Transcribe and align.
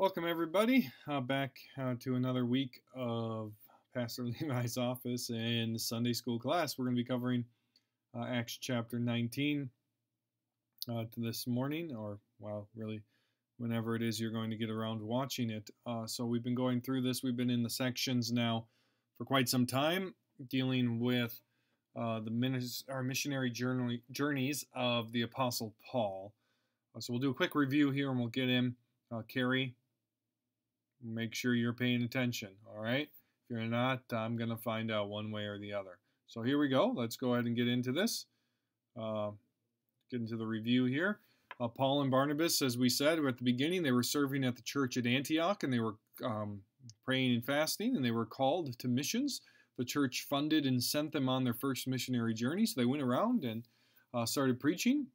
Welcome, 0.00 0.26
everybody, 0.26 0.90
uh, 1.10 1.20
back 1.20 1.58
uh, 1.78 1.92
to 2.00 2.14
another 2.14 2.46
week 2.46 2.80
of 2.96 3.52
Pastor 3.92 4.24
Levi's 4.40 4.78
office 4.78 5.28
and 5.28 5.78
Sunday 5.78 6.14
school 6.14 6.38
class. 6.38 6.78
We're 6.78 6.86
going 6.86 6.96
to 6.96 7.02
be 7.02 7.06
covering 7.06 7.44
uh, 8.16 8.24
Acts 8.24 8.56
chapter 8.58 8.98
19 8.98 9.68
uh, 10.88 11.04
to 11.04 11.20
this 11.20 11.46
morning, 11.46 11.94
or, 11.94 12.18
well, 12.38 12.66
really, 12.74 13.02
whenever 13.58 13.94
it 13.94 14.00
is 14.00 14.18
you're 14.18 14.30
going 14.30 14.48
to 14.48 14.56
get 14.56 14.70
around 14.70 15.02
watching 15.02 15.50
it. 15.50 15.68
Uh, 15.86 16.06
so, 16.06 16.24
we've 16.24 16.42
been 16.42 16.54
going 16.54 16.80
through 16.80 17.02
this. 17.02 17.22
We've 17.22 17.36
been 17.36 17.50
in 17.50 17.62
the 17.62 17.68
sections 17.68 18.32
now 18.32 18.64
for 19.18 19.26
quite 19.26 19.50
some 19.50 19.66
time, 19.66 20.14
dealing 20.48 20.98
with 20.98 21.38
uh, 21.94 22.20
the 22.20 22.30
minis- 22.30 22.84
our 22.88 23.02
missionary 23.02 23.50
journey- 23.50 24.00
journeys 24.12 24.64
of 24.74 25.12
the 25.12 25.20
Apostle 25.20 25.74
Paul. 25.92 26.32
so, 26.98 27.12
we'll 27.12 27.20
do 27.20 27.28
a 27.28 27.34
quick 27.34 27.54
review 27.54 27.90
here 27.90 28.08
and 28.10 28.18
we'll 28.18 28.28
get 28.28 28.48
in. 28.48 28.74
Carrie, 29.28 29.74
make 31.04 31.34
sure 31.34 31.54
you're 31.54 31.72
paying 31.72 32.02
attention, 32.02 32.50
all 32.68 32.82
right? 32.82 33.08
If 33.08 33.50
you're 33.50 33.60
not, 33.62 34.02
I'm 34.12 34.36
going 34.36 34.50
to 34.50 34.56
find 34.56 34.90
out 34.90 35.08
one 35.08 35.30
way 35.30 35.44
or 35.44 35.58
the 35.58 35.72
other. 35.72 35.98
So 36.26 36.42
here 36.42 36.58
we 36.58 36.68
go. 36.68 36.92
Let's 36.94 37.16
go 37.16 37.34
ahead 37.34 37.46
and 37.46 37.56
get 37.56 37.68
into 37.68 37.92
this. 37.92 38.26
Uh, 39.00 39.30
get 40.10 40.20
into 40.20 40.36
the 40.36 40.46
review 40.46 40.84
here. 40.84 41.20
Uh, 41.60 41.68
Paul 41.68 42.02
and 42.02 42.10
Barnabas, 42.10 42.62
as 42.62 42.78
we 42.78 42.88
said 42.88 43.18
at 43.18 43.36
the 43.36 43.44
beginning, 43.44 43.82
they 43.82 43.92
were 43.92 44.02
serving 44.02 44.44
at 44.44 44.56
the 44.56 44.62
church 44.62 44.96
at 44.96 45.06
Antioch 45.06 45.62
and 45.62 45.72
they 45.72 45.80
were 45.80 45.96
um, 46.24 46.60
praying 47.04 47.34
and 47.34 47.44
fasting 47.44 47.96
and 47.96 48.04
they 48.04 48.10
were 48.10 48.26
called 48.26 48.78
to 48.78 48.88
missions. 48.88 49.42
The 49.76 49.84
church 49.84 50.26
funded 50.28 50.66
and 50.66 50.82
sent 50.82 51.12
them 51.12 51.28
on 51.28 51.44
their 51.44 51.54
first 51.54 51.86
missionary 51.86 52.34
journey. 52.34 52.66
So 52.66 52.80
they 52.80 52.86
went 52.86 53.02
around 53.02 53.44
and 53.44 53.66
uh, 54.14 54.26
started 54.26 54.60
preaching, 54.60 55.06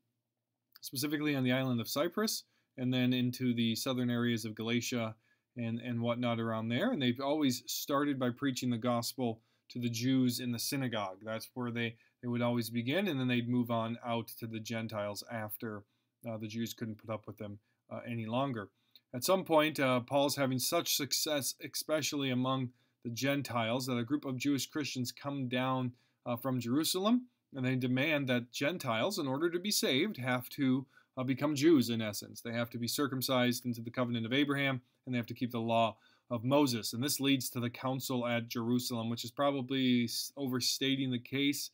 specifically 0.82 1.36
on 1.36 1.44
the 1.44 1.52
island 1.52 1.82
of 1.82 1.90
Cyprus 1.90 2.44
and 2.78 2.94
then 2.94 3.14
into 3.14 3.54
the 3.54 3.76
southern 3.76 4.10
areas 4.10 4.46
of 4.46 4.56
Galatia 4.56 5.16
and, 5.58 5.80
and 5.80 6.02
whatnot 6.02 6.40
around 6.40 6.70
there. 6.70 6.92
And 6.92 7.02
they've 7.02 7.20
always 7.20 7.64
started 7.68 8.20
by 8.20 8.30
preaching 8.30 8.70
the 8.70 8.78
gospel 8.78 9.42
to 9.70 9.80
the 9.80 9.90
Jews 9.90 10.40
in 10.40 10.52
the 10.52 10.60
synagogue. 10.60 11.18
That's 11.24 11.50
where 11.54 11.72
they, 11.72 11.96
they 12.22 12.28
would 12.28 12.42
always 12.42 12.70
begin, 12.70 13.08
and 13.08 13.20
then 13.20 13.28
they'd 13.28 13.50
move 13.50 13.72
on 13.72 13.98
out 14.06 14.28
to 14.40 14.48
the 14.48 14.60
Gentiles 14.60 15.24
after 15.32 15.84
uh, 16.30 16.38
the 16.38 16.48
Jews 16.48 16.74
couldn't 16.74 16.98
put 16.98 17.14
up 17.14 17.28
with 17.28 17.38
them 17.38 17.60
uh, 17.92 18.02
any 18.08 18.26
longer. 18.26 18.70
At 19.14 19.24
some 19.24 19.44
point, 19.44 19.80
uh, 19.80 20.02
Paul's 20.02 20.36
having 20.36 20.60
such 20.60 20.96
success, 20.96 21.56
especially 21.64 22.30
among 22.32 22.70
the 23.04 23.10
Gentiles, 23.10 23.86
that 23.86 23.98
a 23.98 24.04
group 24.04 24.26
of 24.26 24.38
Jewish 24.38 24.68
Christians 24.68 25.12
come 25.12 25.48
down 25.48 25.94
uh, 26.26 26.36
from 26.36 26.60
Jerusalem 26.60 27.28
and 27.56 27.66
they 27.66 27.76
demand 27.76 28.28
that 28.28 28.52
Gentiles, 28.52 29.18
in 29.18 29.28
order 29.28 29.50
to 29.50 29.60
be 29.60 29.72
saved, 29.72 30.18
have 30.18 30.50
to 30.50 30.86
uh, 31.18 31.24
become 31.24 31.56
Jews 31.56 31.90
in 31.90 32.02
essence. 32.02 32.42
They 32.42 32.54
have 32.54 32.70
to 32.72 32.78
be 32.78 32.88
circumcised 32.88 33.66
into 33.66 33.82
the 33.82 33.92
covenant 33.92 34.26
of 34.26 34.34
Abraham 34.34 34.82
and 35.06 35.14
they 35.14 35.18
have 35.18 35.28
to 35.28 35.34
keep 35.34 35.52
the 35.52 35.60
law 35.60 35.98
of 36.30 36.44
Moses. 36.44 36.94
And 36.94 37.04
this 37.04 37.20
leads 37.20 37.50
to 37.52 37.60
the 37.60 37.70
council 37.70 38.26
at 38.26 38.48
Jerusalem, 38.48 39.10
which 39.10 39.24
is 39.24 39.32
probably 39.32 40.10
overstating 40.36 41.12
the 41.12 41.20
case. 41.20 41.70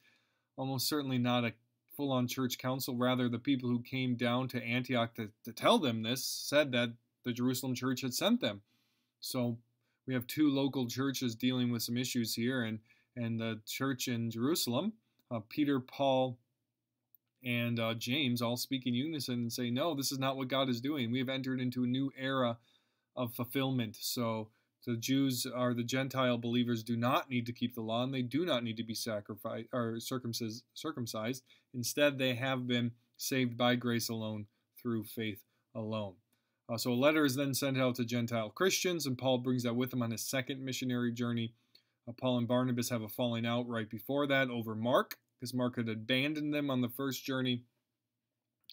Almost 0.57 0.87
certainly 0.89 1.17
not 1.17 1.45
a 1.45 1.53
full 1.95 2.11
on 2.11 2.27
church 2.27 2.57
council. 2.57 2.95
Rather, 2.97 3.29
the 3.29 3.39
people 3.39 3.69
who 3.69 3.81
came 3.81 4.15
down 4.15 4.47
to 4.49 4.63
Antioch 4.63 5.15
to, 5.15 5.29
to 5.45 5.53
tell 5.53 5.79
them 5.79 6.03
this 6.03 6.25
said 6.25 6.71
that 6.73 6.93
the 7.23 7.33
Jerusalem 7.33 7.75
church 7.75 8.01
had 8.01 8.13
sent 8.13 8.41
them. 8.41 8.61
So 9.21 9.57
we 10.07 10.13
have 10.13 10.27
two 10.27 10.49
local 10.49 10.87
churches 10.87 11.35
dealing 11.35 11.71
with 11.71 11.83
some 11.83 11.97
issues 11.97 12.33
here, 12.33 12.63
and, 12.63 12.79
and 13.15 13.39
the 13.39 13.61
church 13.65 14.07
in 14.07 14.31
Jerusalem, 14.31 14.93
uh, 15.29 15.39
Peter, 15.47 15.79
Paul, 15.79 16.37
and 17.43 17.79
uh, 17.79 17.93
James 17.93 18.41
all 18.41 18.57
speak 18.57 18.85
in 18.85 18.93
unison 18.93 19.35
and 19.35 19.53
say, 19.53 19.69
No, 19.69 19.93
this 19.93 20.11
is 20.11 20.19
not 20.19 20.37
what 20.37 20.47
God 20.47 20.69
is 20.69 20.81
doing. 20.81 21.11
We 21.11 21.19
have 21.19 21.29
entered 21.29 21.59
into 21.59 21.83
a 21.83 21.87
new 21.87 22.11
era 22.17 22.57
of 23.15 23.33
fulfillment. 23.33 23.97
So 23.99 24.49
the 24.85 24.95
Jews 24.95 25.45
are 25.45 25.73
the 25.73 25.83
Gentile 25.83 26.37
believers 26.37 26.83
do 26.83 26.97
not 26.97 27.29
need 27.29 27.45
to 27.45 27.53
keep 27.53 27.75
the 27.75 27.81
law 27.81 28.03
and 28.03 28.13
they 28.13 28.23
do 28.23 28.45
not 28.45 28.63
need 28.63 28.77
to 28.77 28.83
be 28.83 28.95
sacrificed 28.95 29.67
or 29.73 29.99
circumcised. 29.99 30.63
circumcised. 30.73 31.43
Instead, 31.73 32.17
they 32.17 32.35
have 32.35 32.67
been 32.67 32.91
saved 33.17 33.57
by 33.57 33.75
grace 33.75 34.09
alone 34.09 34.47
through 34.81 35.03
faith 35.03 35.43
alone. 35.75 36.15
Uh, 36.67 36.77
so 36.77 36.91
a 36.91 36.95
letter 36.95 37.25
is 37.25 37.35
then 37.35 37.53
sent 37.53 37.77
out 37.77 37.95
to 37.95 38.05
Gentile 38.05 38.49
Christians, 38.49 39.05
and 39.05 39.17
Paul 39.17 39.39
brings 39.39 39.63
that 39.63 39.75
with 39.75 39.93
him 39.93 40.01
on 40.01 40.11
his 40.11 40.25
second 40.25 40.63
missionary 40.63 41.11
journey. 41.11 41.53
Uh, 42.07 42.13
Paul 42.13 42.37
and 42.37 42.47
Barnabas 42.47 42.89
have 42.89 43.01
a 43.01 43.09
falling 43.09 43.45
out 43.45 43.67
right 43.67 43.89
before 43.89 44.25
that 44.27 44.49
over 44.49 44.73
Mark, 44.73 45.17
because 45.41 45.55
Mark 45.55 45.77
had 45.77 45.89
abandoned 45.89 46.53
them 46.53 46.69
on 46.69 46.81
the 46.81 46.89
first 46.89 47.25
journey, 47.25 47.63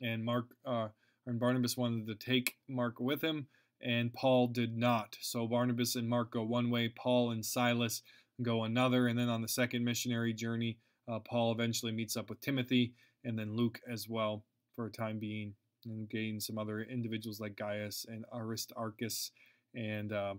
and 0.02 0.22
Mark 0.22 0.48
uh, 0.66 0.88
and 1.26 1.40
Barnabas 1.40 1.78
wanted 1.78 2.06
to 2.06 2.14
take 2.14 2.56
Mark 2.68 3.00
with 3.00 3.22
him, 3.22 3.46
and 3.80 4.12
Paul 4.12 4.48
did 4.48 4.76
not. 4.76 5.16
So 5.22 5.46
Barnabas 5.46 5.96
and 5.96 6.06
Mark 6.08 6.32
go 6.32 6.42
one 6.42 6.70
way, 6.70 6.90
Paul 6.94 7.30
and 7.30 7.44
Silas 7.44 8.02
go 8.42 8.64
another, 8.64 9.08
and 9.08 9.18
then 9.18 9.30
on 9.30 9.40
the 9.40 9.48
second 9.48 9.82
missionary 9.82 10.34
journey, 10.34 10.78
uh, 11.10 11.20
Paul 11.20 11.52
eventually 11.52 11.90
meets 11.90 12.16
up 12.18 12.28
with 12.28 12.42
Timothy 12.42 12.92
and 13.24 13.38
then 13.38 13.56
Luke 13.56 13.80
as 13.90 14.06
well 14.06 14.44
for 14.76 14.86
a 14.86 14.92
time 14.92 15.18
being, 15.18 15.54
and 15.86 16.08
gain 16.08 16.38
some 16.38 16.58
other 16.58 16.82
individuals 16.82 17.40
like 17.40 17.56
Gaius 17.56 18.04
and 18.06 18.26
Aristarchus, 18.32 19.30
and 19.74 20.12
uh, 20.12 20.34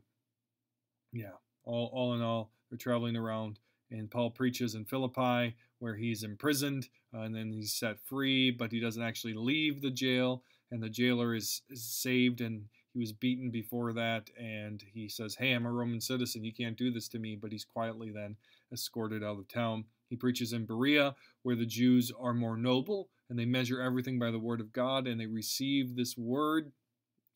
yeah, 1.12 1.38
all 1.64 1.90
all 1.92 2.14
in 2.14 2.22
all, 2.22 2.52
they're 2.70 2.78
traveling 2.78 3.16
around. 3.18 3.58
And 3.92 4.12
Paul 4.12 4.30
preaches 4.30 4.76
in 4.76 4.86
Philippi, 4.86 5.56
where 5.80 5.96
he's 5.96 6.24
imprisoned, 6.24 6.88
uh, 7.14 7.22
and 7.22 7.34
then 7.34 7.52
he's 7.52 7.74
set 7.74 8.00
free, 8.00 8.52
but 8.52 8.72
he 8.72 8.80
doesn't 8.80 9.04
actually 9.04 9.34
leave 9.34 9.82
the 9.82 9.92
jail, 9.92 10.44
and 10.72 10.84
the 10.84 10.90
jailer 10.90 11.34
is, 11.34 11.62
is 11.70 11.84
saved 11.84 12.42
and 12.42 12.66
he 12.94 13.00
was 13.00 13.12
beaten 13.12 13.52
before 13.52 13.94
that, 13.94 14.30
and 14.38 14.84
he 14.94 15.08
says, 15.08 15.36
Hey, 15.36 15.54
I'm 15.54 15.66
a 15.66 15.72
Roman 15.72 16.02
citizen. 16.02 16.44
You 16.44 16.54
can't 16.54 16.78
do 16.78 16.92
this 16.92 17.08
to 17.10 17.20
me. 17.20 17.36
But 17.36 17.52
he's 17.52 17.66
quietly 17.66 18.12
then 18.12 18.36
escorted 18.74 19.24
out 19.24 19.38
of 19.38 19.48
town. 19.48 19.86
He 20.10 20.16
preaches 20.16 20.54
in 20.54 20.66
Berea, 20.66 21.16
where 21.44 21.56
the 21.56 21.66
Jews 21.66 22.12
are 22.20 22.34
more 22.34 22.58
noble 22.58 23.10
and 23.30 23.38
they 23.38 23.46
measure 23.46 23.82
everything 23.82 24.18
by 24.18 24.32
the 24.32 24.40
word 24.40 24.60
of 24.60 24.74
God 24.74 25.08
and 25.08 25.22
they 25.22 25.28
receive 25.28 25.96
this 25.96 26.18
word 26.18 26.72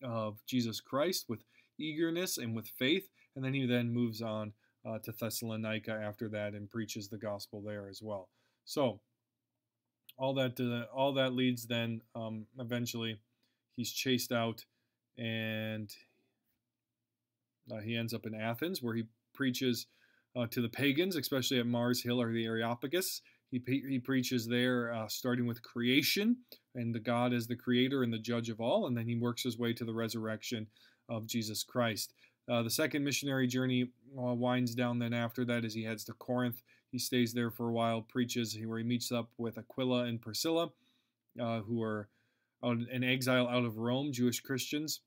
of 0.03 0.43
Jesus 0.47 0.81
Christ 0.81 1.25
with 1.29 1.43
eagerness 1.77 2.37
and 2.39 2.55
with 2.55 2.67
faith. 2.67 3.07
And 3.35 3.45
then 3.45 3.53
he 3.53 3.67
then 3.67 3.93
moves 3.93 4.21
on 4.21 4.53
uh, 4.85 4.99
to 4.99 5.11
Thessalonica 5.11 5.91
after 5.91 6.29
that 6.29 6.53
and 6.53 6.69
preaches 6.69 7.07
the 7.07 7.17
gospel 7.17 7.61
there 7.61 7.87
as 7.89 8.01
well. 8.01 8.29
So 8.65 8.99
all 10.17 10.33
that 10.35 10.59
uh, 10.59 10.93
all 10.95 11.13
that 11.13 11.33
leads 11.33 11.65
then 11.65 12.01
um, 12.15 12.45
eventually 12.59 13.19
he's 13.75 13.91
chased 13.91 14.31
out 14.31 14.65
and 15.17 15.91
uh, 17.71 17.79
he 17.79 17.95
ends 17.95 18.13
up 18.13 18.25
in 18.25 18.35
Athens 18.35 18.81
where 18.81 18.95
he 18.95 19.03
preaches 19.33 19.87
uh, 20.35 20.47
to 20.47 20.61
the 20.61 20.69
pagans, 20.69 21.15
especially 21.15 21.59
at 21.59 21.65
Mars 21.65 22.03
Hill 22.03 22.21
or 22.21 22.31
the 22.31 22.45
Areopagus. 22.45 23.21
He, 23.51 23.61
he 23.67 23.99
preaches 23.99 24.47
there, 24.47 24.91
uh, 24.91 25.07
starting 25.07 25.45
with 25.45 25.61
creation 25.61 26.37
and 26.73 26.93
the 26.93 26.99
God 26.99 27.33
as 27.33 27.45
the 27.45 27.55
creator 27.55 28.01
and 28.01 28.11
the 28.11 28.17
judge 28.17 28.49
of 28.49 28.59
all, 28.59 28.87
and 28.87 28.97
then 28.97 29.07
he 29.07 29.15
works 29.15 29.43
his 29.43 29.59
way 29.59 29.73
to 29.73 29.85
the 29.85 29.93
resurrection 29.93 30.67
of 31.07 31.27
Jesus 31.27 31.63
Christ. 31.63 32.13
Uh, 32.49 32.61
the 32.61 32.69
second 32.69 33.03
missionary 33.03 33.47
journey 33.47 33.89
uh, 34.17 34.33
winds 34.33 34.75
down 34.75 34.99
then 34.99 35.13
after 35.13 35.45
that 35.45 35.63
as 35.63 35.73
he 35.73 35.83
heads 35.83 36.03
to 36.05 36.13
Corinth. 36.13 36.61
He 36.91 36.99
stays 36.99 37.33
there 37.33 37.49
for 37.49 37.69
a 37.69 37.73
while, 37.73 38.01
preaches, 38.01 38.57
where 38.65 38.77
he 38.77 38.83
meets 38.83 39.11
up 39.11 39.29
with 39.37 39.57
Aquila 39.57 40.03
and 40.03 40.21
Priscilla, 40.21 40.69
uh, 41.41 41.61
who 41.61 41.81
are 41.81 42.09
an 42.61 43.03
exile 43.03 43.47
out 43.47 43.65
of 43.65 43.77
Rome, 43.77 44.11
Jewish 44.11 44.39
Christians. 44.39 45.01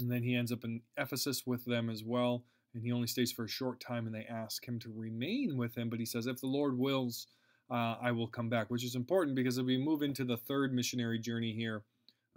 And 0.00 0.10
then 0.10 0.22
he 0.22 0.34
ends 0.34 0.52
up 0.52 0.64
in 0.64 0.80
Ephesus 0.96 1.46
with 1.46 1.64
them 1.64 1.90
as 1.90 2.02
well. 2.04 2.44
And 2.74 2.82
he 2.82 2.92
only 2.92 3.06
stays 3.06 3.32
for 3.32 3.44
a 3.44 3.48
short 3.48 3.80
time, 3.80 4.06
and 4.06 4.14
they 4.14 4.26
ask 4.28 4.66
him 4.66 4.78
to 4.80 4.92
remain 4.94 5.56
with 5.56 5.76
him. 5.76 5.88
But 5.88 6.00
he 6.00 6.06
says, 6.06 6.26
If 6.26 6.40
the 6.40 6.46
Lord 6.46 6.78
wills, 6.78 7.28
uh, 7.70 7.96
I 8.00 8.12
will 8.12 8.26
come 8.26 8.48
back, 8.48 8.70
which 8.70 8.84
is 8.84 8.94
important 8.94 9.36
because 9.36 9.58
if 9.58 9.66
we 9.66 9.78
move 9.78 10.02
into 10.02 10.24
the 10.24 10.36
third 10.36 10.72
missionary 10.72 11.18
journey 11.18 11.52
here, 11.52 11.82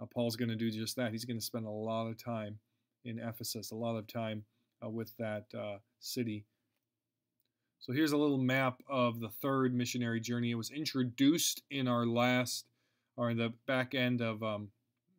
uh, 0.00 0.06
Paul's 0.06 0.36
going 0.36 0.48
to 0.48 0.56
do 0.56 0.70
just 0.70 0.96
that. 0.96 1.12
He's 1.12 1.24
going 1.24 1.38
to 1.38 1.44
spend 1.44 1.66
a 1.66 1.70
lot 1.70 2.06
of 2.06 2.22
time 2.22 2.58
in 3.04 3.18
Ephesus, 3.18 3.70
a 3.70 3.76
lot 3.76 3.96
of 3.96 4.06
time 4.06 4.44
uh, 4.84 4.88
with 4.88 5.16
that 5.18 5.46
uh, 5.56 5.78
city. 6.00 6.44
So 7.78 7.92
here's 7.92 8.12
a 8.12 8.16
little 8.16 8.38
map 8.38 8.82
of 8.88 9.20
the 9.20 9.30
third 9.30 9.74
missionary 9.74 10.20
journey. 10.20 10.50
It 10.50 10.56
was 10.56 10.70
introduced 10.70 11.62
in 11.70 11.88
our 11.88 12.04
last 12.06 12.66
or 13.16 13.30
in 13.30 13.38
the 13.38 13.52
back 13.66 13.94
end 13.94 14.20
of 14.20 14.42
um, 14.42 14.68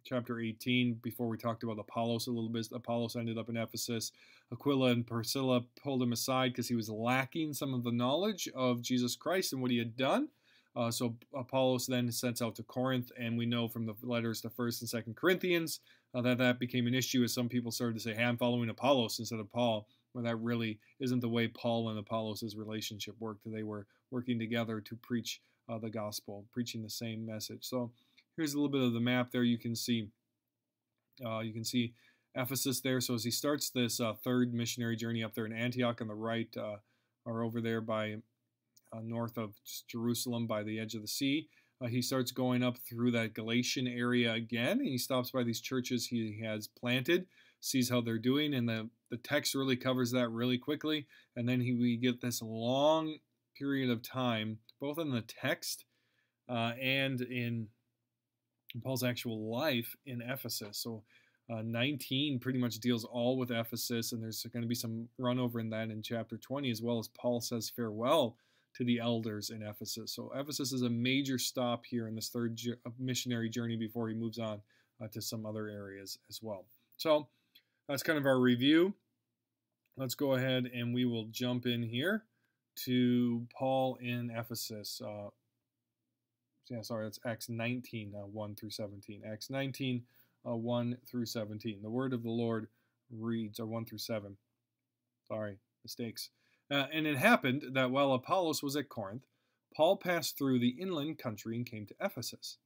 chapter 0.04 0.40
18 0.40 1.00
before 1.02 1.28
we 1.28 1.38
talked 1.38 1.64
about 1.64 1.80
Apollos 1.80 2.28
a 2.28 2.32
little 2.32 2.50
bit. 2.50 2.68
Apollos 2.72 3.16
ended 3.16 3.38
up 3.38 3.50
in 3.50 3.58
Ephesus. 3.58 4.12
Aquila 4.52 4.92
and 4.92 5.08
Priscilla 5.08 5.64
pulled 5.82 6.04
him 6.04 6.14
aside 6.14 6.52
because 6.52 6.68
he 6.68 6.76
was 6.76 6.90
lacking 6.90 7.54
some 7.54 7.74
of 7.74 7.84
the 7.84 7.92
knowledge 7.92 8.48
of 8.56 8.82
Jesus 8.82 9.16
Christ 9.16 9.54
and 9.54 9.62
what 9.62 9.72
he 9.72 9.78
had 9.78 9.98
done. 9.98 10.30
Uh, 10.76 10.90
so 10.90 11.16
Apollos 11.36 11.86
then 11.86 12.12
sends 12.12 12.42
out 12.42 12.56
to 12.56 12.64
Corinth, 12.64 13.12
and 13.20 13.38
we 13.38 13.46
know 13.46 13.68
from 13.68 13.86
the 13.86 13.96
letters 14.04 14.40
to 14.42 14.50
First 14.50 14.82
and 14.82 14.90
Second 14.90 15.16
Corinthians 15.16 15.82
uh, 16.14 16.22
that 16.22 16.38
that 16.38 16.60
became 16.60 16.88
an 16.88 16.94
issue 16.94 17.24
as 17.24 17.34
some 17.34 17.50
people 17.50 17.72
started 17.72 17.96
to 17.96 18.00
say, 18.00 18.14
"Hey, 18.14 18.24
I'm 18.24 18.38
following 18.38 18.70
Apollos 18.70 19.20
instead 19.20 19.40
of 19.40 19.52
Paul." 19.52 19.88
Well, 20.14 20.24
that 20.26 20.36
really 20.38 20.80
isn't 21.00 21.22
the 21.22 21.30
way 21.30 21.48
Paul 21.48 21.90
and 21.90 21.98
Apollos' 21.98 22.56
relationship 22.56 23.16
worked. 23.20 23.42
They 23.46 23.64
were 23.64 23.88
working 24.10 24.40
together 24.40 24.82
to 24.82 24.96
preach 24.98 25.42
uh, 25.70 25.78
the 25.78 25.90
gospel, 25.90 26.46
preaching 26.52 26.84
the 26.84 26.90
same 26.90 27.26
message. 27.26 27.64
So 27.64 27.92
here's 28.36 28.54
a 28.54 28.58
little 28.58 28.72
bit 28.72 28.82
of 28.82 28.94
the 28.94 29.00
map 29.00 29.32
there. 29.32 29.44
You 29.44 29.58
can 29.58 29.76
see, 29.76 30.10
uh, 31.26 31.40
you 31.40 31.54
can 31.54 31.64
see 31.64 31.94
Ephesus 32.36 32.82
there. 32.82 33.00
So 33.00 33.14
as 33.14 33.24
he 33.24 33.32
starts 33.32 33.70
this 33.70 34.00
uh, 34.00 34.14
third 34.24 34.54
missionary 34.54 34.96
journey 34.96 35.24
up 35.24 35.34
there 35.34 35.46
in 35.46 35.54
Antioch 35.54 36.02
on 36.02 36.08
the 36.08 36.14
right, 36.14 36.50
uh, 36.58 36.78
or 37.26 37.44
over 37.44 37.62
there 37.62 37.82
by 37.82 38.16
uh, 38.92 39.00
north 39.02 39.38
of 39.38 39.54
Jerusalem 39.88 40.48
by 40.48 40.64
the 40.64 40.80
edge 40.80 40.96
of 40.96 41.02
the 41.02 41.08
sea, 41.08 41.48
uh, 41.82 41.88
he 41.88 42.02
starts 42.02 42.32
going 42.32 42.64
up 42.64 42.78
through 42.78 43.12
that 43.12 43.34
Galatian 43.34 43.88
area 43.88 44.34
again, 44.34 44.80
and 44.80 44.88
he 44.88 44.98
stops 44.98 45.32
by 45.32 45.44
these 45.44 45.62
churches 45.62 46.06
he 46.06 46.42
has 46.44 46.68
planted, 46.68 47.26
sees 47.60 47.90
how 47.90 48.02
they're 48.02 48.20
doing, 48.20 48.54
and 48.54 48.70
the, 48.70 48.90
the 49.10 49.18
text 49.18 49.56
really 49.56 49.76
covers 49.76 50.12
that 50.12 50.30
really 50.30 50.58
quickly. 50.58 51.08
And 51.36 51.48
then 51.50 51.62
he, 51.62 51.74
we 51.74 51.98
get 51.98 52.22
this 52.22 52.42
long 52.42 53.18
period 53.58 53.90
of 53.90 54.04
time, 54.04 54.60
both 54.80 55.00
in 55.00 55.12
the 55.12 55.22
text 55.22 55.86
uh, 56.48 56.74
and 56.80 57.22
in 57.22 57.68
Paul's 58.84 59.04
actual 59.04 59.52
life 59.52 59.96
in 60.06 60.22
Ephesus. 60.22 60.78
So 60.78 61.04
uh, 61.52 61.62
19 61.64 62.40
pretty 62.40 62.60
much 62.60 62.76
deals 62.76 63.06
all 63.06 63.38
with 63.38 63.52
Ephesus, 63.52 64.12
and 64.12 64.22
there's 64.22 64.46
going 64.54 64.62
to 64.62 64.70
be 64.70 64.76
some 64.76 65.08
run 65.18 65.40
over 65.40 65.60
in 65.60 65.70
that 65.72 65.90
in 65.90 66.02
chapter 66.02 66.38
20, 66.38 66.70
as 66.70 66.82
well 66.82 67.00
as 67.00 67.08
Paul 67.10 67.42
says 67.42 67.72
farewell 67.76 68.38
to 68.76 68.84
the 68.86 69.00
elders 69.00 69.50
in 69.50 69.62
Ephesus. 69.62 70.14
So 70.14 70.32
Ephesus 70.36 70.72
is 70.72 70.82
a 70.84 70.90
major 70.90 71.38
stop 71.38 71.86
here 71.86 72.08
in 72.08 72.16
this 72.16 72.30
third 72.30 72.60
uh, 72.86 72.90
missionary 73.00 73.50
journey 73.50 73.76
before 73.76 74.08
he 74.08 74.16
moves 74.16 74.40
on 74.40 74.62
uh, 75.04 75.08
to 75.10 75.22
some 75.22 75.46
other 75.46 75.68
areas 75.68 76.18
as 76.30 76.42
well. 76.42 76.66
So 76.98 77.28
that's 77.88 78.04
kind 78.04 78.18
of 78.18 78.26
our 78.26 78.40
review. 78.40 78.94
Let's 79.98 80.16
go 80.16 80.34
ahead 80.34 80.70
and 80.74 80.94
we 80.94 81.06
will 81.06 81.26
jump 81.32 81.66
in 81.66 81.84
here 81.84 82.24
to 82.86 83.46
Paul 83.54 83.98
in 84.02 84.32
Ephesus. 84.32 85.02
Uh, 85.06 85.30
yeah, 86.70 86.82
sorry, 86.82 87.06
that's 87.06 87.20
Acts 87.26 87.50
19, 87.50 88.14
uh, 88.16 88.26
1 88.26 88.56
through 88.56 88.70
17. 88.70 89.24
Acts 89.30 89.50
19, 89.50 90.04
uh, 90.48 90.56
1 90.56 90.98
through 91.06 91.26
17. 91.26 91.82
The 91.82 91.90
word 91.90 92.14
of 92.14 92.24
the 92.24 92.30
Lord 92.30 92.68
reads, 93.12 93.60
or 93.60 93.66
1 93.66 93.86
through 93.86 93.98
7. 93.98 94.38
Sorry, 95.28 95.58
mistakes. 95.84 96.30
Uh, 96.72 96.88
and 96.94 97.06
it 97.06 97.18
happened 97.18 97.66
that 97.74 97.92
while 97.92 98.14
Apollos 98.14 98.64
was 98.64 98.78
at 98.78 98.88
Corinth, 98.88 99.26
Paul 99.76 99.98
passed 99.98 100.38
through 100.38 100.60
the 100.60 100.78
inland 100.80 101.18
country 101.18 101.58
and 101.58 101.66
came 101.66 101.86
to 101.86 101.96
Ephesus. 102.00 102.58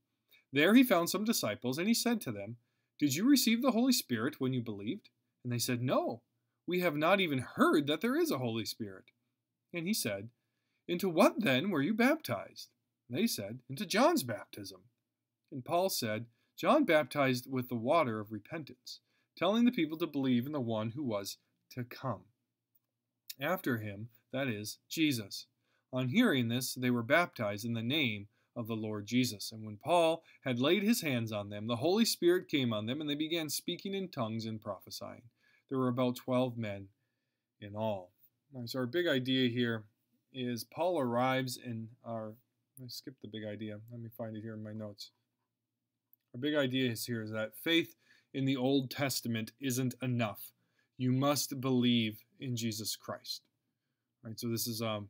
There 0.53 0.75
he 0.75 0.83
found 0.83 1.09
some 1.09 1.23
disciples, 1.23 1.79
and 1.79 1.87
he 1.87 1.93
said 1.95 2.21
to 2.21 2.31
them, 2.31 2.57
Did 2.99 3.15
you 3.15 3.27
receive 3.27 3.63
the 3.63 3.71
Holy 3.71 3.91
Spirit 3.91 4.39
when 4.39 4.53
you 4.53 4.61
believed? 4.61 5.09
And 5.43 5.51
they 5.51 5.57
said, 5.57 5.81
No, 5.81 6.21
we 6.67 6.81
have 6.81 6.95
not 6.95 7.19
even 7.19 7.39
heard 7.39 7.87
that 7.87 8.01
there 8.01 8.15
is 8.15 8.29
a 8.29 8.37
Holy 8.37 8.65
Spirit. 8.65 9.05
And 9.73 9.87
he 9.87 9.93
said, 9.93 10.29
Into 10.87 11.09
what 11.09 11.33
then 11.39 11.71
were 11.71 11.81
you 11.81 11.95
baptized? 11.95 12.69
And 13.09 13.17
they 13.17 13.27
said, 13.27 13.59
Into 13.69 13.87
John's 13.87 14.23
baptism. 14.23 14.81
And 15.51 15.65
Paul 15.65 15.89
said, 15.89 16.27
John 16.57 16.85
baptized 16.85 17.51
with 17.51 17.69
the 17.69 17.75
water 17.75 18.19
of 18.19 18.31
repentance, 18.31 18.99
telling 19.35 19.65
the 19.65 19.71
people 19.71 19.97
to 19.97 20.07
believe 20.07 20.45
in 20.45 20.51
the 20.51 20.61
one 20.61 20.91
who 20.91 21.03
was 21.03 21.37
to 21.71 21.83
come 21.83 22.21
after 23.39 23.77
him, 23.77 24.09
that 24.31 24.47
is, 24.47 24.79
Jesus. 24.89 25.47
On 25.91 26.09
hearing 26.09 26.47
this, 26.47 26.73
they 26.73 26.89
were 26.89 27.03
baptized 27.03 27.65
in 27.65 27.73
the 27.73 27.81
name 27.81 28.27
of 28.55 28.67
the 28.67 28.75
Lord 28.75 29.05
Jesus. 29.05 29.51
And 29.51 29.65
when 29.65 29.77
Paul 29.77 30.23
had 30.43 30.59
laid 30.59 30.83
his 30.83 31.01
hands 31.01 31.31
on 31.31 31.49
them, 31.49 31.67
the 31.67 31.77
Holy 31.77 32.05
Spirit 32.05 32.47
came 32.47 32.73
on 32.73 32.85
them, 32.85 33.01
and 33.01 33.09
they 33.09 33.15
began 33.15 33.49
speaking 33.49 33.93
in 33.93 34.09
tongues 34.09 34.45
and 34.45 34.61
prophesying. 34.61 35.23
There 35.69 35.79
were 35.79 35.87
about 35.87 36.15
12 36.15 36.57
men 36.57 36.87
in 37.59 37.75
all. 37.75 38.11
so, 38.65 38.79
our 38.79 38.85
big 38.85 39.07
idea 39.07 39.49
here 39.49 39.83
is 40.33 40.63
Paul 40.63 40.99
arrives 40.99 41.57
in 41.57 41.89
our. 42.03 42.33
I 42.81 42.87
skipped 42.87 43.21
the 43.21 43.29
big 43.29 43.45
idea. 43.45 43.79
Let 43.89 44.01
me 44.01 44.09
find 44.17 44.35
it 44.35 44.41
here 44.41 44.53
in 44.53 44.63
my 44.63 44.73
notes. 44.73 45.11
Our 46.33 46.41
big 46.41 46.55
idea 46.55 46.91
is 46.91 47.05
here 47.05 47.23
is 47.23 47.31
that 47.31 47.55
faith 47.63 47.95
in 48.33 48.43
the 48.43 48.57
Old 48.57 48.91
Testament 48.91 49.53
isn't 49.61 49.95
enough. 50.01 50.51
You 50.97 51.13
must 51.13 51.61
believe 51.61 52.24
in 52.39 52.55
Jesus 52.55 52.95
Christ. 52.95 53.41
All 54.23 54.29
right, 54.29 54.39
so 54.39 54.49
this 54.49 54.67
is 54.67 54.81
um, 54.81 55.09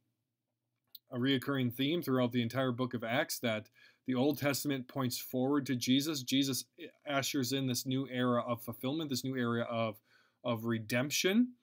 a 1.11 1.17
reoccurring 1.17 1.73
theme 1.73 2.01
throughout 2.01 2.31
the 2.31 2.41
entire 2.41 2.71
book 2.71 2.93
of 2.93 3.03
Acts 3.03 3.39
that 3.39 3.69
the 4.07 4.15
Old 4.15 4.37
Testament 4.37 4.87
points 4.87 5.17
forward 5.17 5.65
to 5.65 5.75
Jesus. 5.75 6.21
Jesus 6.21 6.65
ushers 7.09 7.53
in 7.53 7.67
this 7.67 7.85
new 7.85 8.07
era 8.09 8.41
of 8.41 8.61
fulfillment, 8.61 9.09
this 9.09 9.23
new 9.23 9.35
era 9.35 9.65
of, 9.69 9.99
of 10.43 10.65
redemption. 10.65 11.53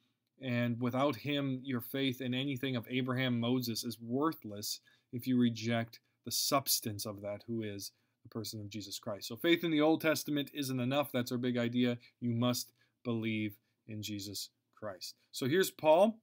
And 0.40 0.80
without 0.80 1.16
him, 1.16 1.60
your 1.62 1.80
faith 1.80 2.20
in 2.20 2.34
anything 2.34 2.74
of 2.74 2.86
Abraham, 2.90 3.38
Moses 3.38 3.84
is 3.84 4.00
worthless 4.00 4.80
if 5.12 5.26
you 5.26 5.38
reject 5.38 6.00
the 6.24 6.32
substance 6.32 7.06
of 7.06 7.20
that, 7.22 7.44
who 7.46 7.62
is 7.62 7.92
the 8.22 8.28
person 8.28 8.60
of 8.60 8.68
Jesus 8.68 8.98
Christ. 8.98 9.28
So 9.28 9.36
faith 9.36 9.62
in 9.62 9.70
the 9.70 9.80
Old 9.80 10.00
Testament 10.00 10.50
isn't 10.52 10.80
enough. 10.80 11.12
That's 11.12 11.32
our 11.32 11.38
big 11.38 11.56
idea. 11.56 11.98
You 12.20 12.30
must 12.30 12.72
believe 13.04 13.56
in 13.86 14.02
Jesus 14.02 14.50
Christ. 14.82 15.14
So 15.30 15.46
here's 15.46 15.70
Paul, 15.70 16.18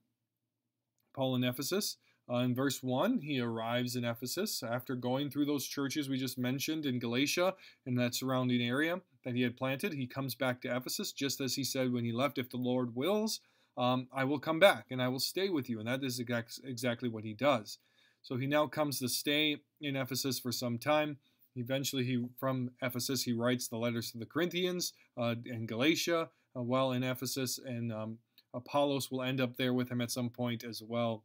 Paul 1.16 1.36
in 1.36 1.46
Ephesus. 1.46 1.96
Uh, 2.30 2.40
in 2.40 2.54
verse 2.54 2.84
1, 2.84 3.22
he 3.22 3.40
arrives 3.40 3.96
in 3.96 4.04
Ephesus 4.04 4.62
after 4.62 4.96
going 4.96 5.30
through 5.30 5.46
those 5.46 5.66
churches 5.66 6.10
we 6.10 6.18
just 6.18 6.38
mentioned 6.38 6.86
in 6.86 7.00
Galatia 7.00 7.56
and 7.86 7.98
that 7.98 8.14
surrounding 8.14 8.62
area 8.62 9.00
that 9.24 9.34
he 9.34 9.42
had 9.42 9.56
planted. 9.56 9.94
He 9.94 10.06
comes 10.06 10.36
back 10.36 10.62
to 10.62 10.76
Ephesus 10.76 11.14
just 11.14 11.40
as 11.40 11.56
he 11.56 11.64
said 11.64 11.94
when 11.94 12.04
he 12.04 12.12
left, 12.12 12.38
If 12.38 12.50
the 12.50 12.58
Lord 12.58 12.96
wills, 12.96 13.40
um, 13.78 14.08
I 14.14 14.26
will 14.26 14.40
come 14.40 14.60
back 14.60 14.88
and 14.92 15.02
I 15.02 15.08
will 15.08 15.22
stay 15.22 15.50
with 15.50 15.70
you. 15.70 15.80
And 15.80 15.88
that 15.88 16.04
is 16.04 16.20
exact, 16.20 16.60
exactly 16.66 17.08
what 17.08 17.24
he 17.24 17.34
does. 17.34 17.78
So 18.22 18.36
he 18.36 18.46
now 18.46 18.68
comes 18.68 19.00
to 19.00 19.08
stay 19.08 19.58
in 19.80 19.96
Ephesus 19.96 20.38
for 20.38 20.52
some 20.52 20.78
time. 20.78 21.18
Eventually, 21.56 22.04
he 22.04 22.26
from 22.38 22.72
Ephesus, 22.82 23.24
he 23.24 23.32
writes 23.32 23.70
the 23.70 23.78
letters 23.78 24.12
to 24.12 24.18
the 24.18 24.26
Corinthians 24.26 24.94
uh, 25.18 25.36
and 25.46 25.68
Galatia 25.68 26.30
uh, 26.56 26.62
while 26.62 26.92
in 26.92 27.04
Ephesus. 27.04 27.58
And 27.66 27.92
um, 27.92 28.18
Apollos 28.54 29.12
will 29.12 29.22
end 29.22 29.40
up 29.40 29.58
there 29.58 29.74
with 29.74 29.90
him 29.90 30.02
at 30.02 30.12
some 30.12 30.30
point 30.30 30.64
as 30.64 30.82
well 30.82 31.24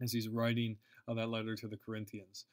as 0.00 0.12
he's 0.12 0.28
writing 0.28 0.76
uh, 1.06 1.14
that 1.14 1.28
letter 1.28 1.54
to 1.56 1.68
the 1.68 1.76
Corinthians. 1.76 2.46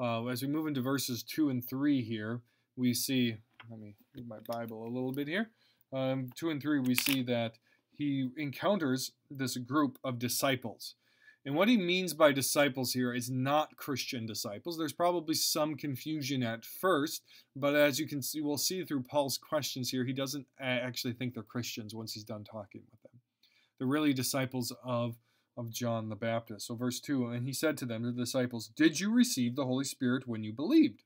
Uh, 0.00 0.26
as 0.26 0.42
we 0.42 0.48
move 0.48 0.66
into 0.66 0.80
verses 0.80 1.22
2 1.22 1.50
and 1.50 1.68
3 1.68 2.02
here, 2.02 2.40
we 2.76 2.94
see, 2.94 3.36
let 3.70 3.80
me 3.80 3.94
read 4.14 4.28
my 4.28 4.38
Bible 4.46 4.84
a 4.84 4.88
little 4.88 5.12
bit 5.12 5.28
here. 5.28 5.50
Um, 5.92 6.30
2 6.36 6.50
and 6.50 6.62
3, 6.62 6.80
we 6.80 6.94
see 6.94 7.22
that 7.24 7.58
he 7.96 8.30
encounters 8.36 9.12
this 9.30 9.56
group 9.56 9.98
of 10.04 10.18
disciples. 10.18 10.94
And 11.44 11.56
what 11.56 11.68
he 11.68 11.76
means 11.76 12.14
by 12.14 12.32
disciples 12.32 12.92
here 12.92 13.14
is 13.14 13.30
not 13.30 13.76
Christian 13.76 14.26
disciples. 14.26 14.76
There's 14.76 14.92
probably 14.92 15.34
some 15.34 15.76
confusion 15.76 16.42
at 16.42 16.64
first, 16.64 17.22
but 17.56 17.74
as 17.74 17.98
you 17.98 18.06
can 18.06 18.22
see, 18.22 18.40
we'll 18.40 18.58
see 18.58 18.84
through 18.84 19.04
Paul's 19.04 19.38
questions 19.38 19.88
here, 19.88 20.04
he 20.04 20.12
doesn't 20.12 20.46
actually 20.60 21.14
think 21.14 21.34
they're 21.34 21.42
Christians 21.42 21.94
once 21.94 22.12
he's 22.12 22.24
done 22.24 22.44
talking 22.44 22.82
with 22.90 22.97
They're 23.78 23.88
really 23.88 24.12
disciples 24.12 24.72
of, 24.84 25.16
of 25.56 25.70
John 25.70 26.08
the 26.08 26.16
Baptist. 26.16 26.66
So, 26.66 26.74
verse 26.74 27.00
2 27.00 27.26
And 27.26 27.46
he 27.46 27.52
said 27.52 27.76
to 27.78 27.86
them, 27.86 28.02
the 28.02 28.12
disciples, 28.12 28.68
Did 28.68 29.00
you 29.00 29.12
receive 29.12 29.56
the 29.56 29.66
Holy 29.66 29.84
Spirit 29.84 30.26
when 30.26 30.42
you 30.42 30.52
believed? 30.52 31.02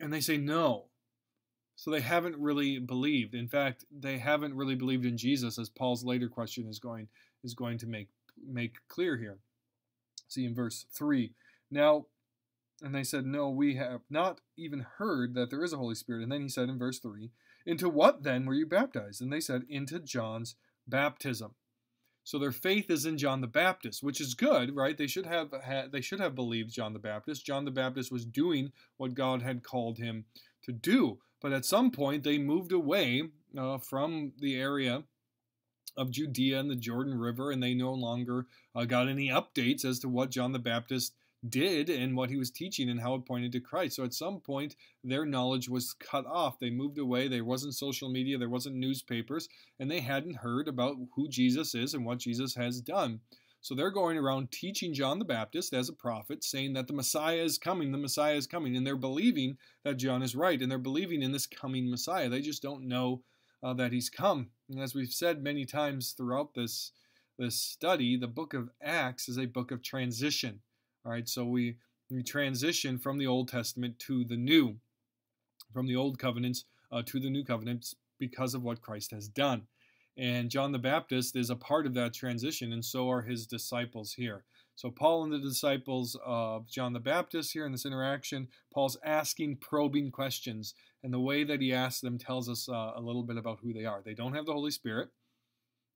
And 0.00 0.12
they 0.12 0.20
say, 0.20 0.36
No. 0.36 0.86
So 1.76 1.90
they 1.90 2.00
haven't 2.00 2.36
really 2.36 2.78
believed. 2.78 3.34
In 3.34 3.48
fact, 3.48 3.84
they 3.90 4.18
haven't 4.18 4.54
really 4.54 4.76
believed 4.76 5.04
in 5.04 5.18
Jesus, 5.18 5.58
as 5.58 5.68
Paul's 5.68 6.04
later 6.04 6.28
question 6.28 6.68
is 6.68 6.78
going 6.78 7.08
is 7.42 7.54
going 7.54 7.78
to 7.78 7.86
make 7.86 8.08
make 8.46 8.76
clear 8.88 9.16
here. 9.16 9.38
See 10.28 10.44
in 10.44 10.54
verse 10.54 10.86
3. 10.92 11.32
Now, 11.70 12.06
and 12.82 12.94
they 12.94 13.04
said, 13.04 13.26
No, 13.26 13.50
we 13.50 13.76
have 13.76 14.02
not 14.10 14.40
even 14.56 14.86
heard 14.98 15.34
that 15.34 15.50
there 15.50 15.64
is 15.64 15.72
a 15.72 15.78
Holy 15.78 15.94
Spirit. 15.94 16.22
And 16.22 16.32
then 16.32 16.42
he 16.42 16.48
said 16.48 16.68
in 16.68 16.78
verse 16.78 16.98
3, 16.98 17.30
Into 17.66 17.88
what 17.88 18.22
then 18.22 18.46
were 18.46 18.54
you 18.54 18.66
baptized? 18.66 19.20
And 19.20 19.32
they 19.32 19.40
said, 19.40 19.62
Into 19.68 19.98
John's 20.00 20.56
baptism. 20.86 21.54
So 22.24 22.38
their 22.38 22.52
faith 22.52 22.90
is 22.90 23.04
in 23.04 23.18
John 23.18 23.42
the 23.42 23.46
Baptist, 23.46 24.02
which 24.02 24.20
is 24.20 24.32
good, 24.34 24.74
right? 24.74 24.96
They 24.96 25.06
should 25.06 25.26
have 25.26 25.50
had, 25.62 25.92
they 25.92 26.00
should 26.00 26.20
have 26.20 26.34
believed 26.34 26.72
John 26.72 26.94
the 26.94 26.98
Baptist. 26.98 27.44
John 27.44 27.66
the 27.66 27.70
Baptist 27.70 28.10
was 28.10 28.24
doing 28.24 28.72
what 28.96 29.14
God 29.14 29.42
had 29.42 29.62
called 29.62 29.98
him 29.98 30.24
to 30.62 30.72
do. 30.72 31.18
But 31.42 31.52
at 31.52 31.66
some 31.66 31.90
point, 31.90 32.24
they 32.24 32.38
moved 32.38 32.72
away 32.72 33.24
uh, 33.56 33.76
from 33.76 34.32
the 34.38 34.56
area 34.56 35.04
of 35.96 36.10
Judea 36.10 36.58
and 36.58 36.70
the 36.70 36.76
Jordan 36.76 37.18
River, 37.18 37.50
and 37.50 37.62
they 37.62 37.74
no 37.74 37.92
longer 37.92 38.46
uh, 38.74 38.86
got 38.86 39.08
any 39.08 39.28
updates 39.28 39.84
as 39.84 39.98
to 40.00 40.08
what 40.08 40.30
John 40.30 40.52
the 40.52 40.58
Baptist 40.58 41.12
did 41.48 41.90
and 41.90 42.16
what 42.16 42.30
he 42.30 42.36
was 42.36 42.50
teaching 42.50 42.88
and 42.88 43.00
how 43.00 43.14
it 43.14 43.26
pointed 43.26 43.52
to 43.52 43.60
Christ. 43.60 43.96
So 43.96 44.04
at 44.04 44.14
some 44.14 44.40
point, 44.40 44.76
their 45.02 45.26
knowledge 45.26 45.68
was 45.68 45.92
cut 45.92 46.26
off. 46.26 46.58
They 46.58 46.70
moved 46.70 46.98
away. 46.98 47.28
There 47.28 47.44
wasn't 47.44 47.74
social 47.74 48.08
media, 48.08 48.38
there 48.38 48.48
wasn't 48.48 48.76
newspapers, 48.76 49.48
and 49.78 49.90
they 49.90 50.00
hadn't 50.00 50.36
heard 50.36 50.68
about 50.68 50.96
who 51.14 51.28
Jesus 51.28 51.74
is 51.74 51.94
and 51.94 52.04
what 52.04 52.18
Jesus 52.18 52.54
has 52.54 52.80
done. 52.80 53.20
So 53.60 53.74
they're 53.74 53.90
going 53.90 54.18
around 54.18 54.52
teaching 54.52 54.92
John 54.92 55.18
the 55.18 55.24
Baptist 55.24 55.72
as 55.72 55.88
a 55.88 55.94
prophet, 55.94 56.44
saying 56.44 56.74
that 56.74 56.86
the 56.86 56.92
Messiah 56.92 57.42
is 57.42 57.56
coming, 57.56 57.92
the 57.92 57.98
Messiah 57.98 58.34
is 58.34 58.46
coming, 58.46 58.76
and 58.76 58.86
they're 58.86 58.94
believing 58.94 59.56
that 59.84 59.94
John 59.94 60.22
is 60.22 60.36
right, 60.36 60.60
and 60.60 60.70
they're 60.70 60.78
believing 60.78 61.22
in 61.22 61.32
this 61.32 61.46
coming 61.46 61.90
Messiah. 61.90 62.28
They 62.28 62.42
just 62.42 62.62
don't 62.62 62.86
know 62.86 63.22
uh, 63.62 63.72
that 63.72 63.92
he's 63.92 64.10
come. 64.10 64.50
And 64.68 64.80
as 64.80 64.94
we've 64.94 65.12
said 65.12 65.42
many 65.42 65.64
times 65.64 66.12
throughout 66.12 66.54
this 66.54 66.92
this 67.38 67.56
study, 67.56 68.16
the 68.16 68.28
book 68.28 68.54
of 68.54 68.70
Acts 68.82 69.28
is 69.28 69.38
a 69.38 69.46
book 69.46 69.72
of 69.72 69.82
transition. 69.82 70.60
All 71.04 71.12
right, 71.12 71.28
so 71.28 71.44
we, 71.44 71.76
we 72.10 72.22
transition 72.22 72.98
from 72.98 73.18
the 73.18 73.26
Old 73.26 73.48
Testament 73.48 73.98
to 74.00 74.24
the 74.24 74.38
New, 74.38 74.76
from 75.70 75.86
the 75.86 75.96
Old 75.96 76.18
Covenants 76.18 76.64
uh, 76.90 77.02
to 77.04 77.20
the 77.20 77.28
New 77.28 77.44
Covenants, 77.44 77.94
because 78.18 78.54
of 78.54 78.62
what 78.62 78.80
Christ 78.80 79.10
has 79.10 79.28
done. 79.28 79.66
And 80.16 80.48
John 80.48 80.72
the 80.72 80.78
Baptist 80.78 81.36
is 81.36 81.50
a 81.50 81.56
part 81.56 81.84
of 81.84 81.92
that 81.92 82.14
transition, 82.14 82.72
and 82.72 82.82
so 82.82 83.10
are 83.10 83.20
his 83.20 83.46
disciples 83.46 84.14
here. 84.14 84.44
So, 84.76 84.90
Paul 84.90 85.24
and 85.24 85.32
the 85.32 85.38
disciples 85.38 86.18
of 86.24 86.68
John 86.68 86.94
the 86.94 87.00
Baptist 87.00 87.52
here 87.52 87.66
in 87.66 87.72
this 87.72 87.84
interaction, 87.84 88.48
Paul's 88.72 88.96
asking 89.04 89.56
probing 89.56 90.10
questions, 90.10 90.74
and 91.02 91.12
the 91.12 91.20
way 91.20 91.44
that 91.44 91.60
he 91.60 91.72
asks 91.72 92.00
them 92.00 92.16
tells 92.16 92.48
us 92.48 92.66
uh, 92.66 92.92
a 92.96 93.00
little 93.00 93.24
bit 93.24 93.36
about 93.36 93.58
who 93.62 93.74
they 93.74 93.84
are. 93.84 94.00
They 94.02 94.14
don't 94.14 94.34
have 94.34 94.46
the 94.46 94.54
Holy 94.54 94.70
Spirit. 94.70 95.10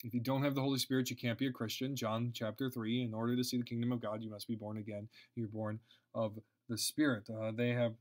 If 0.04 0.14
you 0.14 0.20
don't 0.20 0.44
have 0.44 0.54
the 0.54 0.60
Holy 0.60 0.78
Spirit, 0.78 1.10
you 1.10 1.16
can't 1.16 1.38
be 1.38 1.46
a 1.46 1.52
Christian. 1.52 1.96
John 1.96 2.30
chapter 2.32 2.70
3 2.70 3.02
In 3.02 3.14
order 3.14 3.34
to 3.36 3.44
see 3.44 3.56
the 3.56 3.64
kingdom 3.64 3.92
of 3.92 4.00
God, 4.00 4.22
you 4.22 4.30
must 4.30 4.46
be 4.46 4.54
born 4.54 4.76
again. 4.76 5.08
You're 5.34 5.48
born 5.48 5.80
of 6.14 6.38
the 6.68 6.78
Spirit. 6.78 7.28
Uh, 7.28 7.50
they 7.54 7.70
have 7.70 7.94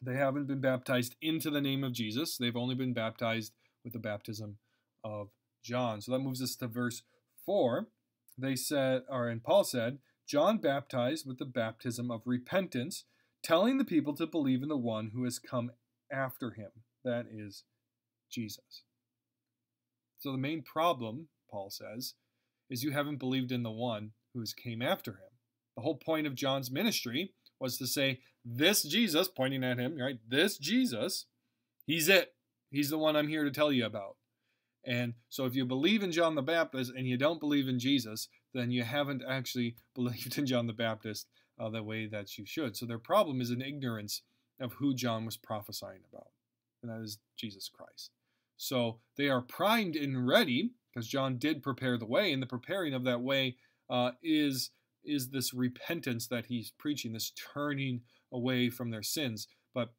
they 0.00 0.14
haven't 0.14 0.46
been 0.46 0.60
baptized 0.60 1.16
into 1.20 1.50
the 1.50 1.60
name 1.60 1.82
of 1.82 1.92
Jesus. 1.92 2.36
They've 2.36 2.56
only 2.56 2.74
been 2.74 2.92
baptized 2.92 3.52
with 3.82 3.92
the 3.92 3.98
baptism 3.98 4.58
of 5.02 5.30
John. 5.64 6.00
So 6.00 6.12
that 6.12 6.20
moves 6.20 6.42
us 6.42 6.54
to 6.56 6.68
verse 6.68 7.02
4. 7.44 7.88
They 8.36 8.54
said, 8.54 9.02
or 9.08 9.28
and 9.28 9.42
Paul 9.42 9.64
said, 9.64 9.98
John 10.26 10.58
baptized 10.58 11.26
with 11.26 11.38
the 11.38 11.46
baptism 11.46 12.10
of 12.10 12.22
repentance, 12.26 13.04
telling 13.42 13.78
the 13.78 13.84
people 13.84 14.14
to 14.16 14.26
believe 14.26 14.62
in 14.62 14.68
the 14.68 14.76
one 14.76 15.10
who 15.14 15.24
has 15.24 15.38
come 15.38 15.72
after 16.12 16.52
him. 16.52 16.70
That 17.02 17.26
is 17.32 17.64
Jesus. 18.30 18.82
So 20.18 20.32
the 20.32 20.38
main 20.38 20.62
problem, 20.62 21.28
Paul 21.50 21.70
says, 21.70 22.14
is 22.70 22.82
you 22.82 22.90
haven't 22.90 23.18
believed 23.18 23.52
in 23.52 23.62
the 23.62 23.70
one 23.70 24.12
who 24.34 24.44
came 24.62 24.82
after 24.82 25.12
him. 25.12 25.30
The 25.76 25.82
whole 25.82 25.96
point 25.96 26.26
of 26.26 26.34
John's 26.34 26.70
ministry 26.70 27.32
was 27.60 27.78
to 27.78 27.86
say, 27.86 28.20
This 28.44 28.82
Jesus, 28.82 29.28
pointing 29.28 29.64
at 29.64 29.78
him, 29.78 29.96
right? 29.98 30.18
This 30.26 30.58
Jesus, 30.58 31.26
he's 31.86 32.08
it. 32.08 32.34
He's 32.70 32.90
the 32.90 32.98
one 32.98 33.16
I'm 33.16 33.28
here 33.28 33.44
to 33.44 33.50
tell 33.50 33.72
you 33.72 33.86
about. 33.86 34.16
And 34.84 35.14
so 35.28 35.44
if 35.44 35.54
you 35.54 35.64
believe 35.64 36.02
in 36.02 36.12
John 36.12 36.34
the 36.34 36.42
Baptist 36.42 36.92
and 36.96 37.06
you 37.06 37.16
don't 37.16 37.40
believe 37.40 37.68
in 37.68 37.78
Jesus, 37.78 38.28
then 38.54 38.70
you 38.70 38.82
haven't 38.84 39.22
actually 39.28 39.76
believed 39.94 40.38
in 40.38 40.46
John 40.46 40.66
the 40.66 40.72
Baptist 40.72 41.28
uh, 41.58 41.68
the 41.68 41.82
way 41.82 42.06
that 42.06 42.38
you 42.38 42.46
should. 42.46 42.76
So 42.76 42.86
their 42.86 42.98
problem 42.98 43.40
is 43.40 43.50
an 43.50 43.62
ignorance 43.62 44.22
of 44.60 44.74
who 44.74 44.94
John 44.94 45.24
was 45.24 45.36
prophesying 45.36 46.00
about, 46.12 46.30
and 46.82 46.90
that 46.90 47.02
is 47.02 47.18
Jesus 47.36 47.70
Christ. 47.72 48.10
So 48.58 48.98
they 49.16 49.28
are 49.28 49.40
primed 49.40 49.96
and 49.96 50.26
ready 50.26 50.72
because 50.92 51.08
John 51.08 51.38
did 51.38 51.62
prepare 51.62 51.96
the 51.96 52.06
way, 52.06 52.32
and 52.32 52.42
the 52.42 52.46
preparing 52.46 52.92
of 52.92 53.04
that 53.04 53.22
way 53.22 53.56
uh, 53.88 54.12
is 54.22 54.70
is 55.04 55.30
this 55.30 55.54
repentance 55.54 56.26
that 56.26 56.46
he's 56.46 56.72
preaching, 56.72 57.12
this 57.12 57.32
turning 57.54 58.02
away 58.30 58.68
from 58.68 58.90
their 58.90 59.02
sins. 59.02 59.46
But 59.72 59.94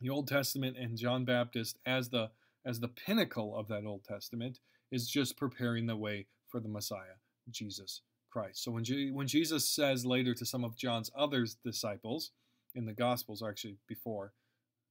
the 0.00 0.10
Old 0.10 0.26
Testament 0.26 0.76
and 0.76 0.98
John 0.98 1.24
Baptist 1.24 1.78
as 1.86 2.08
the 2.08 2.30
as 2.64 2.80
the 2.80 2.88
pinnacle 2.88 3.56
of 3.56 3.68
that 3.68 3.84
Old 3.84 4.04
Testament 4.04 4.58
is 4.90 5.08
just 5.08 5.36
preparing 5.36 5.86
the 5.86 5.96
way 5.96 6.26
for 6.48 6.60
the 6.60 6.68
Messiah, 6.68 7.18
Jesus 7.50 8.00
Christ. 8.30 8.64
So 8.64 8.70
when, 8.70 8.84
when 9.12 9.26
Jesus 9.26 9.68
says 9.68 10.06
later 10.06 10.34
to 10.34 10.46
some 10.46 10.64
of 10.64 10.76
John's 10.76 11.10
other 11.16 11.46
disciples 11.62 12.30
in 12.74 12.86
the 12.86 12.94
Gospels, 12.94 13.42
or 13.42 13.50
actually 13.50 13.76
before, 13.86 14.32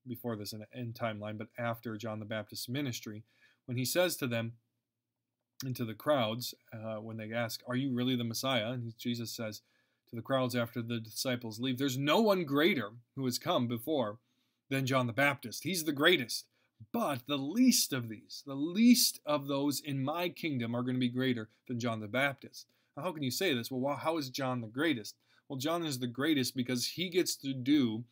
before 0.07 0.35
this 0.35 0.53
in, 0.53 0.65
in 0.73 0.93
timeline, 0.93 1.37
but 1.37 1.47
after 1.57 1.97
John 1.97 2.19
the 2.19 2.25
Baptist's 2.25 2.69
ministry, 2.69 3.23
when 3.65 3.77
he 3.77 3.85
says 3.85 4.15
to 4.17 4.27
them, 4.27 4.53
into 5.65 5.85
the 5.85 5.93
crowds, 5.93 6.53
uh, 6.73 6.95
when 6.95 7.17
they 7.17 7.31
ask, 7.31 7.61
Are 7.67 7.75
you 7.75 7.93
really 7.93 8.15
the 8.15 8.23
Messiah? 8.23 8.71
And 8.71 8.97
Jesus 8.97 9.31
says 9.31 9.61
to 10.09 10.15
the 10.15 10.21
crowds 10.21 10.55
after 10.55 10.81
the 10.81 10.99
disciples 10.99 11.59
leave, 11.59 11.77
There's 11.77 11.97
no 11.97 12.21
one 12.21 12.43
greater 12.43 12.91
who 13.15 13.25
has 13.25 13.39
come 13.39 13.67
before 13.67 14.19
than 14.69 14.85
John 14.85 15.07
the 15.07 15.13
Baptist. 15.13 15.63
He's 15.63 15.83
the 15.83 15.91
greatest. 15.91 16.45
But 16.91 17.27
the 17.27 17.37
least 17.37 17.93
of 17.93 18.09
these, 18.09 18.43
the 18.45 18.55
least 18.55 19.21
of 19.25 19.47
those 19.47 19.79
in 19.79 20.03
my 20.03 20.27
kingdom 20.27 20.75
are 20.75 20.81
going 20.81 20.95
to 20.95 20.99
be 20.99 21.07
greater 21.07 21.49
than 21.67 21.79
John 21.79 22.01
the 22.01 22.07
Baptist. 22.07 22.67
Now, 22.97 23.03
how 23.03 23.11
can 23.13 23.23
you 23.23 23.31
say 23.31 23.53
this? 23.53 23.71
Well, 23.71 23.95
how 23.95 24.17
is 24.17 24.29
John 24.29 24.59
the 24.59 24.67
greatest? 24.67 25.15
Well, 25.47 25.59
John 25.59 25.85
is 25.85 25.99
the 25.99 26.07
greatest 26.07 26.55
because 26.55 26.85
he 26.85 27.09
gets 27.09 27.37
to 27.37 27.53
do 27.53 28.03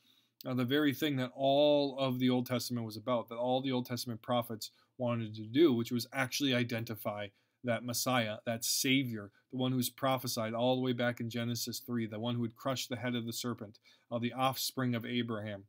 uh, 0.45 0.53
the 0.53 0.65
very 0.65 0.93
thing 0.93 1.15
that 1.17 1.31
all 1.36 1.98
of 2.00 2.19
the 2.19 2.29
Old 2.29 2.45
Testament 2.45 2.86
was 2.86 2.98
about, 2.98 3.29
that 3.29 3.36
all 3.36 3.62
the 3.62 3.71
Old 3.71 3.86
Testament 3.86 4.21
prophets 4.21 4.71
wanted 4.98 5.36
to 5.36 5.43
do, 5.43 5.74
which 5.74 5.91
was 5.91 6.07
actually 6.13 6.53
identify 6.53 7.27
that 7.63 7.86
Messiah, 7.86 8.38
that 8.45 8.65
Savior, 8.65 9.31
the 9.51 9.57
one 9.57 9.71
who's 9.71 9.89
prophesied 9.89 10.53
all 10.53 10.75
the 10.75 10.81
way 10.81 10.93
back 10.93 11.19
in 11.19 11.29
Genesis 11.29 11.79
3, 11.79 12.07
the 12.07 12.19
one 12.19 12.36
who 12.36 12.41
would 12.41 12.55
crush 12.55 12.88
the 12.88 12.95
head 12.95 13.13
of 13.13 13.25
the 13.25 13.33
serpent, 13.33 13.77
uh, 14.12 14.17
the 14.17 14.33
offspring 14.33 14.95
of 14.95 15.05
Abraham 15.05 15.65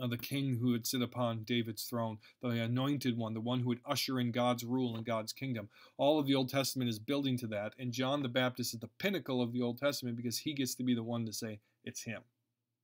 uh, 0.00 0.06
the 0.06 0.18
king 0.18 0.56
who 0.56 0.70
would 0.70 0.86
sit 0.86 1.02
upon 1.02 1.44
David's 1.44 1.84
throne, 1.84 2.18
the 2.42 2.48
anointed 2.50 3.16
one, 3.16 3.34
the 3.34 3.40
one 3.40 3.60
who 3.60 3.68
would 3.68 3.80
usher 3.84 4.20
in 4.20 4.30
God's 4.30 4.64
rule 4.64 4.96
and 4.96 5.04
God's 5.04 5.32
kingdom. 5.32 5.68
All 5.96 6.18
of 6.18 6.26
the 6.26 6.34
Old 6.34 6.48
Testament 6.48 6.88
is 6.88 6.98
building 6.98 7.36
to 7.38 7.46
that, 7.48 7.74
and 7.78 7.92
John 7.92 8.22
the 8.22 8.28
Baptist 8.28 8.74
is 8.74 8.80
the 8.80 8.90
pinnacle 8.98 9.42
of 9.42 9.52
the 9.52 9.62
Old 9.62 9.78
Testament 9.78 10.16
because 10.16 10.38
he 10.38 10.52
gets 10.52 10.74
to 10.76 10.84
be 10.84 10.94
the 10.94 11.02
one 11.02 11.26
to 11.26 11.32
say, 11.32 11.60
It's 11.84 12.02
him. 12.02 12.22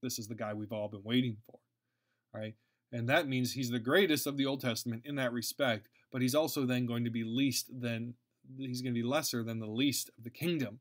This 0.04 0.20
is 0.20 0.28
the 0.28 0.36
guy 0.36 0.54
we've 0.54 0.72
all 0.72 0.88
been 0.88 1.02
waiting 1.02 1.38
for. 1.46 1.58
Right? 2.32 2.54
And 2.92 3.08
that 3.08 3.26
means 3.26 3.52
he's 3.52 3.70
the 3.70 3.80
greatest 3.80 4.26
of 4.26 4.36
the 4.36 4.46
Old 4.46 4.60
Testament 4.60 5.02
in 5.04 5.16
that 5.16 5.32
respect, 5.32 5.88
but 6.12 6.22
he's 6.22 6.34
also 6.34 6.64
then 6.64 6.86
going 6.86 7.02
to 7.04 7.10
be 7.10 7.24
least 7.24 7.80
than 7.80 8.14
he's 8.56 8.82
going 8.82 8.94
to 8.94 9.02
be 9.02 9.06
lesser 9.06 9.42
than 9.42 9.58
the 9.58 9.66
least 9.66 10.10
of 10.16 10.22
the 10.22 10.30
kingdom 10.30 10.80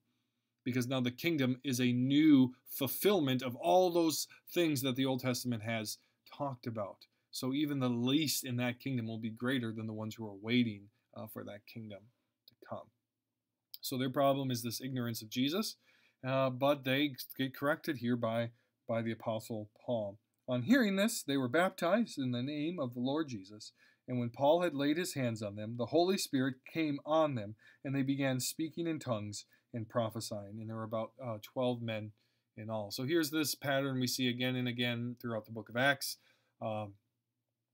because 0.64 0.88
now 0.88 1.02
the 1.02 1.12
kingdom 1.12 1.60
is 1.64 1.80
a 1.80 1.92
new 1.92 2.54
fulfillment 2.68 3.42
of 3.42 3.56
all 3.56 3.90
those 3.90 4.28
things 4.54 4.82
that 4.82 4.96
the 4.96 5.06
Old 5.06 5.22
Testament 5.22 5.64
has 5.64 5.98
talked 6.38 6.68
about. 6.68 7.06
So 7.32 7.54
even 7.54 7.80
the 7.80 7.90
least 7.90 8.46
in 8.46 8.58
that 8.58 8.80
kingdom 8.80 9.08
will 9.08 9.18
be 9.18 9.30
greater 9.30 9.72
than 9.72 9.88
the 9.88 9.94
ones 9.94 10.16
who 10.16 10.26
are 10.26 10.36
waiting 10.42 10.84
uh, 11.16 11.28
for 11.28 11.44
that 11.44 11.66
kingdom 11.66 12.00
to 12.48 12.54
come. 12.68 12.88
So 13.82 13.98
their 13.98 14.10
problem 14.10 14.52
is 14.52 14.62
this 14.62 14.82
ignorance 14.82 15.22
of 15.22 15.30
Jesus, 15.30 15.76
uh, 16.26 16.50
but 16.50 16.84
they 16.84 17.16
get 17.38 17.56
corrected 17.56 17.98
here 17.98 18.16
by, 18.16 18.52
by 18.88 19.02
the 19.02 19.12
Apostle 19.12 19.70
Paul. 19.86 20.18
On 20.48 20.64
hearing 20.64 20.96
this, 20.96 21.24
they 21.24 21.38
were 21.38 21.48
baptized 21.48 22.18
in 22.18 22.32
the 22.32 22.44
name 22.44 22.80
of 22.80 22.94
the 22.94 23.00
Lord 23.00 23.30
Jesus. 23.30 23.72
And 24.08 24.20
when 24.20 24.30
Paul 24.30 24.62
had 24.62 24.76
laid 24.76 24.98
his 24.98 25.14
hands 25.14 25.42
on 25.42 25.56
them, 25.56 25.76
the 25.78 25.88
Holy 25.88 26.18
Spirit 26.18 26.56
came 26.72 27.00
on 27.06 27.36
them, 27.36 27.56
and 27.84 27.96
they 27.96 28.02
began 28.02 28.40
speaking 28.40 28.86
in 28.86 29.00
tongues 29.00 29.46
and 29.74 29.88
prophesying. 29.88 30.60
And 30.60 30.70
there 30.70 30.76
were 30.76 30.84
about 30.84 31.12
uh, 31.24 31.38
12 31.42 31.82
men 31.82 32.12
in 32.58 32.70
all. 32.70 32.92
So 32.92 33.04
here's 33.04 33.32
this 33.32 33.56
pattern 33.56 34.00
we 34.00 34.08
see 34.08 34.28
again 34.28 34.56
and 34.56 34.68
again 34.68 35.16
throughout 35.22 35.46
the 35.46 35.52
book 35.52 35.70
of 35.70 35.78
Acts. 35.78 36.18
Um, 36.62 36.94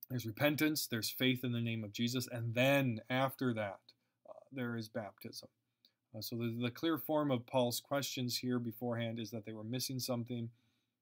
there's 0.09 0.25
repentance, 0.25 0.87
there's 0.87 1.09
faith 1.09 1.43
in 1.43 1.51
the 1.51 1.61
name 1.61 1.83
of 1.83 1.93
Jesus, 1.93 2.27
and 2.31 2.55
then 2.55 3.01
after 3.09 3.53
that, 3.53 3.79
uh, 4.27 4.33
there 4.51 4.75
is 4.75 4.89
baptism. 4.89 5.49
Uh, 6.15 6.21
so 6.21 6.35
the, 6.35 6.57
the, 6.63 6.71
clear 6.71 6.97
form 6.97 7.29
of 7.29 7.45
Paul's 7.45 7.79
questions 7.79 8.37
here 8.37 8.57
beforehand 8.57 9.19
is 9.19 9.29
that 9.29 9.45
they 9.45 9.53
were 9.53 9.63
missing 9.63 9.99
something, 9.99 10.49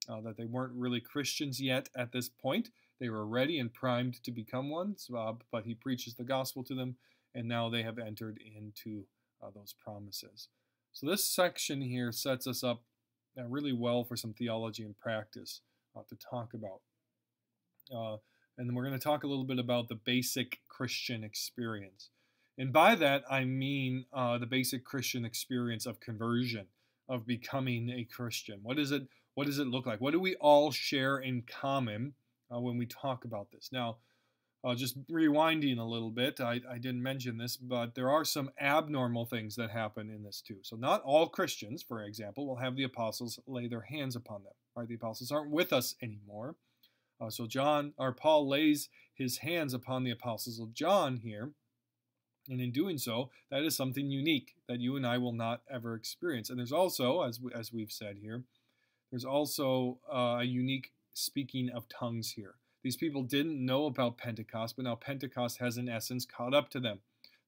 uh, 0.10 0.22
that 0.22 0.38
they 0.38 0.46
weren't 0.46 0.74
really 0.74 1.02
Christians 1.02 1.62
yet 1.62 1.90
at 1.96 2.12
this 2.12 2.30
point. 2.30 2.70
They 3.00 3.10
were 3.10 3.26
ready 3.26 3.60
and 3.60 3.74
primed 3.74 4.24
to 4.24 4.32
become 4.32 4.70
ones, 4.70 5.10
uh, 5.16 5.34
but 5.52 5.66
he 5.66 5.76
preaches 5.76 6.16
the 6.16 6.24
gospel 6.24 6.64
to 6.64 6.76
them, 6.76 6.96
and 7.36 7.48
now 7.48 7.70
they 7.70 7.84
have 7.84 8.00
entered 8.00 8.40
into 8.40 9.04
uh, 9.44 9.50
those 9.54 9.74
promises. 9.74 10.50
So 10.94 11.06
this 11.06 11.28
section 11.28 11.82
here 11.82 12.12
sets 12.12 12.48
us 12.48 12.64
up 12.64 12.82
uh, 13.38 13.44
really 13.44 13.74
well 13.74 14.04
for 14.04 14.16
some 14.16 14.34
theology 14.34 14.84
and 14.84 14.98
practice 14.98 15.62
uh, 15.96 16.02
to 16.10 16.16
talk 16.16 16.54
about. 16.54 16.82
Uh, 17.94 18.18
and 18.58 18.68
then 18.68 18.74
we're 18.74 18.88
going 18.88 19.00
to 19.00 19.04
talk 19.04 19.24
a 19.24 19.28
little 19.28 19.44
bit 19.44 19.60
about 19.60 19.90
the 19.90 19.96
basic 19.96 20.60
Christian 20.68 21.24
experience. 21.24 22.10
And 22.58 22.74
by 22.74 22.96
that, 22.96 23.24
I 23.30 23.46
mean 23.46 24.06
the 24.12 24.48
basic 24.50 24.84
Christian 24.84 25.24
experience 25.24 25.86
of 25.86 26.00
conversion, 26.00 26.66
of 27.08 27.28
becoming 27.28 27.92
a 27.92 28.04
Christian. 28.04 28.62
What 28.64 28.80
is 28.80 28.92
it? 28.92 29.04
What 29.38 29.46
does 29.46 29.60
it 29.60 29.68
look 29.68 29.86
like? 29.86 30.02
What 30.02 30.14
do 30.14 30.20
we 30.20 30.34
all 30.38 30.72
share 30.72 31.20
in 31.20 31.44
common 31.44 32.14
uh, 32.52 32.60
when 32.60 32.76
we 32.76 32.88
talk 32.88 33.24
about 33.24 33.52
this? 33.52 33.70
Now, 33.72 33.98
uh, 34.64 34.74
just 34.74 34.98
rewinding 35.12 35.78
a 35.78 35.84
little 35.84 36.10
bit, 36.10 36.42
I, 36.42 36.60
I, 36.68 36.80
didn't 36.80 37.04
mention 37.04 37.38
this, 37.38 37.56
but 37.56 37.94
there 37.94 38.10
are 38.10 38.26
some 38.26 38.50
abnormal 38.60 39.28
things 39.28 39.56
that 39.58 39.70
happen 39.70 40.10
in 40.10 40.24
this 40.24 40.42
too. 40.42 40.58
So, 40.64 40.76
not 40.76 41.04
all 41.04 41.28
Christians, 41.28 41.84
for 41.84 42.02
example, 42.02 42.48
will 42.48 42.56
have 42.56 42.76
the 42.76 42.86
apostles 42.86 43.40
lay 43.46 43.68
their 43.68 43.82
hands 43.82 44.16
upon 44.16 44.42
them. 44.44 44.54
Right? 44.76 44.88
The 44.88 44.96
apostles 44.96 45.32
aren't 45.32 45.52
with 45.52 45.72
us 45.72 45.94
anymore. 46.02 46.56
Uh, 47.22 47.30
so, 47.30 47.46
John 47.46 47.94
or 48.00 48.14
Paul 48.14 48.50
lays 48.50 48.90
his 49.14 49.38
hands 49.38 49.72
upon 49.72 50.04
the 50.04 50.10
apostles 50.10 50.60
of 50.60 50.74
John 50.74 51.18
here, 51.18 51.52
and 52.50 52.60
in 52.60 52.72
doing 52.72 52.98
so, 52.98 53.30
that 53.52 53.62
is 53.62 53.76
something 53.76 54.10
unique 54.10 54.56
that 54.68 54.82
you 54.82 54.96
and 54.96 55.06
I 55.06 55.20
will 55.20 55.32
not 55.32 55.62
ever 55.72 55.94
experience. 55.94 56.50
And 56.50 56.58
there's 56.58 56.72
also, 56.72 57.22
as 57.22 57.40
we, 57.40 57.52
as 57.54 57.72
we've 57.72 57.92
said 57.92 58.18
here, 58.20 58.44
there's 59.12 59.26
also 59.26 60.00
uh, 60.12 60.40
a 60.40 60.44
unique 60.44 60.92
speaking 61.14 61.70
of 61.70 61.88
tongues 61.90 62.32
here. 62.32 62.56
These 62.84 62.98
people 62.98 63.24
didn't 63.24 63.66
know 63.66 63.86
about 63.86 64.18
Pentecost, 64.18 64.76
but 64.76 64.86
now 64.86 64.96
Pentecost 64.96 65.60
has, 65.60 65.78
in 65.78 65.90
essence, 65.90 66.26
caught 66.26 66.54
up 66.54 66.70
to 66.70 66.80
them. 66.80 67.00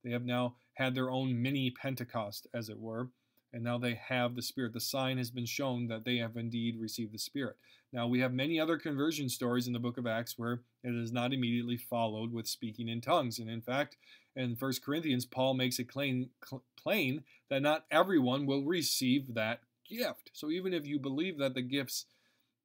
They 0.04 0.12
have 0.12 0.25
now 0.25 0.56
had 0.74 0.96
their 0.96 1.12
own 1.12 1.42
mini 1.42 1.70
Pentecost, 1.70 2.48
as 2.54 2.70
it 2.70 2.80
were, 2.80 3.10
and 3.54 3.63
now 3.63 3.78
they 3.78 3.96
have 3.96 4.36
the 4.36 4.42
Spirit. 4.42 4.74
The 4.74 4.80
sign 4.80 5.18
has 5.18 5.32
been 5.32 5.46
shown 5.46 5.88
that 5.88 6.06
they 6.06 6.18
have 6.18 6.38
indeed 6.38 6.80
received 6.80 7.13
the 7.13 7.20
Spirit. 7.20 7.58
Now, 7.92 8.08
we 8.08 8.20
have 8.20 8.34
many 8.34 8.60
other 8.60 8.78
conversion 8.78 9.30
stories 9.30 9.68
in 9.68 9.74
the 9.74 9.80
book 9.80 9.98
of 9.98 10.06
Acts 10.06 10.38
where 10.38 10.62
it 10.84 10.94
is 10.96 11.12
not 11.12 11.34
immediately 11.34 11.78
followed 11.78 12.32
with 12.32 12.48
speaking 12.48 12.88
in 12.88 13.01
tongues. 13.01 13.39
And 13.39 13.50
in 13.50 13.62
fact, 13.62 13.98
in 14.36 14.56
1 14.58 14.74
Corinthians, 14.84 15.25
Paul 15.25 15.56
makes 15.56 15.80
it 15.80 15.89
plain, 15.89 16.30
plain 16.78 17.24
that 17.50 17.62
not 17.62 17.86
everyone 17.89 18.46
will 18.46 18.63
receive 18.63 19.34
that 19.34 19.62
gift. 19.89 20.31
So 20.34 20.50
even 20.50 20.74
if 20.74 20.86
you 20.86 21.00
believe 21.00 21.38
that 21.39 21.53
the 21.53 21.62
gifts 21.62 22.05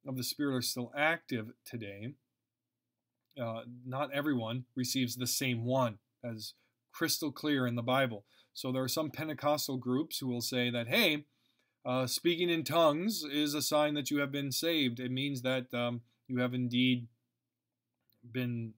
of 0.07 0.17
the 0.17 0.23
Spirit 0.23 0.55
are 0.55 0.61
still 0.61 0.91
active 0.95 1.53
today, 1.65 2.13
uh, 3.41 3.61
not 3.85 4.13
everyone 4.13 4.65
receives 4.75 5.15
the 5.15 5.27
same 5.27 5.65
one, 5.65 5.97
as 6.23 6.53
crystal 6.91 7.31
clear 7.31 7.67
in 7.67 7.75
the 7.75 7.81
Bible. 7.81 8.23
So 8.53 8.71
there 8.71 8.83
are 8.83 8.87
some 8.87 9.11
Pentecostal 9.11 9.77
groups 9.77 10.19
who 10.19 10.27
will 10.27 10.41
say 10.41 10.69
that, 10.69 10.87
hey, 10.87 11.25
uh, 11.85 12.07
speaking 12.07 12.49
in 12.49 12.63
tongues 12.63 13.23
is 13.23 13.53
a 13.53 13.61
sign 13.61 13.93
that 13.95 14.09
you 14.09 14.19
have 14.19 14.31
been 14.31 14.51
saved. 14.51 14.99
It 14.99 15.11
means 15.11 15.41
that 15.41 15.73
um, 15.73 16.01
you 16.27 16.39
have 16.39 16.53
indeed 16.53 17.07
been 18.31 18.73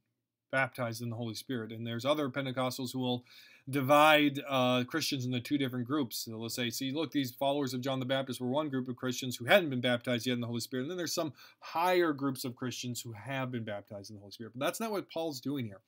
baptized 0.51 1.01
in 1.01 1.09
the 1.09 1.15
Holy 1.15 1.35
Spirit. 1.35 1.71
And 1.71 1.85
there's 1.85 2.05
other 2.05 2.29
Pentecostals 2.29 2.91
who 2.91 2.99
will 2.99 3.23
divide 3.69 4.41
uh, 4.47 4.83
Christians 4.85 5.25
into 5.25 5.41
two 5.41 5.57
different 5.57 5.85
groups. 5.85 6.19
So 6.19 6.31
they'll 6.31 6.49
say, 6.49 6.69
see, 6.69 6.91
look, 6.91 7.11
these 7.11 7.31
followers 7.31 7.73
of 7.73 7.81
John 7.81 7.99
the 7.99 8.05
Baptist 8.05 8.39
were 8.39 8.47
one 8.47 8.69
group 8.69 8.87
of 8.87 8.95
Christians 8.95 9.35
who 9.35 9.45
hadn't 9.45 9.69
been 9.69 9.81
baptized 9.81 10.25
yet 10.25 10.33
in 10.33 10.41
the 10.41 10.47
Holy 10.47 10.61
Spirit. 10.61 10.83
And 10.83 10.91
then 10.91 10.97
there's 10.97 11.13
some 11.13 11.33
higher 11.59 12.13
groups 12.13 12.45
of 12.45 12.55
Christians 12.55 13.01
who 13.01 13.11
have 13.11 13.51
been 13.51 13.65
baptized 13.65 14.09
in 14.09 14.15
the 14.15 14.21
Holy 14.21 14.31
Spirit. 14.31 14.53
But 14.55 14.65
that's 14.65 14.79
not 14.79 14.91
what 14.91 15.11
Paul's 15.11 15.41
doing 15.41 15.65
here. 15.65 15.81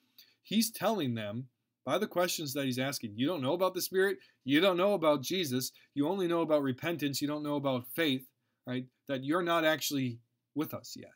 He's 0.44 0.72
telling 0.72 1.16
them 1.16 1.48
by 1.86 1.98
the 1.98 2.08
questions 2.08 2.54
that 2.54 2.66
he's 2.66 2.80
asking, 2.80 3.14
you 3.16 3.26
don't 3.26 3.42
know 3.42 3.54
about 3.54 3.74
the 3.74 3.82
Spirit, 3.82 4.18
you 4.44 4.60
don't 4.60 4.78
know 4.78 4.94
about 4.94 5.22
Jesus, 5.22 5.72
you 5.94 6.08
only 6.08 6.28
know 6.28 6.42
about 6.42 6.62
repentance, 6.62 7.22
you 7.22 7.28
don't 7.28 7.44
know 7.44 7.56
about 7.56 7.88
faith, 7.96 8.28
right? 8.68 8.86
That 9.08 9.24
you're 9.24 9.42
not 9.42 9.64
actually 9.64 10.20
with 10.54 10.74
us 10.74 10.96
yet. 10.98 11.14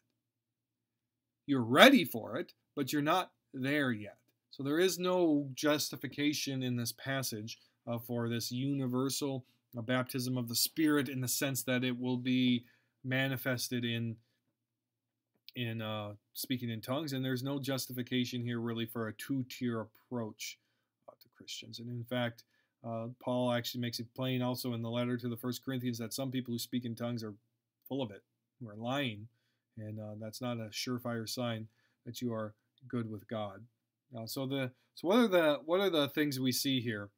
You're 1.46 1.62
ready 1.62 2.06
for 2.06 2.38
it, 2.38 2.54
but 2.76 2.94
you're 2.94 3.02
not 3.02 3.32
there 3.54 3.92
yet. 3.92 4.18
So 4.54 4.62
there 4.62 4.80
is 4.80 5.00
no 5.00 5.50
justification 5.56 6.62
in 6.62 6.76
this 6.76 6.92
passage 6.92 7.58
uh, 7.88 7.98
for 7.98 8.30
this 8.30 8.52
universal 8.52 9.46
uh, 9.76 9.82
baptism 9.82 10.38
of 10.38 10.48
the 10.48 10.54
Spirit 10.54 11.10
in 11.10 11.22
the 11.22 11.28
sense 11.28 11.64
that 11.64 11.84
it 11.84 12.00
will 12.00 12.18
be 12.18 12.64
manifested 13.04 13.84
in 13.84 14.16
in 15.56 15.82
uh, 15.82 16.14
speaking 16.34 16.70
in 16.70 16.82
tongues, 16.82 17.14
and 17.14 17.26
there's 17.26 17.42
no 17.42 17.60
justification 17.60 18.44
here 18.44 18.60
really 18.60 18.86
for 18.86 19.08
a 19.08 19.14
two-tier 19.14 19.82
approach 19.82 20.60
uh, 21.10 21.14
to 21.20 21.28
Christians. 21.36 21.80
And 21.80 21.90
in 21.90 22.04
fact, 22.04 22.44
uh, 22.88 23.08
Paul 23.20 23.52
actually 23.52 23.82
makes 23.82 24.00
it 24.00 24.14
plain 24.16 24.44
also 24.44 24.74
in 24.74 24.84
the 24.84 24.90
letter 24.90 25.18
to 25.18 25.30
the 25.30 25.38
First 25.38 25.66
Corinthians 25.66 25.98
that 25.98 26.14
some 26.14 26.30
people 26.30 26.54
who 26.54 26.60
speak 26.60 26.86
in 26.86 26.94
tongues 26.94 27.24
are 27.24 27.34
full 27.88 28.04
of 28.04 28.12
it, 28.12 28.22
who 28.60 28.70
are 28.70 28.76
lying, 28.76 29.28
and 29.78 30.00
uh, 30.00 30.14
that's 30.20 30.42
not 30.42 30.58
a 30.58 30.70
surefire 30.70 31.28
sign 31.28 31.68
that 32.06 32.22
you 32.22 32.32
are 32.32 32.54
good 32.88 33.10
with 33.10 33.28
God. 33.28 33.64
So 34.26 34.46
the 34.46 34.72
so 34.96 35.08
what 35.08 35.18
are 35.20 35.28
the 35.28 35.60
what 35.66 35.80
are 35.80 35.90
the 35.90 36.08
things 36.08 36.40
we 36.40 36.52
see 36.52 36.80
here 36.82 37.10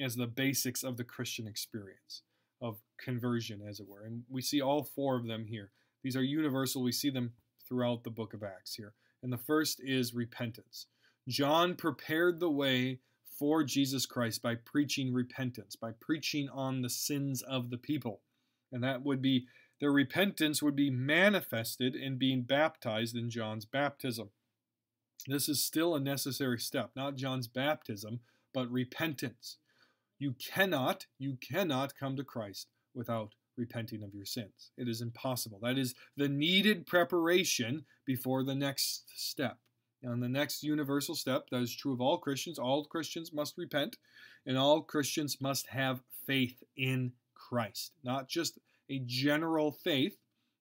as 0.00 0.16
the 0.16 0.26
basics 0.26 0.82
of 0.82 0.96
the 0.96 1.04
Christian 1.04 1.46
experience 1.46 2.22
of 2.60 2.78
conversion, 2.98 3.62
as 3.66 3.80
it 3.80 3.88
were? 3.88 4.04
And 4.04 4.24
we 4.28 4.42
see 4.42 4.60
all 4.60 4.82
four 4.82 5.16
of 5.16 5.26
them 5.26 5.46
here. 5.46 5.70
These 6.02 6.16
are 6.16 6.22
universal. 6.22 6.82
We 6.82 6.92
see 6.92 7.10
them 7.10 7.32
throughout 7.68 8.04
the 8.04 8.10
book 8.10 8.34
of 8.34 8.42
Acts 8.42 8.74
here. 8.74 8.94
And 9.22 9.32
the 9.32 9.38
first 9.38 9.80
is 9.82 10.14
repentance. 10.14 10.86
John 11.28 11.74
prepared 11.74 12.38
the 12.38 12.50
way 12.50 13.00
for 13.38 13.64
Jesus 13.64 14.06
Christ 14.06 14.42
by 14.42 14.54
preaching 14.54 15.12
repentance, 15.12 15.76
by 15.76 15.92
preaching 16.00 16.48
on 16.48 16.82
the 16.82 16.90
sins 16.90 17.42
of 17.42 17.70
the 17.70 17.78
people. 17.78 18.20
And 18.72 18.82
that 18.84 19.02
would 19.04 19.20
be 19.20 19.46
their 19.80 19.92
repentance 19.92 20.62
would 20.62 20.76
be 20.76 20.90
manifested 20.90 21.94
in 21.94 22.16
being 22.16 22.42
baptized 22.42 23.16
in 23.16 23.28
John's 23.28 23.66
baptism. 23.66 24.30
This 25.26 25.48
is 25.48 25.64
still 25.64 25.94
a 25.94 26.00
necessary 26.00 26.58
step, 26.58 26.90
not 26.94 27.16
John's 27.16 27.48
baptism, 27.48 28.20
but 28.54 28.70
repentance. 28.70 29.58
You 30.18 30.34
cannot, 30.34 31.06
you 31.18 31.36
cannot 31.40 31.96
come 31.96 32.16
to 32.16 32.24
Christ 32.24 32.68
without 32.94 33.34
repenting 33.56 34.02
of 34.02 34.14
your 34.14 34.24
sins. 34.24 34.70
It 34.76 34.88
is 34.88 35.00
impossible. 35.00 35.58
That 35.62 35.78
is 35.78 35.94
the 36.16 36.28
needed 36.28 36.86
preparation 36.86 37.84
before 38.04 38.44
the 38.44 38.54
next 38.54 39.04
step. 39.14 39.58
And 40.02 40.22
the 40.22 40.28
next 40.28 40.62
universal 40.62 41.14
step, 41.14 41.48
that 41.50 41.62
is 41.62 41.74
true 41.74 41.92
of 41.92 42.00
all 42.00 42.18
Christians, 42.18 42.58
all 42.58 42.84
Christians 42.84 43.32
must 43.32 43.58
repent, 43.58 43.96
and 44.44 44.56
all 44.56 44.82
Christians 44.82 45.40
must 45.40 45.66
have 45.68 46.02
faith 46.26 46.62
in 46.76 47.12
Christ. 47.34 47.92
Not 48.04 48.28
just 48.28 48.58
a 48.88 49.00
general 49.06 49.72
faith 49.72 50.16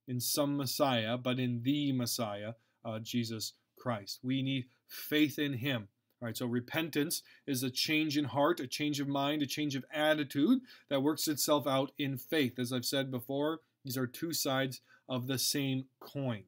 in 0.08 0.20
some 0.20 0.58
Messiah, 0.58 1.18
but 1.18 1.40
in 1.40 1.62
the 1.64 1.92
Messiah, 1.92 2.54
uh, 2.84 3.00
Jesus 3.00 3.54
Christ. 3.86 4.20
We 4.24 4.42
need 4.42 4.66
faith 4.88 5.38
in 5.38 5.54
Him. 5.54 5.90
All 6.20 6.26
right, 6.26 6.36
so 6.36 6.48
repentance 6.48 7.22
is 7.46 7.62
a 7.62 7.70
change 7.70 8.18
in 8.18 8.26
heart, 8.26 8.60
a 8.60 8.66
change 8.66 9.00
of 9.00 9.08
mind, 9.08 9.44
a 9.44 9.46
change 9.46 9.76
of 9.76 9.86
attitude 9.94 10.62
that 10.90 11.04
works 11.04 11.28
itself 11.28 11.68
out 11.68 11.92
in 12.00 12.18
faith. 12.18 12.58
As 12.58 12.74
I've 12.74 12.86
said 12.86 13.12
before, 13.12 13.60
these 13.84 13.96
are 13.96 14.08
two 14.08 14.34
sides 14.34 14.82
of 15.08 15.28
the 15.28 15.38
same 15.38 15.86
coin. 16.00 16.46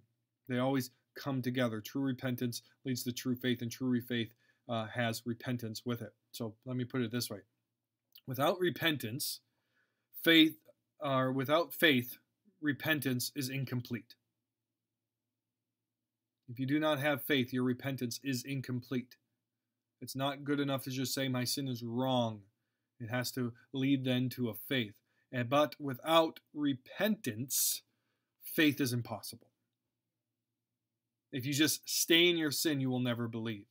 They 0.49 0.57
always 0.57 0.89
come 1.15 1.43
together. 1.43 1.79
True 1.79 2.01
repentance 2.01 2.63
leads 2.85 3.03
to 3.03 3.11
true 3.11 3.35
faith, 3.35 3.61
and 3.61 3.71
true 3.71 4.01
faith 4.01 4.33
uh, 4.67 4.87
has 4.87 5.21
repentance 5.23 5.83
with 5.85 6.01
it. 6.01 6.13
So 6.31 6.55
let 6.65 6.75
me 6.75 6.85
put 6.85 7.01
it 7.01 7.11
this 7.11 7.29
way: 7.29 7.41
without 8.25 8.59
repentance, 8.59 9.41
faith, 10.23 10.57
or 10.99 11.31
without 11.31 11.71
faith, 11.71 12.17
repentance 12.61 13.31
is 13.35 13.49
incomplete. 13.49 14.15
If 16.49 16.59
you 16.59 16.65
do 16.65 16.79
not 16.79 16.99
have 16.99 17.21
faith, 17.21 17.51
your 17.51 17.63
repentance 17.63 18.19
is 18.23 18.43
incomplete. 18.43 19.17
It's 20.01 20.15
not 20.15 20.43
good 20.43 20.59
enough 20.59 20.83
to 20.83 20.91
just 20.91 21.13
say, 21.13 21.27
My 21.27 21.43
sin 21.43 21.67
is 21.67 21.83
wrong. 21.83 22.41
It 22.99 23.09
has 23.09 23.31
to 23.33 23.53
lead 23.73 24.05
then 24.05 24.29
to 24.29 24.49
a 24.49 24.53
faith. 24.53 24.95
But 25.49 25.75
without 25.79 26.39
repentance, 26.53 27.81
faith 28.41 28.79
is 28.79 28.93
impossible. 28.93 29.47
If 31.31 31.45
you 31.45 31.53
just 31.53 31.87
stay 31.87 32.29
in 32.29 32.37
your 32.37 32.51
sin, 32.51 32.79
you 32.79 32.89
will 32.89 32.99
never 32.99 33.27
believe. 33.27 33.65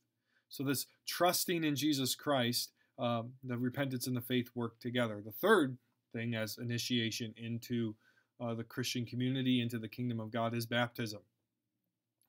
So, 0.48 0.62
this 0.62 0.86
trusting 1.06 1.64
in 1.64 1.74
Jesus 1.74 2.14
Christ, 2.14 2.72
uh, 2.98 3.22
the 3.42 3.58
repentance 3.58 4.06
and 4.06 4.16
the 4.16 4.20
faith 4.20 4.50
work 4.54 4.78
together. 4.78 5.22
The 5.24 5.32
third 5.32 5.78
thing, 6.12 6.34
as 6.34 6.58
initiation 6.58 7.34
into 7.36 7.94
uh, 8.40 8.54
the 8.54 8.64
Christian 8.64 9.06
community, 9.06 9.60
into 9.60 9.78
the 9.78 9.88
kingdom 9.88 10.20
of 10.20 10.30
God, 10.30 10.54
is 10.54 10.66
baptism. 10.66 11.20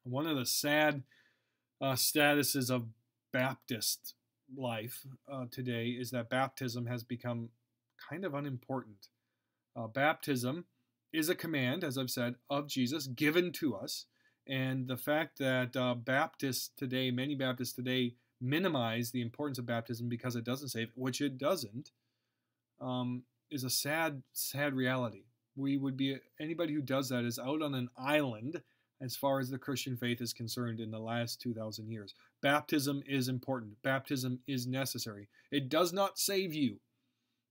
One 0.09 0.25
of 0.25 0.37
the 0.37 0.45
sad 0.45 1.03
uh, 1.81 1.93
statuses 1.93 2.69
of 2.69 2.87
Baptist 3.33 4.15
life 4.55 5.05
uh, 5.31 5.45
today 5.51 5.87
is 5.87 6.11
that 6.11 6.29
baptism 6.29 6.85
has 6.85 7.03
become 7.03 7.49
kind 8.09 8.23
of 8.23 8.33
unimportant. 8.33 9.09
Uh, 9.75 9.87
baptism 9.87 10.65
is 11.11 11.27
a 11.27 11.35
command, 11.35 11.83
as 11.83 11.97
I've 11.97 12.09
said, 12.09 12.35
of 12.49 12.67
Jesus 12.67 13.07
given 13.07 13.51
to 13.53 13.75
us. 13.75 14.05
And 14.47 14.87
the 14.87 14.97
fact 14.97 15.39
that 15.39 15.75
uh, 15.75 15.95
Baptists 15.95 16.71
today, 16.77 17.11
many 17.11 17.35
Baptists 17.35 17.73
today, 17.73 18.15
minimize 18.39 19.11
the 19.11 19.21
importance 19.21 19.57
of 19.57 19.65
baptism 19.65 20.07
because 20.07 20.35
it 20.35 20.45
doesn't 20.45 20.69
save, 20.69 20.89
which 20.95 21.19
it 21.19 21.37
doesn't, 21.37 21.91
um, 22.79 23.23
is 23.51 23.65
a 23.65 23.69
sad, 23.69 24.21
sad 24.31 24.73
reality. 24.73 25.23
We 25.57 25.75
would 25.75 25.97
be, 25.97 26.17
anybody 26.39 26.73
who 26.73 26.81
does 26.81 27.09
that 27.09 27.25
is 27.25 27.39
out 27.39 27.61
on 27.61 27.73
an 27.73 27.89
island 27.97 28.61
as 29.01 29.15
far 29.15 29.39
as 29.39 29.49
the 29.49 29.57
Christian 29.57 29.95
faith 29.95 30.21
is 30.21 30.33
concerned 30.33 30.79
in 30.79 30.91
the 30.91 30.99
last 30.99 31.41
2,000 31.41 31.89
years. 31.89 32.15
Baptism 32.41 33.03
is 33.07 33.27
important, 33.27 33.81
baptism 33.83 34.39
is 34.47 34.67
necessary. 34.67 35.27
It 35.51 35.69
does 35.69 35.93
not 35.93 36.17
save 36.17 36.53
you, 36.53 36.79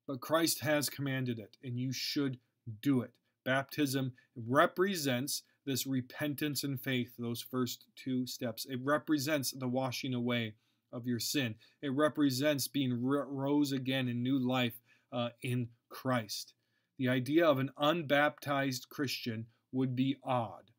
but 0.07 0.21
Christ 0.21 0.61
has 0.61 0.91
commanded 0.91 1.39
it, 1.39 1.57
and 1.63 1.79
you 1.79 1.93
should 1.93 2.39
do 2.83 3.01
it. 3.03 3.13
Baptism 3.45 4.13
represents 4.35 5.43
this 5.65 5.87
repentance 5.87 6.65
and 6.65 6.81
faith, 6.81 7.13
those 7.19 7.41
first 7.41 7.87
two 7.97 8.27
steps. 8.27 8.67
It 8.69 8.81
represents 8.83 9.53
the 9.53 9.69
washing 9.69 10.15
away 10.15 10.55
of 10.93 11.07
your 11.07 11.19
sin. 11.19 11.55
It 11.83 11.93
represents 11.93 12.69
being 12.69 13.03
rose 13.03 13.73
again 13.73 14.09
in 14.09 14.23
new 14.23 14.39
life 14.39 14.81
uh, 15.13 15.31
in 15.43 15.69
Christ. 15.89 16.55
The 16.99 17.09
idea 17.09 17.47
of 17.47 17.59
an 17.59 17.71
unbaptized 17.77 18.89
Christian 18.89 19.47
would 19.73 19.95
be 19.95 20.17
odd 20.25 20.71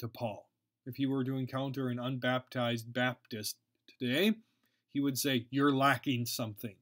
to 0.00 0.08
Paul. 0.08 0.48
If 0.86 0.96
he 0.96 1.06
were 1.06 1.24
to 1.24 1.36
encounter 1.36 1.88
an 1.88 1.98
unbaptized 1.98 2.92
Baptist 2.92 3.56
today, 3.86 4.34
he 4.88 5.00
would 5.00 5.18
say, 5.18 5.46
You're 5.50 5.72
lacking 5.72 6.26
something. 6.26 6.74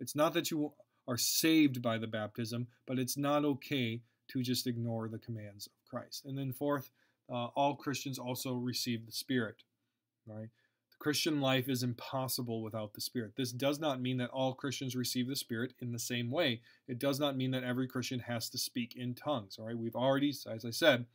It's 0.00 0.14
not 0.14 0.34
that 0.34 0.50
you 0.50 0.72
are 1.08 1.16
saved 1.16 1.82
by 1.82 1.98
the 1.98 2.06
baptism, 2.06 2.68
but 2.86 2.98
it's 2.98 3.16
not 3.16 3.44
okay 3.44 4.02
to 4.28 4.42
just 4.42 4.66
ignore 4.66 5.08
the 5.08 5.18
commands 5.18 5.66
of 5.66 5.72
Christ. 5.88 6.24
And 6.24 6.38
then, 6.38 6.52
fourth, 6.52 6.90
uh, 7.30 7.46
all 7.56 7.74
Christians 7.74 8.18
also 8.18 8.54
receive 8.54 9.06
the 9.06 9.12
Spirit. 9.12 9.62
Right? 10.26 10.48
The 10.90 10.98
Christian 10.98 11.40
life 11.40 11.68
is 11.68 11.82
impossible 11.82 12.62
without 12.62 12.94
the 12.94 13.00
Spirit. 13.00 13.32
This 13.36 13.52
does 13.52 13.78
not 13.78 14.00
mean 14.00 14.18
that 14.18 14.30
all 14.30 14.54
Christians 14.54 14.96
receive 14.96 15.28
the 15.28 15.36
Spirit 15.36 15.74
in 15.80 15.92
the 15.92 15.98
same 15.98 16.30
way. 16.30 16.60
It 16.88 16.98
does 16.98 17.20
not 17.20 17.36
mean 17.36 17.50
that 17.50 17.64
every 17.64 17.86
Christian 17.86 18.20
has 18.20 18.48
to 18.50 18.58
speak 18.58 18.94
in 18.96 19.14
tongues. 19.14 19.56
All 19.58 19.66
right, 19.66 19.76
we've 19.76 19.96
already, 19.96 20.30
as 20.30 20.64
I 20.64 20.70
said, 20.70 21.06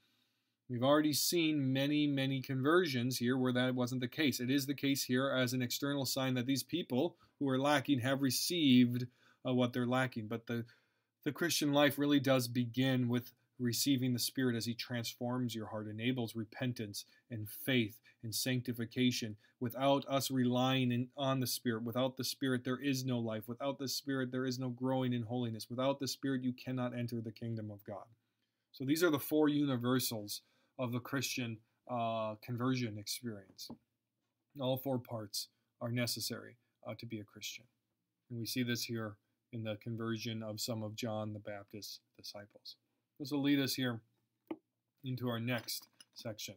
we've 0.69 0.83
already 0.83 1.13
seen 1.13 1.73
many, 1.73 2.07
many 2.07 2.41
conversions 2.41 3.17
here 3.17 3.37
where 3.37 3.53
that 3.53 3.75
wasn't 3.75 4.01
the 4.01 4.07
case. 4.07 4.39
It 4.39 4.51
is 4.51 4.65
the 4.65 4.73
case 4.73 5.03
here 5.03 5.29
as 5.29 5.53
an 5.53 5.61
external 5.61 6.05
sign 6.05 6.35
that 6.35 6.45
these 6.45 6.63
people 6.63 7.15
who 7.39 7.49
are 7.49 7.59
lacking 7.59 7.99
have 7.99 8.21
received 8.21 9.07
uh, 9.47 9.53
what 9.53 9.73
they're 9.73 9.87
lacking. 9.87 10.27
But 10.27 10.47
the 10.47 10.65
the 11.25 11.31
Christian 11.33 11.73
life 11.73 11.99
really 11.99 12.19
does 12.19 12.47
begin 12.47 13.09
with 13.09 13.33
receiving 13.59 14.13
the 14.13 14.19
Spirit 14.19 14.55
as 14.55 14.65
He 14.65 14.73
transforms 14.73 15.53
your 15.53 15.67
heart, 15.67 15.87
enables 15.87 16.35
repentance 16.35 17.05
and 17.29 17.47
faith 17.49 17.99
and 18.23 18.33
sanctification. 18.33 19.35
Without 19.59 20.05
us 20.07 20.31
relying 20.31 20.93
in, 20.93 21.09
on 21.17 21.41
the 21.41 21.47
Spirit, 21.47 21.83
without 21.83 22.15
the 22.15 22.23
Spirit, 22.23 22.63
there 22.63 22.81
is 22.81 23.03
no 23.03 23.19
life. 23.19 23.43
Without 23.47 23.77
the 23.77 23.89
Spirit, 23.89 24.31
there 24.31 24.45
is 24.45 24.59
no 24.59 24.69
growing 24.69 25.11
in 25.11 25.23
holiness. 25.23 25.69
Without 25.69 25.99
the 25.99 26.07
Spirit, 26.07 26.41
you 26.41 26.53
cannot 26.53 26.97
enter 26.97 27.19
the 27.19 27.31
kingdom 27.31 27.69
of 27.69 27.83
God. 27.83 28.05
So 28.71 28.85
these 28.85 29.03
are 29.03 29.11
the 29.11 29.19
four 29.19 29.49
universals 29.49 30.41
of 30.79 30.93
the 30.93 30.99
Christian 30.99 31.57
uh, 31.91 32.35
conversion 32.41 32.97
experience. 32.97 33.69
All 34.59 34.77
four 34.77 34.97
parts 34.97 35.49
are 35.81 35.91
necessary 35.91 36.55
uh, 36.87 36.93
to 36.99 37.05
be 37.05 37.19
a 37.19 37.23
Christian. 37.23 37.65
And 38.29 38.39
we 38.39 38.45
see 38.45 38.63
this 38.63 38.83
here 38.83 39.15
in 39.51 39.63
the 39.63 39.77
conversion 39.83 40.41
of 40.41 40.61
some 40.61 40.81
of 40.81 40.95
John 40.95 41.33
the 41.33 41.39
Baptist's 41.39 41.99
disciples. 42.17 42.77
This 43.19 43.31
will 43.31 43.41
lead 43.41 43.59
us 43.59 43.73
here 43.73 43.99
into 45.03 45.27
our 45.27 45.39
next 45.39 45.87
section. 46.13 46.55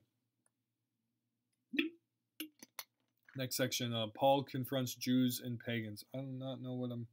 Next 3.35 3.56
section, 3.56 3.94
uh, 3.94 4.08
Paul 4.14 4.42
confronts 4.44 4.94
Jews 4.94 5.40
and 5.42 5.58
pagans. 5.58 6.04
I 6.14 6.18
do 6.18 6.26
not 6.32 6.61
know 6.61 6.74
what 6.74 6.90
I'm, 6.92 7.06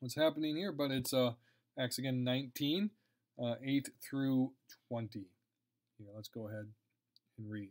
what's 0.00 0.14
happening 0.14 0.56
here, 0.56 0.72
but 0.72 0.90
it's 0.90 1.12
uh, 1.12 1.32
Acts 1.78 1.98
again 1.98 2.24
19, 2.24 2.90
uh, 3.42 3.54
8 3.62 3.90
through 4.02 4.52
20. 4.88 5.26
Here, 5.98 6.08
let's 6.14 6.28
go 6.28 6.48
ahead 6.48 6.68
and 7.38 7.50
read. 7.50 7.70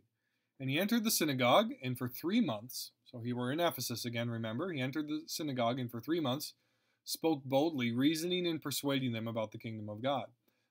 And 0.60 0.70
he 0.70 0.78
entered 0.78 1.04
the 1.04 1.10
synagogue, 1.10 1.72
and 1.82 1.98
for 1.98 2.08
three 2.08 2.40
months, 2.40 2.92
so 3.04 3.20
he 3.20 3.32
were 3.32 3.52
in 3.52 3.60
Ephesus 3.60 4.04
again, 4.04 4.30
remember, 4.30 4.72
he 4.72 4.80
entered 4.80 5.08
the 5.08 5.22
synagogue, 5.26 5.78
and 5.78 5.90
for 5.90 6.00
three 6.00 6.20
months 6.20 6.54
spoke 7.04 7.44
boldly, 7.44 7.92
reasoning 7.92 8.46
and 8.46 8.62
persuading 8.62 9.12
them 9.12 9.28
about 9.28 9.52
the 9.52 9.58
kingdom 9.58 9.88
of 9.88 10.02
God. 10.02 10.26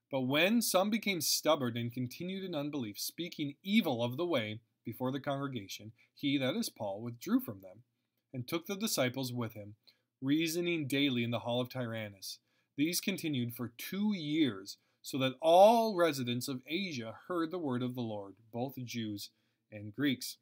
But 0.10 0.22
when 0.22 0.62
some 0.62 0.90
became 0.90 1.22
stubborn 1.22 1.76
and 1.76 1.92
continued 1.92 2.44
in 2.44 2.56
unbelief, 2.56 3.00
speaking 3.00 3.56
evil 3.64 4.04
of 4.04 4.18
the 4.18 4.26
way, 4.26 4.60
before 4.86 5.12
the 5.12 5.20
congregation, 5.20 5.92
he, 6.14 6.38
that 6.38 6.56
is 6.56 6.70
Paul, 6.70 7.02
withdrew 7.02 7.40
from 7.40 7.62
them, 7.62 7.84
and 8.34 8.48
took 8.48 8.66
the 8.66 8.76
disciples 8.76 9.32
with 9.32 9.54
him, 9.54 9.76
reasoning 10.22 10.88
daily 10.88 11.24
in 11.24 11.32
the 11.32 11.40
hall 11.40 11.62
of 11.62 11.70
Tyrannus. 11.70 12.40
These 12.78 13.02
continued 13.02 13.54
for 13.54 13.74
two 13.78 14.14
years, 14.14 14.78
so 15.04 15.18
that 15.18 15.36
all 15.42 15.96
residents 15.96 16.48
of 16.48 16.62
Asia 16.66 17.14
heard 17.28 17.52
the 17.52 17.60
word 17.60 17.84
of 17.84 17.94
the 17.94 18.02
Lord, 18.02 18.36
both 18.52 18.84
Jews 18.84 19.30
and 19.72 19.94
Greeks. 19.94 20.38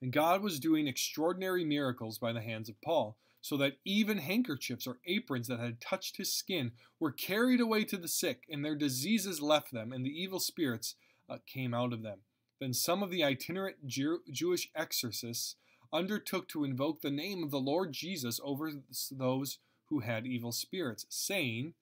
And 0.00 0.12
God 0.12 0.40
was 0.40 0.60
doing 0.60 0.86
extraordinary 0.86 1.64
miracles 1.64 2.18
by 2.18 2.32
the 2.32 2.40
hands 2.40 2.68
of 2.68 2.80
Paul, 2.80 3.16
so 3.40 3.56
that 3.56 3.78
even 3.84 4.18
handkerchiefs 4.18 4.86
or 4.86 4.98
aprons 5.04 5.48
that 5.48 5.58
had 5.58 5.80
touched 5.80 6.16
his 6.16 6.32
skin 6.32 6.72
were 7.00 7.10
carried 7.10 7.60
away 7.60 7.84
to 7.84 7.96
the 7.96 8.08
sick, 8.08 8.44
and 8.48 8.64
their 8.64 8.76
diseases 8.76 9.42
left 9.42 9.72
them, 9.72 9.92
and 9.92 10.06
the 10.06 10.22
evil 10.22 10.38
spirits 10.38 10.94
uh, 11.28 11.38
came 11.46 11.74
out 11.74 11.92
of 11.92 12.02
them. 12.02 12.20
Then 12.60 12.72
some 12.72 13.02
of 13.02 13.10
the 13.10 13.24
itinerant 13.24 13.86
Jew- 13.86 14.22
Jewish 14.30 14.70
exorcists 14.76 15.56
undertook 15.92 16.48
to 16.48 16.64
invoke 16.64 17.00
the 17.00 17.10
name 17.10 17.42
of 17.42 17.50
the 17.50 17.60
Lord 17.60 17.92
Jesus 17.92 18.40
over 18.44 18.70
those 19.10 19.58
who 19.86 20.00
had 20.00 20.26
evil 20.26 20.52
spirits, 20.52 21.06
saying, 21.08 21.74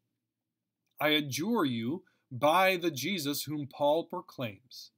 I 1.01 1.09
adjure 1.09 1.65
you 1.65 2.05
by 2.31 2.77
the 2.77 2.91
Jesus 2.91 3.45
whom 3.45 3.67
Paul 3.67 4.05
proclaims. 4.05 4.91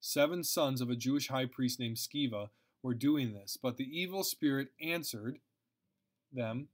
Seven 0.00 0.44
sons 0.44 0.80
of 0.80 0.88
a 0.88 0.96
Jewish 0.96 1.28
high 1.28 1.46
priest 1.46 1.80
named 1.80 1.96
Sceva 1.96 2.50
were 2.82 2.94
doing 2.94 3.32
this, 3.32 3.58
but 3.60 3.76
the 3.76 3.84
evil 3.84 4.22
spirit 4.22 4.68
answered 4.80 5.38
them, 6.32 6.68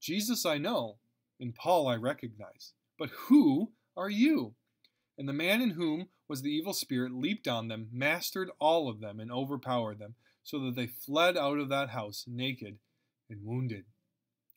Jesus 0.00 0.44
I 0.44 0.58
know, 0.58 0.96
and 1.38 1.54
Paul 1.54 1.86
I 1.86 1.94
recognize, 1.94 2.72
but 2.98 3.10
who 3.10 3.70
are 3.96 4.10
you? 4.10 4.54
And 5.16 5.28
the 5.28 5.32
man 5.32 5.60
in 5.60 5.70
whom 5.70 6.08
was 6.26 6.42
the 6.42 6.50
evil 6.50 6.72
spirit 6.72 7.12
leaped 7.12 7.46
on 7.46 7.68
them, 7.68 7.88
mastered 7.92 8.50
all 8.58 8.88
of 8.88 9.00
them, 9.00 9.20
and 9.20 9.30
overpowered 9.30 9.98
them, 9.98 10.14
so 10.42 10.58
that 10.60 10.74
they 10.74 10.86
fled 10.86 11.36
out 11.36 11.58
of 11.58 11.68
that 11.68 11.90
house 11.90 12.24
naked 12.26 12.78
and 13.30 13.44
wounded. 13.44 13.84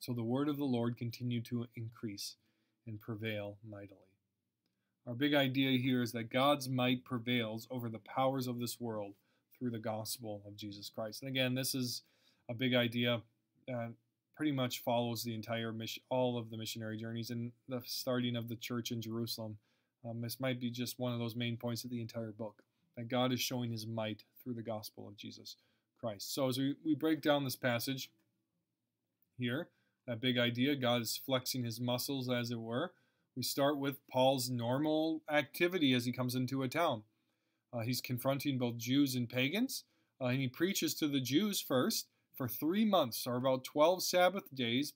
So 0.00 0.12
the 0.12 0.22
word 0.22 0.48
of 0.48 0.56
the 0.56 0.64
Lord 0.64 0.96
continued 0.96 1.44
to 1.46 1.66
increase 1.74 2.36
and 2.86 3.00
prevail 3.00 3.58
mightily. 3.68 3.98
Our 5.06 5.14
big 5.14 5.34
idea 5.34 5.78
here 5.78 6.02
is 6.02 6.12
that 6.12 6.30
God's 6.30 6.68
might 6.68 7.04
prevails 7.04 7.66
over 7.70 7.88
the 7.88 7.98
powers 7.98 8.46
of 8.46 8.60
this 8.60 8.80
world 8.80 9.14
through 9.58 9.70
the 9.70 9.78
gospel 9.78 10.42
of 10.46 10.56
Jesus 10.56 10.90
Christ. 10.90 11.22
And 11.22 11.30
again, 11.30 11.54
this 11.54 11.74
is 11.74 12.02
a 12.48 12.54
big 12.54 12.74
idea 12.74 13.22
that 13.66 13.92
pretty 14.36 14.52
much 14.52 14.82
follows 14.82 15.22
the 15.22 15.34
entire 15.34 15.72
mission, 15.72 16.02
all 16.10 16.38
of 16.38 16.50
the 16.50 16.56
missionary 16.56 16.96
journeys 16.96 17.30
and 17.30 17.52
the 17.68 17.82
starting 17.84 18.36
of 18.36 18.48
the 18.48 18.56
church 18.56 18.92
in 18.92 19.00
Jerusalem 19.00 19.58
um, 20.04 20.20
this 20.20 20.40
might 20.40 20.60
be 20.60 20.70
just 20.70 20.98
one 20.98 21.12
of 21.12 21.18
those 21.18 21.36
main 21.36 21.56
points 21.56 21.84
of 21.84 21.90
the 21.90 22.00
entire 22.00 22.32
book 22.32 22.62
that 22.96 23.08
God 23.08 23.32
is 23.32 23.40
showing 23.40 23.70
his 23.70 23.86
might 23.86 24.24
through 24.42 24.54
the 24.54 24.62
gospel 24.62 25.08
of 25.08 25.16
Jesus 25.16 25.56
Christ. 26.00 26.34
So, 26.34 26.48
as 26.48 26.58
we, 26.58 26.76
we 26.84 26.94
break 26.94 27.20
down 27.20 27.44
this 27.44 27.56
passage 27.56 28.10
here, 29.38 29.68
that 30.08 30.20
big 30.22 30.38
idea, 30.38 30.74
God 30.74 31.02
is 31.02 31.20
flexing 31.24 31.64
his 31.64 31.80
muscles, 31.80 32.30
as 32.30 32.50
it 32.50 32.58
were. 32.58 32.92
We 33.36 33.42
start 33.42 33.78
with 33.78 33.98
Paul's 34.10 34.48
normal 34.48 35.22
activity 35.30 35.92
as 35.92 36.06
he 36.06 36.12
comes 36.12 36.34
into 36.34 36.62
a 36.62 36.68
town. 36.68 37.02
Uh, 37.72 37.80
he's 37.80 38.00
confronting 38.00 38.56
both 38.56 38.78
Jews 38.78 39.14
and 39.14 39.28
pagans, 39.28 39.84
uh, 40.20 40.26
and 40.26 40.40
he 40.40 40.48
preaches 40.48 40.94
to 40.94 41.08
the 41.08 41.20
Jews 41.20 41.60
first 41.60 42.08
for 42.34 42.48
three 42.48 42.86
months, 42.86 43.26
or 43.26 43.36
about 43.36 43.64
12 43.64 44.02
Sabbath 44.02 44.52
days. 44.54 44.94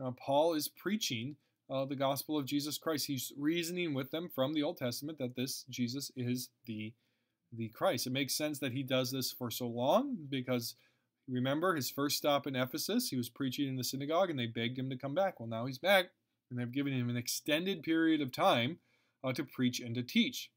Uh, 0.00 0.10
Paul 0.10 0.52
is 0.52 0.68
preaching 0.68 1.36
uh, 1.70 1.86
the 1.86 1.96
gospel 1.96 2.36
of 2.38 2.44
Jesus 2.44 2.76
Christ. 2.76 3.06
He's 3.06 3.32
reasoning 3.38 3.94
with 3.94 4.10
them 4.10 4.28
from 4.34 4.52
the 4.52 4.62
Old 4.62 4.76
Testament 4.76 5.16
that 5.18 5.34
this 5.34 5.64
Jesus 5.70 6.12
is 6.14 6.50
the 6.66 6.92
the 7.54 7.68
Christ. 7.68 8.06
It 8.06 8.12
makes 8.12 8.34
sense 8.34 8.58
that 8.60 8.72
he 8.72 8.82
does 8.82 9.10
this 9.10 9.30
for 9.30 9.50
so 9.50 9.66
long 9.66 10.16
because 10.28 10.74
remember 11.28 11.74
his 11.74 11.90
first 11.90 12.16
stop 12.16 12.46
in 12.46 12.56
Ephesus, 12.56 13.08
he 13.08 13.16
was 13.16 13.28
preaching 13.28 13.68
in 13.68 13.76
the 13.76 13.84
synagogue 13.84 14.30
and 14.30 14.38
they 14.38 14.46
begged 14.46 14.78
him 14.78 14.90
to 14.90 14.96
come 14.96 15.14
back. 15.14 15.38
Well, 15.38 15.48
now 15.48 15.66
he's 15.66 15.78
back 15.78 16.06
and 16.50 16.58
they've 16.58 16.70
given 16.70 16.92
him 16.92 17.08
an 17.08 17.16
extended 17.16 17.82
period 17.82 18.20
of 18.20 18.32
time 18.32 18.78
uh, 19.24 19.32
to 19.32 19.44
preach 19.44 19.80
and 19.80 19.94
to 19.94 20.02
teach. 20.02 20.50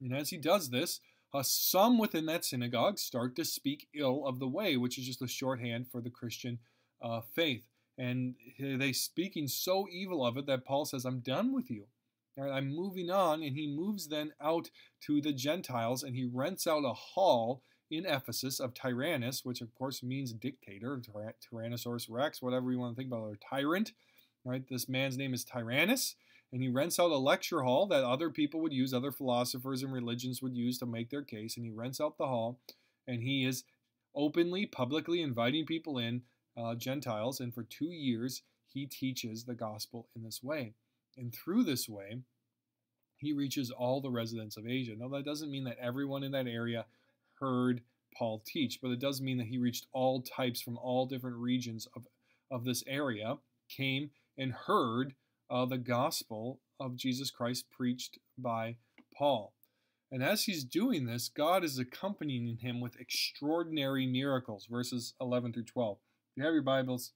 And 0.00 0.14
as 0.14 0.30
he 0.30 0.36
does 0.36 0.70
this, 0.70 1.00
uh, 1.34 1.42
some 1.42 1.98
within 1.98 2.26
that 2.26 2.44
synagogue 2.44 2.98
start 2.98 3.36
to 3.36 3.44
speak 3.44 3.88
ill 3.94 4.26
of 4.26 4.38
the 4.38 4.48
way, 4.48 4.76
which 4.76 4.98
is 4.98 5.06
just 5.06 5.22
a 5.22 5.28
shorthand 5.28 5.86
for 5.90 6.00
the 6.00 6.10
Christian 6.10 6.58
uh, 7.02 7.20
faith. 7.34 7.64
And 7.96 8.36
they 8.58 8.92
speaking 8.92 9.48
so 9.48 9.86
evil 9.90 10.24
of 10.24 10.36
it 10.36 10.46
that 10.46 10.64
Paul 10.64 10.84
says, 10.84 11.04
I'm 11.04 11.20
done 11.20 11.52
with 11.52 11.70
you. 11.70 11.86
I'm 12.40 12.74
moving 12.74 13.10
on. 13.10 13.42
And 13.42 13.56
he 13.56 13.66
moves 13.66 14.08
then 14.08 14.32
out 14.40 14.70
to 15.02 15.20
the 15.20 15.32
Gentiles 15.32 16.02
and 16.02 16.14
he 16.14 16.24
rents 16.24 16.66
out 16.66 16.84
a 16.84 16.92
hall 16.92 17.62
in 17.90 18.06
Ephesus 18.06 18.60
of 18.60 18.74
Tyrannus, 18.74 19.44
which 19.44 19.60
of 19.60 19.74
course 19.74 20.02
means 20.02 20.32
dictator, 20.32 21.00
Tyrannosaurus 21.00 22.06
Rex, 22.08 22.42
whatever 22.42 22.70
you 22.70 22.78
want 22.78 22.94
to 22.94 23.00
think 23.00 23.12
about, 23.12 23.22
or 23.22 23.36
tyrant. 23.36 23.92
Right? 24.44 24.66
This 24.68 24.88
man's 24.88 25.18
name 25.18 25.34
is 25.34 25.44
Tyrannus, 25.44 26.14
and 26.52 26.62
he 26.62 26.68
rents 26.68 26.98
out 26.98 27.10
a 27.10 27.18
lecture 27.18 27.62
hall 27.62 27.86
that 27.88 28.04
other 28.04 28.30
people 28.30 28.60
would 28.60 28.72
use, 28.72 28.94
other 28.94 29.12
philosophers 29.12 29.82
and 29.82 29.92
religions 29.92 30.40
would 30.40 30.56
use 30.56 30.78
to 30.78 30.86
make 30.86 31.10
their 31.10 31.22
case, 31.22 31.56
and 31.56 31.66
he 31.66 31.72
rents 31.72 32.00
out 32.00 32.16
the 32.16 32.26
hall, 32.26 32.60
and 33.06 33.22
he 33.22 33.44
is 33.44 33.64
openly, 34.14 34.64
publicly 34.64 35.20
inviting 35.20 35.66
people 35.66 35.98
in 35.98 36.22
uh, 36.56 36.74
Gentiles, 36.74 37.40
and 37.40 37.54
for 37.54 37.62
two 37.64 37.90
years 37.90 38.42
he 38.66 38.86
teaches 38.86 39.44
the 39.44 39.54
gospel 39.54 40.08
in 40.14 40.22
this 40.22 40.42
way. 40.42 40.74
And 41.16 41.34
through 41.34 41.64
this 41.64 41.88
way, 41.88 42.20
he 43.16 43.32
reaches 43.32 43.70
all 43.70 44.00
the 44.00 44.10
residents 44.10 44.56
of 44.56 44.66
Asia. 44.66 44.94
Now, 44.96 45.08
that 45.08 45.24
doesn't 45.24 45.50
mean 45.50 45.64
that 45.64 45.78
everyone 45.80 46.22
in 46.22 46.32
that 46.32 46.46
area 46.46 46.86
heard 47.40 47.82
Paul 48.16 48.42
teach, 48.44 48.80
but 48.82 48.90
it 48.90 49.00
does 49.00 49.20
mean 49.20 49.38
that 49.38 49.46
he 49.46 49.58
reached 49.58 49.86
all 49.92 50.22
types 50.22 50.60
from 50.60 50.78
all 50.78 51.06
different 51.06 51.36
regions 51.36 51.86
of, 51.94 52.06
of 52.50 52.64
this 52.64 52.82
area, 52.86 53.36
came 53.68 54.10
and 54.36 54.52
heard 54.52 55.14
uh, 55.50 55.66
the 55.66 55.78
gospel 55.78 56.60
of 56.80 56.96
Jesus 56.96 57.30
Christ 57.30 57.70
preached 57.70 58.18
by 58.36 58.76
Paul. 59.16 59.52
And 60.10 60.22
as 60.22 60.44
he's 60.44 60.64
doing 60.64 61.04
this, 61.04 61.28
God 61.28 61.64
is 61.64 61.78
accompanying 61.78 62.56
him 62.56 62.80
with 62.80 62.98
extraordinary 62.98 64.06
miracles, 64.06 64.66
verses 64.66 65.14
11 65.20 65.52
through 65.52 65.64
12. 65.64 65.98
If 65.98 66.36
you 66.36 66.44
have 66.44 66.54
your 66.54 66.62
Bibles, 66.62 67.12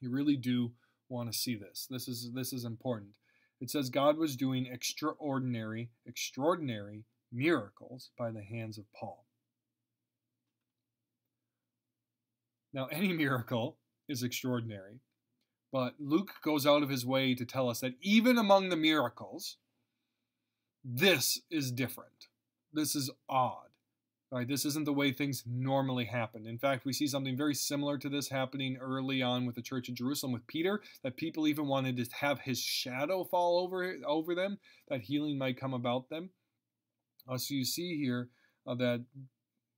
you 0.00 0.10
really 0.10 0.36
do 0.36 0.72
want 1.08 1.32
to 1.32 1.38
see 1.38 1.54
this. 1.54 1.86
This 1.88 2.06
is 2.06 2.32
this 2.34 2.52
is 2.52 2.64
important. 2.64 3.12
It 3.60 3.70
says 3.70 3.88
God 3.88 4.18
was 4.18 4.36
doing 4.36 4.66
extraordinary, 4.66 5.88
extraordinary 6.04 7.04
miracles 7.32 8.10
by 8.18 8.30
the 8.30 8.42
hands 8.42 8.78
of 8.78 8.84
Paul. 8.92 9.26
Now, 12.72 12.86
any 12.92 13.12
miracle 13.12 13.78
is 14.08 14.22
extraordinary, 14.22 15.00
but 15.72 15.94
Luke 15.98 16.34
goes 16.42 16.66
out 16.66 16.82
of 16.82 16.88
his 16.88 17.04
way 17.04 17.34
to 17.34 17.44
tell 17.44 17.68
us 17.68 17.80
that 17.80 17.94
even 18.00 18.38
among 18.38 18.68
the 18.68 18.76
miracles, 18.76 19.56
this 20.84 21.40
is 21.50 21.72
different. 21.72 22.28
This 22.72 22.94
is 22.94 23.10
odd. 23.28 23.62
Right? 24.32 24.46
This 24.46 24.64
isn't 24.64 24.84
the 24.84 24.92
way 24.92 25.12
things 25.12 25.44
normally 25.46 26.04
happen. 26.04 26.46
In 26.46 26.58
fact, 26.58 26.84
we 26.84 26.92
see 26.92 27.06
something 27.06 27.36
very 27.36 27.54
similar 27.54 27.96
to 27.98 28.08
this 28.08 28.28
happening 28.28 28.76
early 28.80 29.22
on 29.22 29.46
with 29.46 29.54
the 29.54 29.62
church 29.62 29.88
of 29.88 29.94
Jerusalem 29.94 30.32
with 30.32 30.46
Peter, 30.48 30.82
that 31.04 31.16
people 31.16 31.46
even 31.46 31.68
wanted 31.68 31.96
to 31.96 32.16
have 32.16 32.40
his 32.40 32.58
shadow 32.58 33.22
fall 33.22 33.60
over, 33.60 33.94
over 34.04 34.34
them, 34.34 34.58
that 34.88 35.02
healing 35.02 35.38
might 35.38 35.60
come 35.60 35.74
about 35.74 36.10
them. 36.10 36.30
Uh, 37.28 37.38
so 37.38 37.54
you 37.54 37.64
see 37.64 37.96
here 37.96 38.28
uh, 38.66 38.74
that, 38.74 39.04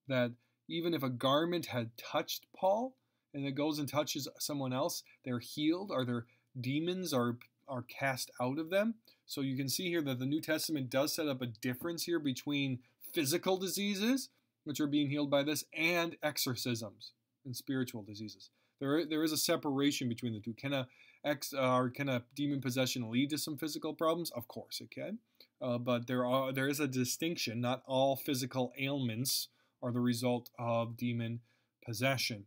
that 0.07 0.33
even 0.69 0.95
if 0.95 1.03
a 1.03 1.09
garment 1.09 1.67
had 1.67 1.91
touched 1.97 2.47
Paul 2.57 2.97
and 3.33 3.47
it 3.47 3.53
goes 3.53 3.79
and 3.79 3.89
touches 3.89 4.29
someone 4.39 4.73
else, 4.73 5.03
they're 5.25 5.39
healed 5.39 5.91
or 5.91 6.05
their 6.05 6.27
demons 6.61 7.13
are, 7.13 7.39
are 7.67 7.83
cast 7.83 8.31
out 8.41 8.59
of 8.59 8.71
them. 8.71 8.95
So 9.27 9.41
you 9.41 9.57
can 9.57 9.69
see 9.69 9.89
here 9.89 10.03
that 10.03 10.19
the 10.19 10.27
New 10.27 10.41
Testament 10.41 10.91
does 10.91 11.15
set 11.15 11.29
up 11.29 11.43
a 11.43 11.47
difference 11.47 12.05
here 12.05 12.19
between 12.19 12.81
physical 13.13 13.57
diseases 13.57 14.31
which 14.69 14.81
are 14.81 14.87
being 14.87 15.09
healed 15.09 15.31
by 15.31 15.43
this, 15.43 15.65
and 15.75 16.19
exorcisms 16.23 17.13
and 17.47 17.57
spiritual 17.57 18.03
diseases. 18.03 18.51
There, 18.81 19.07
there 19.07 19.25
is 19.25 19.33
a 19.33 19.39
separation 19.39 20.11
between 20.11 20.35
the 20.35 20.41
two. 20.41 20.53
Can 20.53 20.75
a 20.75 20.87
ex 21.25 21.53
or 21.53 21.91
can 21.91 22.09
a 22.09 22.25
demon 22.35 22.61
possession 22.61 23.11
lead 23.11 23.31
to 23.31 23.39
some 23.39 23.57
physical 23.57 23.95
problems? 23.95 24.31
Of 24.31 24.49
course 24.49 24.81
it 24.81 24.91
can, 24.91 25.19
uh, 25.61 25.79
but 25.79 26.07
there 26.07 26.25
are 26.25 26.53
there 26.53 26.69
is 26.69 26.81
a 26.81 26.89
distinction. 26.89 27.61
Not 27.61 27.83
all 27.87 28.17
physical 28.17 28.73
ailments 28.79 29.49
are 29.83 29.93
the 29.93 30.01
result 30.01 30.51
of 30.59 30.97
demon 30.97 31.41
possession. 31.85 32.45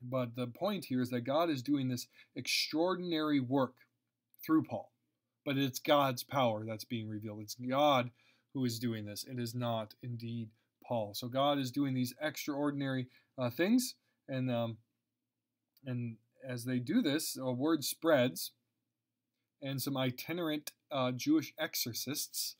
But 0.00 0.36
the 0.36 0.46
point 0.46 0.84
here 0.86 1.02
is 1.02 1.10
that 1.10 1.22
God 1.22 1.50
is 1.50 1.62
doing 1.62 1.88
this 1.88 2.06
extraordinary 2.36 3.40
work 3.40 3.74
through 4.44 4.62
Paul. 4.62 4.92
But 5.44 5.58
it's 5.58 5.80
God's 5.80 6.22
power 6.22 6.64
that's 6.64 6.84
being 6.84 7.08
revealed. 7.08 7.40
It's 7.40 7.56
God 7.56 8.10
who 8.54 8.64
is 8.64 8.78
doing 8.78 9.04
this. 9.04 9.24
It 9.24 9.38
is 9.38 9.54
not 9.54 9.94
indeed 10.02 10.50
Paul. 10.86 11.14
So 11.14 11.28
God 11.28 11.58
is 11.58 11.70
doing 11.70 11.94
these 11.94 12.14
extraordinary 12.20 13.08
uh, 13.36 13.50
things, 13.50 13.94
and 14.28 14.50
um, 14.50 14.78
and 15.86 16.16
as 16.46 16.64
they 16.64 16.78
do 16.78 17.02
this, 17.02 17.36
a 17.36 17.52
word 17.52 17.84
spreads, 17.84 18.52
and 19.62 19.80
some 19.80 19.96
itinerant 19.96 20.72
uh, 20.90 21.12
Jewish 21.12 21.52
exorcists 21.58 22.56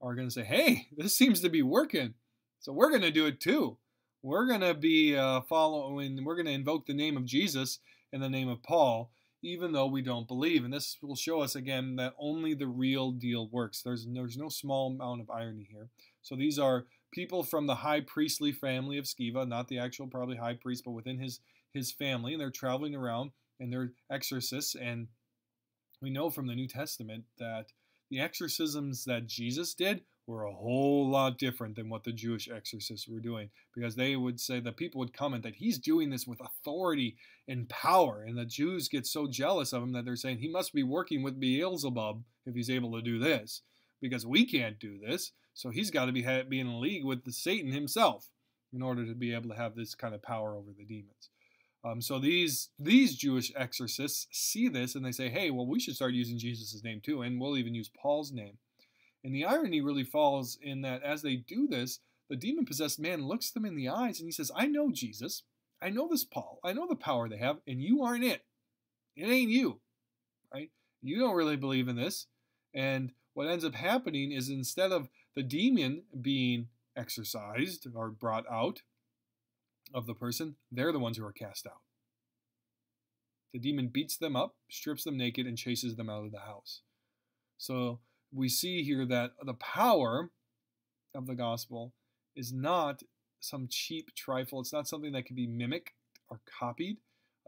are 0.00 0.14
going 0.14 0.28
to 0.28 0.34
say, 0.34 0.44
"Hey, 0.44 0.88
this 0.96 1.16
seems 1.16 1.40
to 1.40 1.48
be 1.48 1.62
working, 1.62 2.14
so 2.60 2.72
we're 2.72 2.90
going 2.90 3.02
to 3.02 3.10
do 3.10 3.26
it 3.26 3.40
too. 3.40 3.78
We're 4.22 4.46
going 4.46 4.62
to 4.62 4.74
be 4.74 5.16
uh, 5.16 5.42
following. 5.42 6.24
We're 6.24 6.36
going 6.36 6.46
to 6.46 6.52
invoke 6.52 6.86
the 6.86 6.94
name 6.94 7.16
of 7.16 7.24
Jesus 7.24 7.78
and 8.12 8.22
the 8.22 8.30
name 8.30 8.48
of 8.48 8.62
Paul." 8.62 9.10
even 9.44 9.72
though 9.72 9.86
we 9.86 10.00
don't 10.00 10.26
believe. 10.26 10.64
And 10.64 10.72
this 10.72 10.96
will 11.02 11.16
show 11.16 11.42
us 11.42 11.54
again 11.54 11.96
that 11.96 12.14
only 12.18 12.54
the 12.54 12.66
real 12.66 13.12
deal 13.12 13.48
works. 13.48 13.82
There's, 13.82 14.06
there's 14.10 14.38
no 14.38 14.48
small 14.48 14.90
amount 14.90 15.20
of 15.20 15.30
irony 15.30 15.68
here. 15.70 15.88
So 16.22 16.34
these 16.34 16.58
are 16.58 16.86
people 17.12 17.42
from 17.42 17.66
the 17.66 17.74
high 17.74 18.00
priestly 18.00 18.52
family 18.52 18.96
of 18.96 19.04
Sceva, 19.04 19.46
not 19.46 19.68
the 19.68 19.78
actual 19.78 20.06
probably 20.06 20.36
high 20.36 20.54
priest, 20.54 20.84
but 20.84 20.92
within 20.92 21.18
his 21.18 21.40
his 21.74 21.92
family, 21.92 22.32
and 22.32 22.40
they're 22.40 22.50
traveling 22.50 22.94
around 22.94 23.32
and 23.60 23.72
they're 23.72 23.92
exorcists. 24.10 24.74
And 24.74 25.08
we 26.00 26.10
know 26.10 26.30
from 26.30 26.46
the 26.46 26.54
New 26.54 26.68
Testament 26.68 27.24
that 27.38 27.66
the 28.10 28.20
exorcisms 28.20 29.04
that 29.04 29.26
Jesus 29.26 29.74
did 29.74 30.02
were 30.26 30.44
a 30.44 30.52
whole 30.52 31.08
lot 31.08 31.36
different 31.36 31.76
than 31.76 31.90
what 31.90 32.04
the 32.04 32.12
Jewish 32.12 32.48
exorcists 32.48 33.06
were 33.06 33.20
doing 33.20 33.50
because 33.74 33.94
they 33.94 34.16
would 34.16 34.40
say 34.40 34.58
the 34.58 34.72
people 34.72 35.00
would 35.00 35.12
comment 35.12 35.42
that 35.42 35.56
he's 35.56 35.78
doing 35.78 36.08
this 36.08 36.26
with 36.26 36.40
authority 36.40 37.16
and 37.46 37.68
power 37.68 38.24
and 38.26 38.38
the 38.38 38.46
Jews 38.46 38.88
get 38.88 39.06
so 39.06 39.26
jealous 39.26 39.74
of 39.74 39.82
him 39.82 39.92
that 39.92 40.06
they're 40.06 40.16
saying 40.16 40.38
he 40.38 40.48
must 40.48 40.72
be 40.72 40.82
working 40.82 41.22
with 41.22 41.38
Beelzebub 41.38 42.22
if 42.46 42.54
he's 42.54 42.70
able 42.70 42.92
to 42.92 43.02
do 43.02 43.18
this 43.18 43.60
because 44.00 44.26
we 44.26 44.46
can't 44.46 44.78
do 44.78 44.98
this 44.98 45.32
so 45.52 45.70
he's 45.70 45.90
got 45.90 46.06
to 46.06 46.12
be, 46.12 46.22
be 46.48 46.60
in 46.60 46.80
league 46.80 47.04
with 47.04 47.24
the 47.24 47.32
Satan 47.32 47.70
himself 47.70 48.30
in 48.72 48.82
order 48.82 49.06
to 49.06 49.14
be 49.14 49.32
able 49.32 49.50
to 49.50 49.56
have 49.56 49.76
this 49.76 49.94
kind 49.94 50.14
of 50.14 50.22
power 50.22 50.56
over 50.56 50.70
the 50.76 50.84
demons. 50.84 51.30
Um, 51.84 52.00
so 52.00 52.18
these 52.18 52.70
these 52.78 53.14
Jewish 53.14 53.52
exorcists 53.54 54.26
see 54.32 54.68
this 54.68 54.94
and 54.94 55.04
they 55.04 55.12
say, 55.12 55.28
hey, 55.28 55.50
well, 55.50 55.66
we 55.66 55.78
should 55.78 55.94
start 55.94 56.14
using 56.14 56.38
Jesus' 56.38 56.82
name 56.82 57.00
too, 57.04 57.22
and 57.22 57.38
we'll 57.38 57.58
even 57.58 57.74
use 57.74 57.90
Paul's 58.00 58.32
name. 58.32 58.58
And 59.22 59.34
the 59.34 59.44
irony 59.44 59.80
really 59.80 60.04
falls 60.04 60.58
in 60.60 60.82
that 60.82 61.02
as 61.02 61.22
they 61.22 61.36
do 61.36 61.66
this, 61.66 62.00
the 62.28 62.36
demon 62.36 62.64
possessed 62.64 62.98
man 62.98 63.26
looks 63.26 63.50
them 63.50 63.64
in 63.64 63.76
the 63.76 63.88
eyes 63.88 64.18
and 64.18 64.26
he 64.26 64.32
says, 64.32 64.50
I 64.56 64.66
know 64.66 64.90
Jesus. 64.90 65.42
I 65.82 65.90
know 65.90 66.08
this 66.08 66.24
Paul. 66.24 66.58
I 66.64 66.72
know 66.72 66.86
the 66.88 66.96
power 66.96 67.28
they 67.28 67.36
have, 67.36 67.58
and 67.66 67.82
you 67.82 68.02
aren't 68.02 68.24
it. 68.24 68.44
It 69.16 69.28
ain't 69.28 69.50
you. 69.50 69.80
Right? 70.52 70.70
You 71.02 71.18
don't 71.18 71.36
really 71.36 71.56
believe 71.56 71.88
in 71.88 71.96
this. 71.96 72.26
And 72.72 73.12
what 73.34 73.48
ends 73.48 73.64
up 73.64 73.74
happening 73.74 74.32
is 74.32 74.48
instead 74.48 74.92
of 74.92 75.08
the 75.34 75.42
demon 75.42 76.04
being 76.20 76.68
exorcised 76.96 77.86
or 77.94 78.08
brought 78.10 78.44
out 78.50 78.80
of 79.92 80.06
the 80.06 80.14
person, 80.14 80.56
they're 80.70 80.92
the 80.92 80.98
ones 80.98 81.18
who 81.18 81.24
are 81.24 81.32
cast 81.32 81.66
out. 81.66 81.80
The 83.52 83.60
demon 83.60 83.88
beats 83.88 84.16
them 84.16 84.34
up, 84.34 84.56
strips 84.68 85.04
them 85.04 85.16
naked, 85.16 85.46
and 85.46 85.56
chases 85.56 85.94
them 85.96 86.10
out 86.10 86.24
of 86.24 86.32
the 86.32 86.40
house. 86.40 86.80
So 87.58 88.00
we 88.32 88.48
see 88.48 88.82
here 88.82 89.06
that 89.06 89.32
the 89.44 89.54
power 89.54 90.30
of 91.14 91.26
the 91.26 91.36
gospel 91.36 91.92
is 92.34 92.52
not 92.52 93.02
some 93.40 93.68
cheap 93.68 94.14
trifle. 94.16 94.60
It's 94.60 94.72
not 94.72 94.88
something 94.88 95.12
that 95.12 95.26
can 95.26 95.36
be 95.36 95.46
mimicked 95.46 95.92
or 96.28 96.40
copied. 96.58 96.96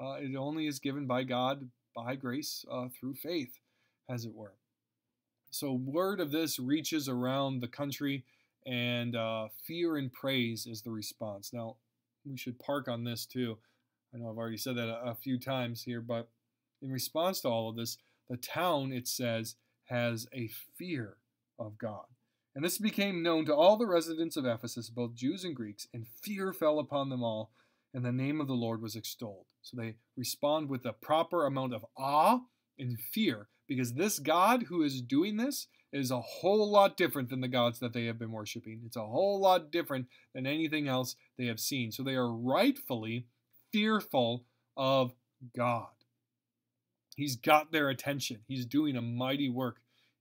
Uh, 0.00 0.16
it 0.20 0.36
only 0.36 0.66
is 0.66 0.78
given 0.78 1.06
by 1.06 1.24
God 1.24 1.70
by 1.94 2.14
grace 2.14 2.64
uh, 2.70 2.88
through 2.88 3.14
faith, 3.14 3.58
as 4.08 4.24
it 4.24 4.34
were. 4.34 4.54
So, 5.50 5.72
word 5.72 6.20
of 6.20 6.30
this 6.30 6.58
reaches 6.58 7.08
around 7.08 7.60
the 7.60 7.68
country, 7.68 8.24
and 8.66 9.16
uh, 9.16 9.48
fear 9.66 9.96
and 9.96 10.12
praise 10.12 10.66
is 10.66 10.82
the 10.82 10.90
response. 10.90 11.52
Now, 11.52 11.76
we 12.28 12.36
should 12.36 12.58
park 12.58 12.88
on 12.88 13.04
this 13.04 13.26
too. 13.26 13.58
I 14.14 14.18
know 14.18 14.30
I've 14.30 14.38
already 14.38 14.56
said 14.56 14.76
that 14.76 14.88
a, 14.88 15.10
a 15.10 15.14
few 15.14 15.38
times 15.38 15.82
here, 15.82 16.00
but 16.00 16.28
in 16.82 16.90
response 16.90 17.40
to 17.40 17.48
all 17.48 17.68
of 17.68 17.76
this, 17.76 17.98
the 18.28 18.36
town, 18.36 18.92
it 18.92 19.06
says, 19.06 19.56
has 19.84 20.26
a 20.34 20.50
fear 20.76 21.16
of 21.58 21.78
God. 21.78 22.04
And 22.54 22.64
this 22.64 22.78
became 22.78 23.22
known 23.22 23.44
to 23.46 23.54
all 23.54 23.76
the 23.76 23.86
residents 23.86 24.36
of 24.36 24.46
Ephesus, 24.46 24.88
both 24.88 25.14
Jews 25.14 25.44
and 25.44 25.54
Greeks, 25.54 25.86
and 25.92 26.06
fear 26.22 26.52
fell 26.52 26.78
upon 26.78 27.10
them 27.10 27.22
all, 27.22 27.50
and 27.92 28.04
the 28.04 28.12
name 28.12 28.40
of 28.40 28.46
the 28.46 28.54
Lord 28.54 28.80
was 28.80 28.96
extolled. 28.96 29.46
So 29.62 29.76
they 29.76 29.96
respond 30.16 30.68
with 30.68 30.84
a 30.86 30.92
proper 30.92 31.46
amount 31.46 31.74
of 31.74 31.84
awe 31.96 32.40
and 32.78 32.98
fear 32.98 33.48
because 33.68 33.94
this 33.94 34.18
God 34.18 34.64
who 34.64 34.82
is 34.82 35.02
doing 35.02 35.36
this 35.36 35.66
is 35.92 36.10
a 36.10 36.20
whole 36.20 36.70
lot 36.70 36.96
different 36.96 37.28
than 37.28 37.40
the 37.40 37.48
gods 37.48 37.78
that 37.80 37.92
they 37.92 38.06
have 38.06 38.18
been 38.18 38.32
worshiping. 38.32 38.82
It's 38.86 38.96
a 38.96 39.06
whole 39.06 39.40
lot 39.40 39.70
different 39.70 40.06
than 40.34 40.46
anything 40.46 40.88
else 40.88 41.16
they 41.38 41.46
have 41.46 41.60
seen. 41.60 41.92
So 41.92 42.02
they 42.02 42.14
are 42.14 42.30
rightfully 42.30 43.26
fearful 43.72 44.44
of 44.76 45.14
God. 45.54 45.88
He's 47.16 47.36
got 47.36 47.72
their 47.72 47.88
attention. 47.88 48.40
He's 48.46 48.66
doing 48.66 48.96
a 48.96 49.02
mighty 49.02 49.48
work 49.48 49.78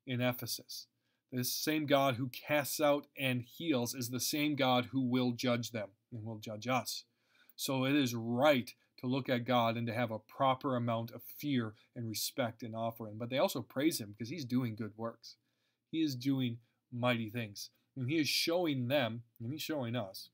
in 0.08 0.22
Ephesus. 0.22 0.88
This 1.32 1.54
same 1.54 1.86
God 1.86 2.16
who 2.16 2.30
casts 2.30 2.80
out 2.80 3.08
and 3.20 3.42
heals 3.42 3.94
is 3.94 4.10
the 4.10 4.20
same 4.20 4.56
God 4.56 4.90
who 4.92 5.02
will 5.02 5.32
judge 5.32 5.72
them 5.72 5.90
and 6.14 6.24
will 6.24 6.38
judge 6.38 6.68
us. 6.68 7.04
So 7.58 7.86
it 7.86 7.96
is 7.96 8.16
right 8.16 8.74
to 9.00 9.08
look 9.08 9.28
at 9.28 9.46
God 9.46 9.76
and 9.76 9.86
to 9.88 9.94
have 9.94 10.12
a 10.12 10.20
proper 10.20 10.76
amount 10.76 11.12
of 11.12 11.22
fear 11.24 11.74
and 11.96 12.08
respect 12.08 12.64
and 12.64 12.76
offering. 12.76 13.18
But 13.18 13.30
they 13.30 13.38
also 13.38 13.62
praise 13.62 14.00
Him 14.00 14.14
because 14.18 14.30
He's 14.30 14.46
doing 14.46 14.76
good 14.76 14.94
works. 14.96 15.36
He 15.92 16.02
is 16.02 16.16
doing 16.16 16.60
mighty 16.92 17.30
things. 17.30 17.70
And 17.98 18.10
He 18.10 18.18
is 18.18 18.30
showing 18.30 18.88
them, 18.88 19.24
and 19.42 19.52
He's 19.52 19.62
showing 19.62 19.96
us, 19.96 20.30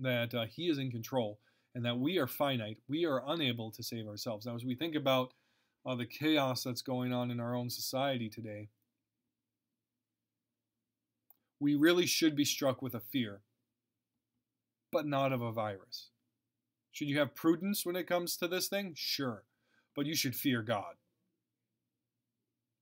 that 0.00 0.34
uh, 0.34 0.46
He 0.46 0.68
is 0.68 0.78
in 0.78 0.90
control 0.90 1.38
and 1.74 1.84
that 1.84 1.98
we 1.98 2.18
are 2.18 2.26
finite. 2.26 2.78
We 2.88 3.06
are 3.06 3.22
unable 3.26 3.70
to 3.72 3.82
save 3.82 4.06
ourselves. 4.06 4.46
Now, 4.46 4.54
as 4.54 4.64
we 4.64 4.74
think 4.74 4.94
about 4.94 5.32
uh, 5.86 5.94
the 5.94 6.06
chaos 6.06 6.62
that's 6.62 6.82
going 6.82 7.12
on 7.12 7.30
in 7.30 7.40
our 7.40 7.54
own 7.54 7.70
society 7.70 8.28
today, 8.28 8.68
we 11.58 11.74
really 11.74 12.06
should 12.06 12.36
be 12.36 12.44
struck 12.44 12.82
with 12.82 12.94
a 12.94 13.00
fear 13.00 13.42
but 14.92 15.06
not 15.06 15.32
of 15.32 15.40
a 15.40 15.50
virus. 15.50 16.10
Should 16.92 17.08
you 17.08 17.18
have 17.18 17.34
prudence 17.34 17.86
when 17.86 17.96
it 17.96 18.06
comes 18.06 18.36
to 18.36 18.46
this 18.46 18.68
thing? 18.68 18.92
Sure. 18.94 19.44
But 19.96 20.06
you 20.06 20.14
should 20.14 20.36
fear 20.36 20.62
God. 20.62 20.96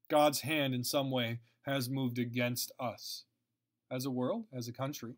God's 0.08 0.40
hand, 0.40 0.74
in 0.74 0.82
some 0.82 1.12
way, 1.12 1.38
has 1.62 1.88
moved 1.88 2.18
against 2.18 2.72
us 2.80 3.24
as 3.90 4.04
a 4.04 4.10
world, 4.10 4.46
as 4.52 4.66
a 4.66 4.72
country. 4.72 5.14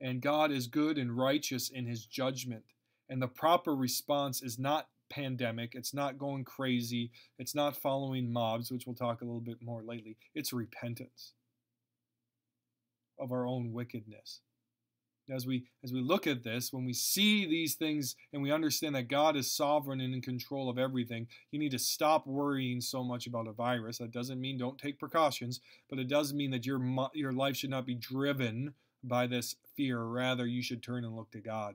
And 0.00 0.20
God 0.20 0.52
is 0.52 0.66
good 0.66 0.98
and 0.98 1.16
righteous 1.16 1.68
in 1.68 1.86
his 1.86 2.06
judgment. 2.06 2.64
And 3.08 3.20
the 3.20 3.28
proper 3.28 3.74
response 3.74 4.42
is 4.42 4.58
not 4.58 4.88
pandemic, 5.10 5.74
it's 5.74 5.94
not 5.94 6.18
going 6.18 6.44
crazy, 6.44 7.10
it's 7.38 7.54
not 7.54 7.76
following 7.76 8.30
mobs, 8.30 8.70
which 8.70 8.86
we'll 8.86 8.94
talk 8.94 9.22
a 9.22 9.24
little 9.24 9.40
bit 9.40 9.62
more 9.62 9.82
lately. 9.82 10.16
It's 10.34 10.52
repentance 10.52 11.32
of 13.18 13.32
our 13.32 13.46
own 13.46 13.72
wickedness 13.72 14.40
as 15.30 15.46
we 15.46 15.64
as 15.84 15.92
we 15.92 16.00
look 16.00 16.26
at 16.26 16.42
this 16.42 16.72
when 16.72 16.84
we 16.84 16.92
see 16.92 17.46
these 17.46 17.74
things 17.74 18.16
and 18.32 18.42
we 18.42 18.52
understand 18.52 18.94
that 18.94 19.08
god 19.08 19.36
is 19.36 19.50
sovereign 19.50 20.00
and 20.00 20.14
in 20.14 20.22
control 20.22 20.70
of 20.70 20.78
everything 20.78 21.26
you 21.50 21.58
need 21.58 21.70
to 21.70 21.78
stop 21.78 22.26
worrying 22.26 22.80
so 22.80 23.04
much 23.04 23.26
about 23.26 23.46
a 23.46 23.52
virus 23.52 23.98
that 23.98 24.10
doesn't 24.10 24.40
mean 24.40 24.58
don't 24.58 24.78
take 24.78 24.98
precautions 24.98 25.60
but 25.90 25.98
it 25.98 26.08
does 26.08 26.32
mean 26.32 26.50
that 26.50 26.66
your 26.66 26.80
your 27.14 27.32
life 27.32 27.56
should 27.56 27.70
not 27.70 27.86
be 27.86 27.94
driven 27.94 28.74
by 29.02 29.26
this 29.26 29.56
fear 29.76 30.02
rather 30.02 30.46
you 30.46 30.62
should 30.62 30.82
turn 30.82 31.04
and 31.04 31.16
look 31.16 31.30
to 31.30 31.40
god 31.40 31.74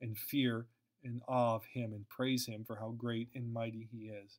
and 0.00 0.16
fear 0.16 0.66
and 1.04 1.22
awe 1.28 1.54
of 1.54 1.64
him 1.72 1.92
and 1.92 2.08
praise 2.08 2.46
him 2.46 2.64
for 2.66 2.76
how 2.76 2.90
great 2.96 3.28
and 3.34 3.52
mighty 3.52 3.88
he 3.90 4.08
is 4.08 4.38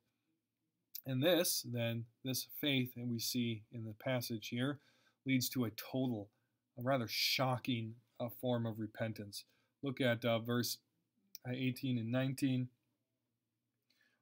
and 1.06 1.24
this 1.24 1.65
then 1.72 2.06
this 2.24 2.48
faith 2.60 2.91
that 2.95 3.08
we 3.08 3.19
see 3.19 3.63
in 3.72 3.84
the 3.86 3.93
passage 3.93 4.50
here 4.50 4.80
leads 5.26 5.50
to 5.50 5.65
a 5.65 5.72
total 5.72 6.30
a 6.78 6.82
rather 6.82 7.08
shocking 7.08 7.95
a 8.19 8.30
form 8.30 8.65
of 8.65 8.80
repentance. 8.80 9.45
Look 9.82 10.02
at 10.02 10.26
uh, 10.26 10.39
verse 10.39 10.78
18 11.48 11.98
and 11.98 12.12
19. 12.12 12.67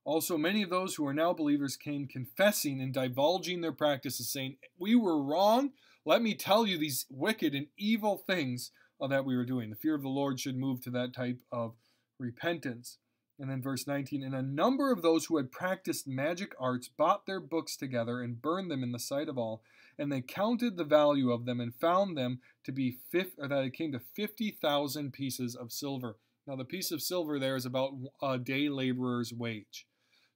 Also, 0.08 0.38
many 0.38 0.64
of 0.64 0.70
those 0.70 0.96
who 0.96 1.06
are 1.06 1.14
now 1.14 1.34
believers 1.34 1.76
came 1.76 2.08
confessing 2.08 2.80
and 2.80 2.94
divulging 2.94 3.60
their 3.60 3.74
practices, 3.74 4.32
saying, 4.32 4.56
We 4.80 4.96
were 4.96 5.22
wrong. 5.22 5.72
Let 6.06 6.22
me 6.22 6.34
tell 6.34 6.66
you 6.66 6.78
these 6.78 7.06
wicked 7.10 7.54
and 7.54 7.68
evil 7.78 8.16
things 8.16 8.72
uh, 9.02 9.08
that 9.08 9.26
we 9.26 9.36
were 9.36 9.44
doing. 9.44 9.70
The 9.70 9.76
fear 9.76 9.96
of 9.96 10.04
the 10.04 10.08
Lord 10.08 10.40
should 10.40 10.56
move 10.56 10.80
to 10.84 10.90
that 10.92 11.14
type 11.14 11.42
of 11.52 11.74
repentance. 12.18 13.00
And 13.38 13.50
then 13.50 13.62
verse 13.62 13.86
19, 13.86 14.24
and 14.24 14.34
a 14.34 14.42
number 14.42 14.94
of 14.94 15.02
those 15.02 15.26
who 15.26 15.36
had 15.36 15.52
practiced 15.52 16.08
magic 16.08 16.56
arts 16.58 16.88
bought 16.88 17.26
their 17.26 17.42
books 17.42 17.76
together 17.76 18.22
and 18.22 18.42
burned 18.42 18.72
them 18.72 18.84
in 18.84 18.94
the 18.94 19.00
sight 19.00 19.28
of 19.28 19.38
all, 19.38 19.62
and 20.00 20.10
they 20.10 20.22
counted 20.22 20.78
the 20.78 20.86
value 20.86 21.34
of 21.34 21.44
them 21.44 21.60
and 21.60 21.76
found 21.76 22.18
them 22.18 22.40
to 22.64 22.72
be 22.72 22.98
fifth, 23.12 23.34
or 23.38 23.50
that 23.50 23.66
it 23.66 23.74
came 23.74 23.92
to 23.92 24.00
50,000 24.00 25.12
pieces 25.12 25.54
of 25.54 25.74
silver. 25.74 26.16
Now 26.48 26.56
the 26.56 26.64
piece 26.64 26.92
of 26.92 27.02
silver 27.02 27.40
there 27.40 27.58
is 27.58 27.66
about 27.66 27.92
a 28.22 28.38
day 28.38 28.70
laborer's 28.70 29.34
wage. 29.34 29.86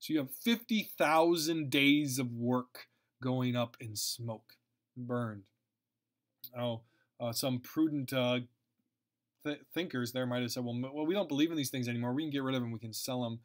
So 0.01 0.13
you 0.13 0.19
have 0.19 0.31
50,000 0.31 1.69
days 1.69 2.17
of 2.17 2.33
work 2.33 2.87
going 3.21 3.55
up 3.55 3.77
in 3.79 3.95
smoke, 3.95 4.53
burned. 4.97 5.43
Now, 6.55 6.81
uh, 7.19 7.31
some 7.33 7.59
prudent 7.59 8.11
uh, 8.11 8.39
th- 9.45 9.59
thinkers 9.75 10.11
there 10.11 10.25
might 10.25 10.41
have 10.41 10.51
said, 10.51 10.65
well, 10.65 10.75
well, 10.91 11.05
we 11.05 11.13
don't 11.13 11.29
believe 11.29 11.51
in 11.51 11.57
these 11.57 11.69
things 11.69 11.87
anymore. 11.87 12.13
We 12.13 12.23
can 12.23 12.31
get 12.31 12.41
rid 12.41 12.55
of 12.55 12.61
them. 12.61 12.71
We 12.71 12.79
can 12.79 12.93
sell 12.93 13.21
them 13.21 13.39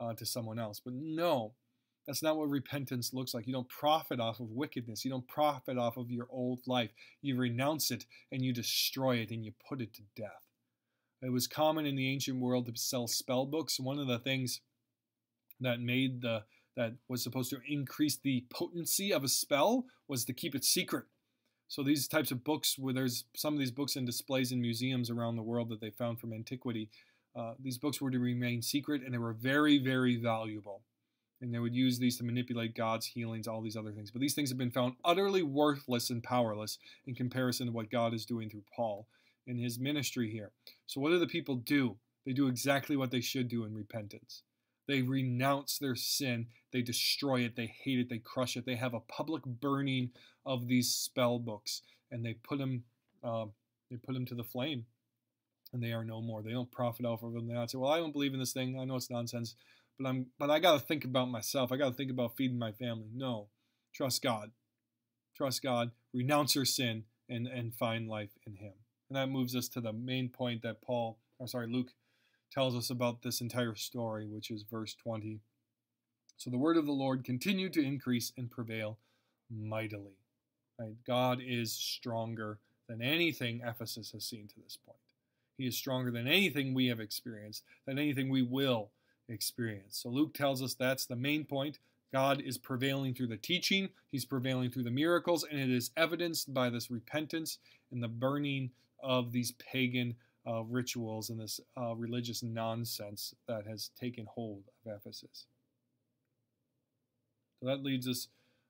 uh, 0.00 0.14
to 0.14 0.26
someone 0.26 0.58
else. 0.58 0.80
But 0.84 0.94
no, 0.94 1.52
that's 2.08 2.24
not 2.24 2.36
what 2.36 2.48
repentance 2.48 3.14
looks 3.14 3.32
like. 3.32 3.46
You 3.46 3.52
don't 3.52 3.68
profit 3.68 4.18
off 4.18 4.40
of 4.40 4.50
wickedness. 4.50 5.04
You 5.04 5.12
don't 5.12 5.28
profit 5.28 5.78
off 5.78 5.96
of 5.96 6.10
your 6.10 6.26
old 6.28 6.66
life. 6.66 6.90
You 7.22 7.36
renounce 7.36 7.92
it 7.92 8.04
and 8.32 8.44
you 8.44 8.52
destroy 8.52 9.18
it 9.18 9.30
and 9.30 9.44
you 9.44 9.52
put 9.68 9.80
it 9.80 9.94
to 9.94 10.02
death. 10.16 10.48
It 11.22 11.30
was 11.30 11.46
common 11.46 11.86
in 11.86 11.94
the 11.94 12.10
ancient 12.10 12.40
world 12.40 12.66
to 12.66 12.72
sell 12.74 13.06
spell 13.06 13.46
books. 13.46 13.78
One 13.78 14.00
of 14.00 14.08
the 14.08 14.18
things 14.18 14.60
that 15.60 15.80
made 15.80 16.22
the 16.22 16.44
that 16.76 16.94
was 17.08 17.22
supposed 17.22 17.50
to 17.50 17.60
increase 17.68 18.16
the 18.16 18.44
potency 18.48 19.12
of 19.12 19.24
a 19.24 19.28
spell 19.28 19.84
was 20.08 20.24
to 20.24 20.32
keep 20.32 20.54
it 20.54 20.64
secret. 20.64 21.04
So 21.68 21.82
these 21.82 22.08
types 22.08 22.30
of 22.30 22.42
books, 22.42 22.76
where 22.78 22.94
there's 22.94 23.24
some 23.36 23.54
of 23.54 23.60
these 23.60 23.70
books 23.70 23.96
in 23.96 24.04
displays 24.04 24.50
in 24.50 24.60
museums 24.60 25.10
around 25.10 25.36
the 25.36 25.42
world 25.42 25.68
that 25.68 25.80
they 25.80 25.90
found 25.90 26.18
from 26.18 26.32
antiquity, 26.32 26.88
uh, 27.36 27.54
these 27.60 27.78
books 27.78 28.00
were 28.00 28.10
to 28.10 28.18
remain 28.18 28.62
secret 28.62 29.02
and 29.04 29.14
they 29.14 29.18
were 29.18 29.32
very, 29.32 29.78
very 29.78 30.16
valuable. 30.16 30.82
And 31.40 31.54
they 31.54 31.58
would 31.58 31.74
use 31.74 31.98
these 31.98 32.18
to 32.18 32.24
manipulate 32.24 32.74
God's 32.74 33.06
healings, 33.06 33.46
all 33.46 33.62
these 33.62 33.76
other 33.76 33.92
things. 33.92 34.10
But 34.10 34.20
these 34.20 34.34
things 34.34 34.50
have 34.50 34.58
been 34.58 34.70
found 34.70 34.94
utterly 35.04 35.42
worthless 35.42 36.10
and 36.10 36.22
powerless 36.22 36.78
in 37.06 37.14
comparison 37.14 37.66
to 37.66 37.72
what 37.72 37.90
God 37.90 38.14
is 38.14 38.26
doing 38.26 38.50
through 38.50 38.64
Paul 38.74 39.06
in 39.46 39.56
his 39.56 39.78
ministry 39.78 40.30
here. 40.30 40.50
So 40.86 41.00
what 41.00 41.10
do 41.10 41.18
the 41.18 41.26
people 41.26 41.56
do? 41.56 41.96
They 42.26 42.32
do 42.32 42.48
exactly 42.48 42.96
what 42.96 43.10
they 43.10 43.20
should 43.20 43.48
do 43.48 43.64
in 43.64 43.74
repentance. 43.74 44.42
They 44.90 45.02
renounce 45.02 45.78
their 45.78 45.94
sin. 45.94 46.48
They 46.72 46.82
destroy 46.82 47.42
it. 47.42 47.54
They 47.54 47.72
hate 47.84 48.00
it. 48.00 48.08
They 48.08 48.18
crush 48.18 48.56
it. 48.56 48.66
They 48.66 48.74
have 48.74 48.92
a 48.92 48.98
public 48.98 49.44
burning 49.44 50.10
of 50.44 50.66
these 50.66 50.92
spell 50.92 51.38
books, 51.38 51.82
and 52.10 52.26
they 52.26 52.34
put 52.34 52.58
them. 52.58 52.82
Uh, 53.22 53.46
they 53.88 53.98
put 53.98 54.14
them 54.14 54.26
to 54.26 54.34
the 54.34 54.42
flame, 54.42 54.86
and 55.72 55.80
they 55.80 55.92
are 55.92 56.02
no 56.02 56.20
more. 56.20 56.42
They 56.42 56.50
don't 56.50 56.72
profit 56.72 57.06
off 57.06 57.22
of 57.22 57.32
them. 57.32 57.46
They 57.46 57.54
don't 57.54 57.70
say, 57.70 57.78
"Well, 57.78 57.92
I 57.92 57.98
don't 57.98 58.10
believe 58.12 58.34
in 58.34 58.40
this 58.40 58.52
thing. 58.52 58.80
I 58.80 58.84
know 58.84 58.96
it's 58.96 59.10
nonsense, 59.10 59.54
but 59.96 60.08
I'm. 60.08 60.26
But 60.40 60.50
I 60.50 60.58
got 60.58 60.72
to 60.72 60.80
think 60.80 61.04
about 61.04 61.30
myself. 61.30 61.70
I 61.70 61.76
got 61.76 61.90
to 61.90 61.94
think 61.94 62.10
about 62.10 62.36
feeding 62.36 62.58
my 62.58 62.72
family." 62.72 63.10
No, 63.14 63.46
trust 63.94 64.22
God. 64.22 64.50
Trust 65.36 65.62
God. 65.62 65.92
Renounce 66.12 66.56
your 66.56 66.64
sin 66.64 67.04
and 67.28 67.46
and 67.46 67.76
find 67.76 68.08
life 68.08 68.36
in 68.44 68.56
Him. 68.56 68.72
And 69.08 69.16
that 69.16 69.28
moves 69.28 69.54
us 69.54 69.68
to 69.68 69.80
the 69.80 69.92
main 69.92 70.30
point 70.30 70.62
that 70.62 70.82
Paul, 70.82 71.20
or 71.38 71.46
sorry, 71.46 71.68
Luke 71.68 71.92
tells 72.50 72.74
us 72.74 72.90
about 72.90 73.22
this 73.22 73.40
entire 73.40 73.74
story, 73.74 74.26
which 74.26 74.50
is 74.50 74.62
verse 74.62 74.94
20. 74.94 75.40
So 76.36 76.50
the 76.50 76.58
word 76.58 76.76
of 76.76 76.86
the 76.86 76.92
Lord 76.92 77.24
continued 77.24 77.72
to 77.74 77.84
increase 77.84 78.32
and 78.36 78.50
prevail 78.50 78.98
mightily. 79.50 80.16
Right? 80.78 80.96
God 81.06 81.40
is 81.44 81.72
stronger 81.72 82.58
than 82.88 83.02
anything 83.02 83.60
Ephesus 83.64 84.12
has 84.12 84.24
seen 84.24 84.48
to 84.48 84.60
this 84.60 84.78
point. 84.84 84.98
He 85.58 85.66
is 85.66 85.76
stronger 85.76 86.10
than 86.10 86.26
anything 86.26 86.72
we 86.72 86.86
have 86.86 87.00
experienced, 87.00 87.64
than 87.86 87.98
anything 87.98 88.30
we 88.30 88.42
will 88.42 88.90
experience. 89.28 89.98
So 89.98 90.08
Luke 90.08 90.32
tells 90.32 90.62
us 90.62 90.74
that's 90.74 91.04
the 91.04 91.16
main 91.16 91.44
point. 91.44 91.78
God 92.12 92.40
is 92.40 92.58
prevailing 92.58 93.14
through 93.14 93.28
the 93.28 93.36
teaching, 93.36 93.90
He's 94.10 94.24
prevailing 94.24 94.70
through 94.70 94.84
the 94.84 94.90
miracles, 94.90 95.44
and 95.44 95.60
it 95.60 95.70
is 95.70 95.90
evidenced 95.96 96.52
by 96.52 96.70
this 96.70 96.90
repentance 96.90 97.58
and 97.92 98.02
the 98.02 98.08
burning 98.08 98.70
of 99.02 99.32
these 99.32 99.52
pagan 99.52 100.16
uh, 100.46 100.62
rituals 100.62 101.30
and 101.30 101.40
this 101.40 101.60
uh, 101.76 101.94
religious 101.94 102.42
nonsense 102.42 103.34
that 103.46 103.66
has 103.66 103.90
taken 104.00 104.26
hold 104.26 104.64
of 104.84 104.92
Ephesus. 104.96 105.46
So 107.60 107.66
that 107.66 107.82
leads 107.82 108.08
us 108.08 108.28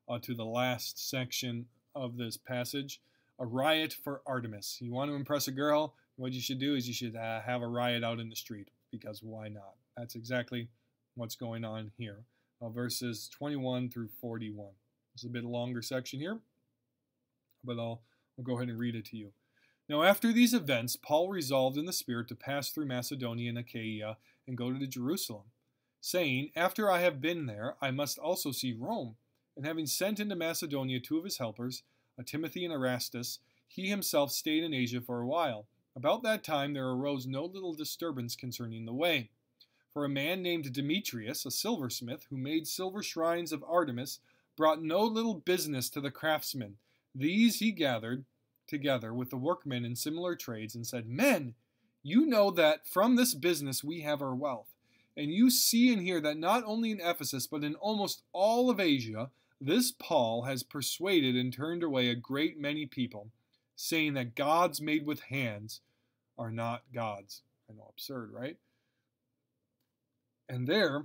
uh, 0.09 0.19
to 0.21 0.35
the 0.35 0.45
last 0.45 1.09
section 1.09 1.67
of 1.95 2.17
this 2.17 2.37
passage 2.37 3.01
a 3.41 3.47
riot 3.47 3.97
for 4.05 4.21
Artemis. 4.27 4.77
You 4.81 4.93
want 4.93 5.11
to 5.11 5.15
impress 5.15 5.49
a 5.49 5.53
girl? 5.53 5.95
What 6.17 6.33
you 6.33 6.41
should 6.43 6.59
do 6.59 6.75
is 6.75 6.87
you 6.87 6.93
should 6.93 7.17
uh, 7.17 7.41
have 7.41 7.63
a 7.63 7.67
riot 7.67 8.05
out 8.05 8.21
in 8.21 8.29
the 8.29 8.37
street 8.37 8.69
because 8.93 9.23
why 9.23 9.49
not? 9.49 9.77
That's 9.97 10.15
exactly 10.15 10.69
what's 11.15 11.37
going 11.37 11.65
on 11.65 11.91
here. 11.97 12.25
Uh, 12.61 12.69
verses 12.69 13.31
21 13.33 13.89
through 13.89 14.09
41. 14.21 14.69
It's 15.15 15.25
a 15.25 15.29
bit 15.29 15.45
longer 15.45 15.81
section 15.81 16.21
here, 16.21 16.39
but 17.65 17.79
I'll, 17.79 18.03
I'll 18.39 18.45
go 18.45 18.57
ahead 18.57 18.69
and 18.69 18.79
read 18.79 18.95
it 18.95 19.07
to 19.07 19.17
you. 19.17 19.33
Now, 19.91 20.05
after 20.05 20.33
these 20.33 20.55
events, 20.55 20.95
Paul 20.95 21.31
resolved 21.31 21.77
in 21.77 21.85
the 21.85 21.93
Spirit 21.93 22.29
to 22.29 22.37
pass 22.37 22.71
through 22.71 22.87
Macedonia 22.87 23.49
and 23.49 23.59
Achaia 23.59 24.19
and 24.47 24.57
go 24.57 24.73
to 24.73 24.87
Jerusalem, 24.87 25.47
saying, 26.01 26.53
After 26.55 26.89
I 26.89 27.01
have 27.01 27.21
been 27.21 27.47
there, 27.47 27.75
I 27.83 27.91
must 27.91 28.17
also 28.17 28.53
see 28.53 28.73
Rome. 28.73 29.17
And 29.57 29.67
having 29.67 29.87
sent 29.87 30.21
into 30.21 30.37
Macedonia 30.37 31.01
two 31.01 31.19
of 31.19 31.25
his 31.25 31.39
helpers, 31.39 31.83
a 32.17 32.23
Timothy 32.23 32.65
and 32.65 32.73
Erastus, 32.73 33.41
he 33.67 33.89
himself 33.89 34.31
stayed 34.31 34.63
in 34.63 34.73
Asia 34.73 35.01
for 35.01 35.23
a 35.23 35.27
while. 35.27 35.67
About 35.97 36.23
that 36.23 36.45
time 36.45 36.73
there 36.73 36.87
arose 36.87 37.27
no 37.27 37.45
little 37.45 37.75
disturbance 37.75 38.37
concerning 38.37 38.85
the 38.85 38.95
way. 38.95 39.31
For 39.93 40.05
a 40.05 40.09
man 40.09 40.41
named 40.41 40.73
Demetrius, 40.73 41.45
a 41.45 41.51
silversmith, 41.51 42.29
who 42.31 42.37
made 42.37 42.69
silver 42.69 43.03
shrines 43.03 43.51
of 43.51 43.65
Artemis, 43.67 44.21
brought 44.57 44.85
no 44.85 45.03
little 45.03 45.35
business 45.35 45.91
to 45.91 46.01
the 46.01 46.13
craftsmen. 46.13 46.77
These 47.13 47.59
he 47.59 47.73
gathered 47.73 48.25
together 48.71 49.13
with 49.13 49.29
the 49.29 49.37
workmen 49.37 49.85
in 49.85 49.95
similar 49.97 50.35
trades 50.35 50.75
and 50.75 50.87
said, 50.87 51.07
Men, 51.07 51.55
you 52.03 52.25
know 52.25 52.51
that 52.53 52.87
from 52.87 53.17
this 53.17 53.35
business 53.35 53.85
we 53.85 54.01
have 54.01 54.23
our 54.23 54.35
wealth. 54.35 54.73
And 55.17 55.31
you 55.31 55.51
see 55.51 55.93
and 55.93 56.01
hear 56.01 56.21
that 56.23 56.39
not 56.39 56.65
only 56.65 56.91
in 56.91 57.01
Ephesus, 57.01 57.47
but 57.47 57.65
in 57.65 57.75
almost 57.75 58.23
all 58.33 58.71
of 58.71 58.81
Asia, 58.81 59.31
this 59.61 59.93
Paul 59.93 60.45
has 60.45 60.63
persuaded 60.63 61.37
and 61.37 61.53
turned 61.53 61.83
away 61.83 62.09
a 62.09 62.15
great 62.15 62.59
many 62.59 62.87
people, 62.87 63.29
saying 63.77 64.15
that 64.15 64.35
gods 64.35 64.81
made 64.81 65.05
with 65.05 65.21
hands 65.23 65.81
are 66.39 66.51
not 66.51 66.85
gods. 66.95 67.43
I 67.69 67.75
know, 67.75 67.91
absurd, 67.91 68.33
right? 68.33 68.57
And 70.49 70.67
there 70.67 71.05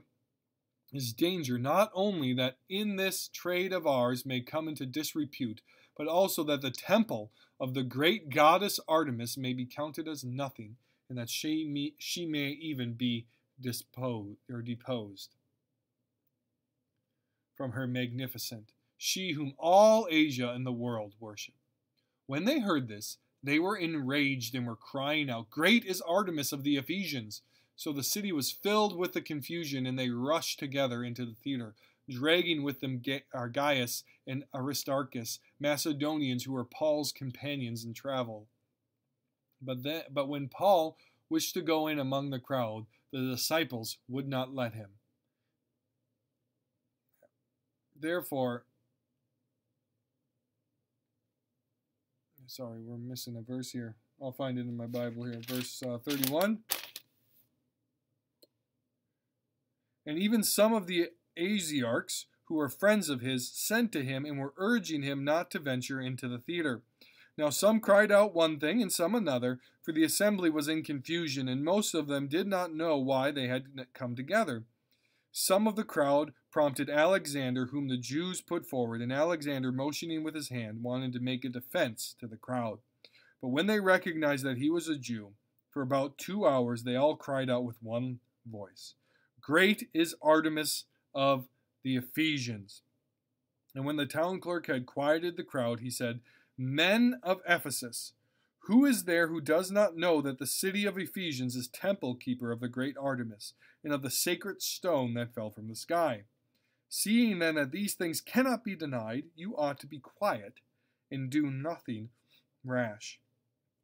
is 0.93 1.11
danger 1.11 1.57
not 1.57 1.91
only 1.93 2.33
that 2.33 2.57
in 2.69 2.95
this 2.95 3.27
trade 3.27 3.73
of 3.73 3.85
ours 3.85 4.25
may 4.25 4.39
come 4.39 4.67
into 4.67 4.85
disrepute, 4.85 5.61
but 5.97 6.07
also 6.07 6.43
that 6.45 6.61
the 6.61 6.71
temple 6.71 7.31
of 7.59 7.73
the 7.73 7.83
great 7.83 8.29
goddess 8.29 8.79
Artemis 8.87 9.37
may 9.37 9.53
be 9.53 9.65
counted 9.65 10.07
as 10.07 10.23
nothing, 10.23 10.75
and 11.09 11.17
that 11.17 11.29
she 11.29 11.65
may, 11.65 11.93
she 11.97 12.25
may 12.25 12.49
even 12.49 12.93
be 12.93 13.25
disposed 13.59 14.39
or 14.51 14.61
deposed 14.61 15.35
from 17.55 17.71
her 17.71 17.87
magnificent, 17.87 18.73
she 18.97 19.31
whom 19.31 19.53
all 19.57 20.07
Asia 20.11 20.49
and 20.49 20.65
the 20.65 20.71
world 20.71 21.13
worship. 21.19 21.55
When 22.27 22.45
they 22.45 22.59
heard 22.59 22.87
this, 22.87 23.17
they 23.41 23.59
were 23.59 23.77
enraged 23.77 24.55
and 24.55 24.65
were 24.65 24.75
crying 24.75 25.29
out, 25.29 25.49
Great 25.49 25.85
is 25.85 26.01
Artemis 26.01 26.51
of 26.51 26.63
the 26.63 26.77
Ephesians! 26.77 27.41
So 27.77 27.91
the 27.91 28.03
city 28.03 28.31
was 28.31 28.51
filled 28.51 28.97
with 28.97 29.13
the 29.13 29.21
confusion, 29.21 29.85
and 29.85 29.99
they 29.99 30.09
rushed 30.09 30.59
together 30.59 31.03
into 31.03 31.25
the 31.25 31.35
theater, 31.35 31.75
dragging 32.09 32.63
with 32.63 32.81
them 32.81 33.01
Archias 33.33 34.03
and 34.27 34.43
Aristarchus, 34.53 35.39
Macedonians 35.59 36.43
who 36.43 36.53
were 36.53 36.65
Paul's 36.65 37.11
companions 37.11 37.83
in 37.83 37.93
travel. 37.93 38.47
But, 39.61 40.13
but 40.13 40.27
when 40.27 40.47
Paul 40.47 40.97
wished 41.29 41.53
to 41.55 41.61
go 41.61 41.87
in 41.87 41.99
among 41.99 42.29
the 42.29 42.39
crowd, 42.39 42.85
the 43.11 43.19
disciples 43.19 43.97
would 44.07 44.27
not 44.27 44.53
let 44.53 44.73
him. 44.73 44.89
Therefore, 47.97 48.65
sorry, 52.47 52.81
we're 52.81 52.97
missing 52.97 53.37
a 53.37 53.41
verse 53.41 53.71
here. 53.71 53.95
I'll 54.21 54.31
find 54.31 54.57
it 54.57 54.61
in 54.61 54.77
my 54.77 54.85
Bible 54.85 55.23
here. 55.23 55.41
Verse 55.47 55.81
uh, 55.83 55.97
31. 55.97 56.59
And 60.05 60.19
even 60.19 60.43
some 60.43 60.73
of 60.73 60.87
the 60.87 61.09
Asiarchs, 61.37 62.25
who 62.45 62.55
were 62.55 62.69
friends 62.69 63.09
of 63.09 63.21
his, 63.21 63.49
sent 63.49 63.91
to 63.91 64.03
him 64.03 64.25
and 64.25 64.39
were 64.39 64.53
urging 64.57 65.01
him 65.01 65.23
not 65.23 65.49
to 65.51 65.59
venture 65.59 65.99
into 65.99 66.27
the 66.27 66.37
theater. 66.37 66.81
Now 67.37 67.49
some 67.49 67.79
cried 67.79 68.11
out 68.11 68.33
one 68.33 68.59
thing 68.59 68.81
and 68.81 68.91
some 68.91 69.13
another, 69.13 69.59
for 69.81 69.91
the 69.91 70.03
assembly 70.03 70.49
was 70.49 70.67
in 70.67 70.83
confusion, 70.83 71.47
and 71.47 71.63
most 71.63 71.93
of 71.93 72.07
them 72.07 72.27
did 72.27 72.47
not 72.47 72.73
know 72.73 72.97
why 72.97 73.31
they 73.31 73.47
had 73.47 73.65
come 73.93 74.15
together. 74.15 74.63
Some 75.31 75.67
of 75.67 75.75
the 75.75 75.83
crowd 75.83 76.31
prompted 76.49 76.89
Alexander, 76.89 77.65
whom 77.65 77.89
the 77.89 77.97
Jews 77.97 78.39
put 78.39 78.65
forward, 78.65 79.01
and 79.01 79.11
Alexander, 79.11 79.71
motioning 79.71 80.23
with 80.23 80.33
his 80.33 80.47
hand, 80.47 80.81
wanted 80.81 81.11
to 81.11 81.19
make 81.19 81.43
a 81.43 81.49
defense 81.49 82.15
to 82.19 82.27
the 82.27 82.37
crowd. 82.37 82.79
But 83.41 83.49
when 83.49 83.67
they 83.67 83.81
recognized 83.81 84.45
that 84.45 84.57
he 84.57 84.69
was 84.69 84.87
a 84.87 84.97
Jew, 84.97 85.33
for 85.69 85.81
about 85.81 86.17
two 86.17 86.47
hours 86.47 86.83
they 86.83 86.95
all 86.95 87.17
cried 87.17 87.49
out 87.49 87.65
with 87.65 87.83
one 87.83 88.19
voice 88.49 88.93
Great 89.41 89.89
is 89.93 90.15
Artemis 90.21 90.85
of 91.15 91.47
the 91.83 91.95
Ephesians. 91.95 92.81
And 93.73 93.85
when 93.85 93.95
the 93.95 94.05
town 94.05 94.39
clerk 94.39 94.67
had 94.67 94.85
quieted 94.85 95.37
the 95.37 95.43
crowd, 95.43 95.79
he 95.79 95.89
said, 95.89 96.19
Men 96.57 97.19
of 97.23 97.41
Ephesus, 97.47 98.13
who 98.59 98.85
is 98.85 99.03
there 99.03 99.27
who 99.27 99.41
does 99.41 99.71
not 99.71 99.97
know 99.97 100.21
that 100.21 100.39
the 100.39 100.47
city 100.47 100.85
of 100.85 100.97
Ephesians 100.97 101.55
is 101.55 101.67
temple 101.67 102.15
keeper 102.15 102.51
of 102.51 102.59
the 102.59 102.67
great 102.67 102.95
Artemis, 102.97 103.53
and 103.83 103.93
of 103.93 104.01
the 104.01 104.09
sacred 104.09 104.61
stone 104.61 105.13
that 105.13 105.33
fell 105.33 105.49
from 105.49 105.67
the 105.67 105.75
sky? 105.75 106.23
Seeing 106.89 107.39
then 107.39 107.55
that 107.55 107.71
these 107.71 107.93
things 107.93 108.21
cannot 108.21 108.63
be 108.63 108.75
denied, 108.75 109.25
you 109.35 109.55
ought 109.57 109.79
to 109.79 109.87
be 109.87 109.99
quiet 109.99 110.61
and 111.11 111.29
do 111.29 111.51
nothing 111.51 112.09
rash. 112.63 113.19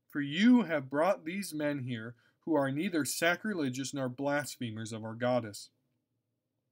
For 0.10 0.22
you 0.22 0.64
have 0.64 0.90
brought 0.90 1.26
these 1.26 1.54
men 1.54 1.80
here 1.80 2.16
who 2.46 2.56
are 2.56 2.72
neither 2.72 3.06
sacrilegious 3.06 3.94
nor 3.94 4.10
blasphemers 4.10 4.92
of 4.92 5.04
our 5.04 5.14
goddess. 5.14 5.70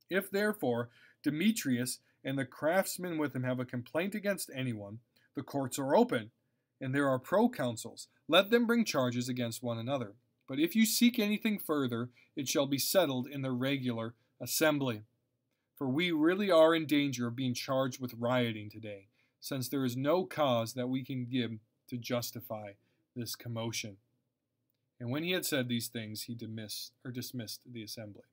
If 0.09 0.31
therefore 0.31 0.89
Demetrius 1.23 1.99
and 2.23 2.37
the 2.37 2.45
craftsmen 2.45 3.17
with 3.17 3.35
him 3.35 3.43
have 3.43 3.59
a 3.59 3.65
complaint 3.65 4.15
against 4.15 4.49
anyone, 4.55 4.99
the 5.35 5.43
courts 5.43 5.79
are 5.79 5.95
open, 5.95 6.31
and 6.81 6.93
there 6.93 7.07
are 7.07 7.19
proconsuls. 7.19 8.07
Let 8.27 8.49
them 8.49 8.65
bring 8.65 8.85
charges 8.85 9.29
against 9.29 9.63
one 9.63 9.77
another. 9.77 10.13
But 10.47 10.59
if 10.59 10.75
you 10.75 10.85
seek 10.85 11.19
anything 11.19 11.59
further, 11.59 12.09
it 12.35 12.47
shall 12.47 12.65
be 12.65 12.79
settled 12.79 13.27
in 13.27 13.41
the 13.41 13.51
regular 13.51 14.15
assembly. 14.41 15.03
For 15.75 15.87
we 15.87 16.11
really 16.11 16.51
are 16.51 16.75
in 16.75 16.85
danger 16.85 17.27
of 17.27 17.35
being 17.35 17.53
charged 17.53 18.01
with 18.01 18.15
rioting 18.17 18.69
today, 18.69 19.07
since 19.39 19.69
there 19.69 19.85
is 19.85 19.95
no 19.95 20.25
cause 20.25 20.73
that 20.73 20.89
we 20.89 21.03
can 21.03 21.25
give 21.25 21.51
to 21.87 21.97
justify 21.97 22.71
this 23.15 23.35
commotion. 23.35 23.97
And 24.99 25.09
when 25.09 25.23
he 25.23 25.31
had 25.31 25.45
said 25.45 25.69
these 25.69 25.87
things, 25.87 26.23
he 26.23 26.35
dismissed 26.35 26.91
or 27.05 27.11
dismissed 27.11 27.61
the 27.71 27.83
assembly. 27.83 28.23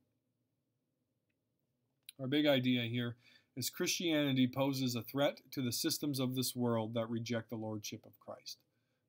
Our 2.21 2.27
big 2.27 2.47
idea 2.47 2.83
here 2.83 3.17
is 3.57 3.69
Christianity 3.69 4.47
poses 4.47 4.95
a 4.95 5.03
threat 5.03 5.41
to 5.53 5.63
the 5.63 5.73
systems 5.73 6.19
of 6.19 6.35
this 6.35 6.57
world 6.57 6.95
that 6.95 7.11
reject 7.11 7.51
the 7.51 7.57
lordship 7.57 8.05
of 8.07 8.19
Christ, 8.21 8.59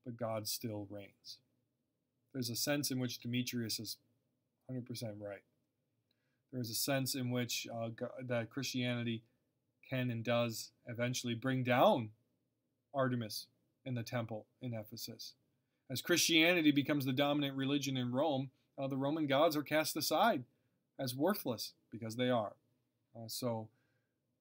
but 0.06 0.18
God 0.18 0.48
still 0.48 0.88
reigns. 0.90 1.38
There's 2.34 2.50
a 2.50 2.56
sense 2.56 2.92
in 2.92 3.00
which 3.00 3.20
Demetrius 3.20 3.80
is 3.80 3.98
100% 4.72 4.86
right. 5.20 5.44
There's 6.52 6.70
a 6.70 6.76
sense 6.76 7.16
in 7.16 7.32
which 7.32 7.68
uh, 7.74 7.90
that 8.26 8.50
Christianity 8.50 9.24
can 9.90 10.10
and 10.10 10.24
does 10.24 10.72
eventually 10.86 11.34
bring 11.34 11.64
down 11.64 12.10
Artemis 12.94 13.48
in 13.86 13.96
the 13.96 14.04
temple 14.04 14.48
in 14.62 14.74
Ephesus. 14.74 15.34
As 15.90 16.02
Christianity 16.02 16.72
becomes 16.72 17.06
the 17.06 17.14
dominant 17.14 17.56
religion 17.56 17.96
in 17.96 18.12
Rome, 18.12 18.50
uh, 18.78 18.88
the 18.88 18.98
Roman 18.98 19.28
gods 19.28 19.56
are 19.56 19.64
cast 19.64 19.96
aside 19.96 20.44
as 21.00 21.16
worthless 21.16 21.74
because 21.92 22.18
they 22.18 22.30
are. 22.30 22.54
Uh, 23.18 23.28
so 23.28 23.68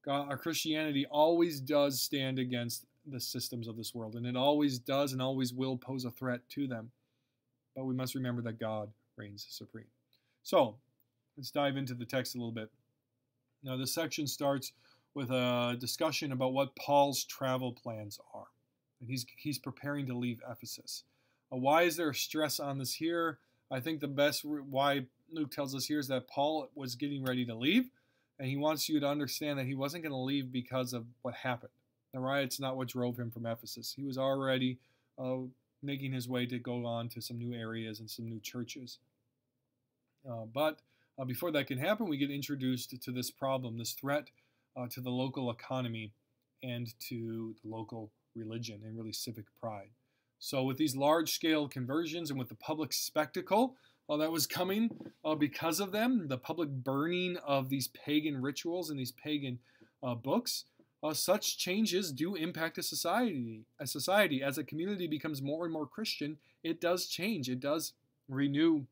God, 0.05 0.29
our 0.29 0.37
Christianity 0.37 1.07
always 1.11 1.61
does 1.61 2.01
stand 2.01 2.39
against 2.39 2.85
the 3.07 3.21
systems 3.21 3.69
of 3.69 3.77
this 3.77 3.95
world, 3.95 4.15
and 4.15 4.27
it 4.27 4.37
always 4.37 4.79
does 4.79 5.13
and 5.13 5.23
always 5.23 5.53
will 5.53 5.77
pose 5.77 6.05
a 6.05 6.11
threat 6.11 6.41
to 6.51 6.67
them. 6.67 6.91
But 7.75 7.85
we 7.85 7.95
must 7.95 8.15
remember 8.15 8.43
that 8.43 8.59
God 8.59 8.91
reigns 9.17 9.47
supreme. 9.49 9.87
So 10.43 10.77
let's 11.37 11.51
dive 11.51 11.77
into 11.77 11.95
the 11.95 12.05
text 12.05 12.35
a 12.35 12.39
little 12.39 12.53
bit. 12.53 12.71
Now, 13.63 13.77
this 13.77 13.93
section 13.93 14.27
starts 14.27 14.73
with 15.15 15.31
a 15.31 15.77
discussion 15.79 16.33
about 16.33 16.53
what 16.53 16.77
Paul's 16.77 17.25
travel 17.25 17.73
plans 17.73 18.19
are. 18.35 18.47
And 19.01 19.09
he's, 19.09 19.27
he's 19.37 19.59
preparing 19.59 20.07
to 20.07 20.15
leave 20.17 20.41
Ephesus. 20.49 21.05
Uh, 21.53 21.57
why 21.57 21.83
is 21.83 21.97
there 21.97 22.11
a 22.11 22.15
stress 22.15 22.61
on 22.61 22.79
this 22.79 22.95
here? 22.95 23.39
I 23.71 23.81
think 23.81 24.01
the 24.01 24.09
best 24.09 24.45
why 24.45 25.07
Luke 25.33 25.51
tells 25.51 25.75
us 25.75 25.87
here 25.87 25.99
is 25.99 26.09
that 26.09 26.29
Paul 26.29 26.71
was 26.75 26.95
getting 26.95 27.25
ready 27.25 27.45
to 27.47 27.55
leave 27.55 27.91
and 28.39 28.49
he 28.49 28.57
wants 28.57 28.89
you 28.89 29.01
to 29.01 29.09
understand 29.09 29.59
that 29.59 29.67
he 29.67 29.75
wasn't 29.75 30.03
going 30.03 30.13
to 30.13 30.19
leave 30.19 30.53
because 30.53 30.93
of 30.93 31.07
what 31.23 31.35
happened. 31.35 31.73
The 32.13 32.21
riot's 32.21 32.61
not 32.61 32.77
what 32.77 32.89
drove 32.89 33.19
him 33.19 33.31
from 33.31 33.47
Ephesus. 33.47 33.95
He 33.97 34.03
was 34.03 34.19
already 34.19 34.79
uh, 35.19 35.39
making 35.83 36.13
his 36.13 36.29
way 36.29 36.47
to 36.47 36.59
go 36.59 36.85
on 36.87 37.09
to 37.11 37.21
some 37.21 37.39
new 37.39 37.55
areas 37.55 38.01
and 38.01 38.11
some 38.11 38.29
new 38.29 38.41
churches. 38.41 38.99
Uh, 40.29 40.45
but 40.53 40.81
uh, 41.19 41.25
before 41.25 41.51
that 41.53 41.67
can 41.67 41.79
happen, 41.79 42.09
we 42.09 42.17
get 42.17 42.31
introduced 42.31 43.01
to 43.03 43.11
this 43.11 43.31
problem, 43.31 43.79
this 43.79 43.93
threat 43.93 44.31
uh, 44.77 44.87
to 44.89 45.01
the 45.01 45.11
local 45.11 45.51
economy 45.51 46.13
and 46.63 46.99
to 47.01 47.55
the 47.63 47.71
local 47.71 48.11
religion 48.35 48.81
and 48.85 48.97
really 48.97 49.13
civic 49.13 49.47
pride. 49.61 49.91
So, 50.39 50.65
with 50.65 50.77
these 50.77 50.95
large 50.95 51.33
scale 51.33 51.67
conversions 51.67 52.31
and 52.31 52.39
with 52.39 52.51
the 52.51 52.55
public 52.57 52.93
spectacle, 52.93 53.77
uh, 54.09 54.17
that 54.17 54.31
was 54.31 54.47
coming 54.47 54.91
uh, 55.25 55.35
because 55.35 55.81
of 55.81 55.93
them, 55.93 56.29
the 56.29 56.39
public 56.39 56.69
burning 56.69 57.37
of 57.39 57.69
these 57.69 57.89
pagan 57.89 58.41
rituals 58.41 58.91
and 58.91 58.99
these 58.99 59.13
pagan 59.13 59.59
uh, 60.03 60.15
books. 60.15 60.65
Uh, 61.03 61.13
such 61.13 61.59
changes 61.59 62.11
do 62.11 62.35
impact 62.35 62.79
a 62.79 62.83
society. 62.83 63.65
A 63.79 63.87
society, 63.87 64.43
as 64.43 64.59
a 64.59 64.65
community 64.65 65.07
becomes 65.07 65.43
more 65.43 65.65
and 65.65 65.73
more 65.73 65.87
Christian, 65.87 66.39
it 66.63 66.81
does 66.81 67.07
change. 67.07 67.49
It 67.49 67.61
does 67.61 67.93
renew 68.29 68.85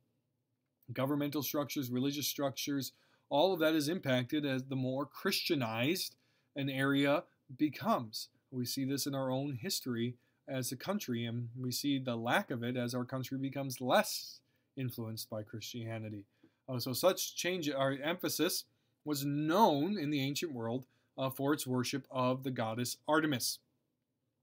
governmental 0.93 1.43
structures, 1.43 1.91
religious 1.91 2.27
structures. 2.27 2.93
All 3.31 3.53
of 3.53 3.61
that 3.61 3.75
is 3.75 3.89
impacted 3.89 4.45
as 4.45 4.65
the 4.65 4.77
more 4.77 5.07
Christianized 5.07 6.15
an 6.57 6.69
area 6.69 7.25
becomes. 7.57 8.29
We 8.51 8.67
see 8.67 8.85
this 8.85 9.07
in 9.07 9.15
our 9.15 9.31
own 9.31 9.59
history 9.61 10.15
as 10.47 10.71
a 10.71 10.77
country, 10.77 11.25
and 11.25 11.49
we 11.59 11.73
see 11.73 11.99
the 11.99 12.17
lack 12.17 12.51
of 12.51 12.63
it 12.63 12.77
as 12.77 12.95
our 12.95 13.05
country 13.05 13.39
becomes 13.39 13.81
less 13.81 14.41
influenced 14.77 15.31
by 15.31 15.43
Christianity. 15.43 16.25
Uh, 16.69 16.79
so 16.79 16.93
such 16.93 17.37
change, 17.37 17.71
our 17.71 17.93
Ephesus 17.93 18.65
was 19.05 19.25
known 19.25 19.99
in 19.99 20.11
the 20.11 20.21
ancient 20.21 20.53
world 20.53 20.87
uh, 21.19 21.31
for 21.31 21.53
its 21.53 21.67
worship 21.67 22.07
of 22.11 22.43
the 22.43 22.51
goddess 22.51 22.97
Artemis. 23.07 23.59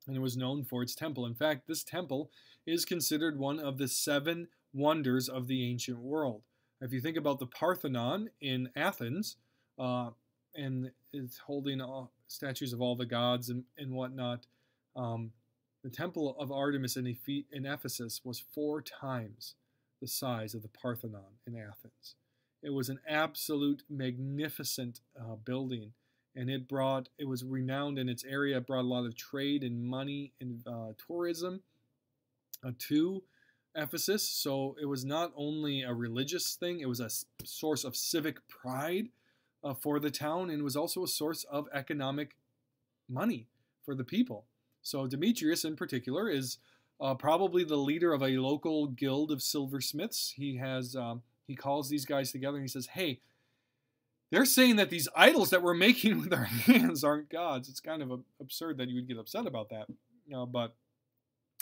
And 0.08 0.16
it 0.16 0.20
was 0.20 0.38
known 0.38 0.64
for 0.64 0.82
its 0.82 0.96
temple. 0.96 1.26
In 1.26 1.36
fact, 1.36 1.68
this 1.68 1.84
temple 1.84 2.32
is 2.66 2.86
considered 2.86 3.38
one 3.38 3.60
of 3.60 3.78
the 3.78 3.88
seven 3.88 4.48
wonders 4.74 5.30
of 5.30 5.48
the 5.48 5.70
ancient 5.70 6.00
world. 6.00 6.42
If 6.80 6.92
you 6.94 7.02
think 7.02 7.18
about 7.18 7.40
the 7.40 7.48
Parthenon 7.48 8.30
in 8.40 8.70
Athens, 8.76 9.38
uh, 9.78 10.10
and 10.56 10.92
it's 11.14 11.38
holding 11.38 11.82
statues 12.28 12.74
of 12.74 12.82
all 12.82 12.96
the 12.96 13.06
gods 13.06 13.50
and, 13.50 13.64
and 13.78 13.92
whatnot, 13.92 14.48
um, 14.96 15.32
the 15.84 15.90
temple 15.90 16.36
of 16.40 16.52
Artemis 16.52 16.98
in, 16.98 17.16
in 17.52 17.66
Ephesus 17.66 18.22
was 18.24 18.44
four 18.54 18.82
times 18.82 19.56
the 20.02 20.08
size 20.08 20.54
of 20.54 20.64
the 20.64 20.68
Parthenon 20.68 21.38
in 21.46 21.56
Athens. 21.56 22.16
It 22.64 22.72
was 22.72 22.90
an 22.90 23.00
absolute 23.08 23.84
magnificent 23.90 25.00
uh, 25.20 25.36
building, 25.36 25.94
and 26.36 26.50
it 26.50 26.68
brought 26.68 27.10
it 27.18 27.28
was 27.28 27.44
renowned 27.44 27.98
in 27.98 28.10
its 28.10 28.24
area. 28.24 28.58
It 28.58 28.68
brought 28.68 28.82
a 28.82 28.88
lot 28.88 29.06
of 29.06 29.16
trade 29.16 29.64
and 29.64 29.84
money 29.84 30.34
and 30.42 30.62
uh, 30.68 30.94
tourism 31.08 31.62
uh, 32.66 32.72
to 32.88 33.24
Ephesus. 33.76 34.28
So 34.28 34.76
it 34.82 34.86
was 34.86 35.06
not 35.06 35.32
only 35.36 35.82
a 35.82 35.94
religious 35.94 36.56
thing, 36.56 36.80
it 36.80 36.90
was 36.90 37.00
a 37.00 37.10
source 37.46 37.84
of 37.84 37.96
civic 37.96 38.48
pride 38.48 39.10
uh, 39.64 39.74
for 39.74 40.00
the 40.00 40.12
town, 40.12 40.50
and 40.50 40.64
was 40.64 40.76
also 40.76 41.04
a 41.04 41.08
source 41.08 41.44
of 41.46 41.68
economic 41.74 42.36
money 43.10 43.48
for 43.86 43.96
the 43.96 44.04
people. 44.04 44.46
So 44.82 45.08
Demetrius, 45.08 45.64
in 45.64 45.76
particular, 45.76 46.30
is 46.30 46.58
uh, 47.02 47.16
probably 47.16 47.64
the 47.64 47.76
leader 47.76 48.14
of 48.14 48.22
a 48.22 48.38
local 48.38 48.88
guild 48.88 49.32
of 49.32 49.42
silversmiths. 49.42 50.34
He 50.38 50.58
has 50.58 50.96
um, 50.96 51.24
he 51.48 51.56
calls 51.56 51.90
these 51.90 52.06
guys 52.06 52.32
together 52.32 52.58
and 52.58 52.64
he 52.64 52.70
says, 52.70 52.88
"Hey, 52.88 53.20
they're 54.30 54.46
saying 54.46 54.78
that 54.78 54.90
these 54.90 55.10
idols 55.16 55.50
that 55.50 55.64
we're 55.64 55.74
making 55.76 56.20
with 56.20 56.34
our 56.34 56.46
hands 56.46 57.04
aren't 57.04 57.30
gods. 57.30 57.68
It's 57.68 57.80
kind 57.80 58.02
of 58.02 58.22
absurd 58.40 58.78
that 58.78 58.88
you 58.88 58.96
would 58.96 59.08
get 59.08 59.18
upset 59.18 59.48
about 59.48 59.70
that, 59.70 59.88
uh, 60.36 60.46
but 60.46 60.76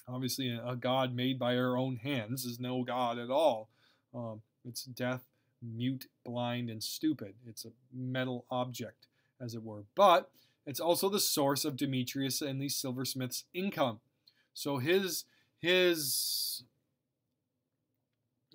obviously, 0.07 0.49
a, 0.49 0.75
god 0.75 1.15
made 1.15 1.39
by 1.39 1.55
our 1.55 1.77
own 1.77 1.97
hands 1.97 2.45
is 2.45 2.59
no 2.59 2.83
god 2.83 3.17
at 3.17 3.29
all. 3.29 3.69
Um, 4.13 4.41
it's 4.65 4.83
deaf, 4.83 5.21
mute, 5.61 6.07
blind, 6.25 6.69
and 6.69 6.83
stupid. 6.83 7.35
It's 7.47 7.65
a 7.65 7.71
metal 7.93 8.45
object, 8.51 9.07
as 9.39 9.55
it 9.55 9.63
were. 9.63 9.83
But 9.95 10.29
it's 10.65 10.79
also 10.79 11.09
the 11.09 11.19
source 11.19 11.63
of 11.63 11.77
Demetrius 11.77 12.41
and 12.41 12.61
these 12.61 12.75
silversmiths' 12.75 13.45
income. 13.53 13.99
So 14.53 14.77
his 14.77 15.25
his 15.61 16.63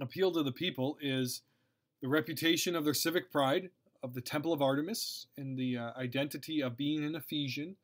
appeal 0.00 0.32
to 0.32 0.42
the 0.42 0.52
people 0.52 0.96
is 1.00 1.42
the 2.02 2.08
reputation 2.08 2.74
of 2.74 2.84
their 2.84 2.94
civic 2.94 3.30
pride, 3.30 3.70
of 4.02 4.14
the 4.14 4.20
Temple 4.20 4.52
of 4.52 4.60
Artemis, 4.60 5.26
and 5.36 5.56
the 5.56 5.78
uh, 5.78 5.90
identity 5.96 6.62
of 6.62 6.76
being 6.76 7.04
an 7.04 7.14
Ephesian, 7.14 7.76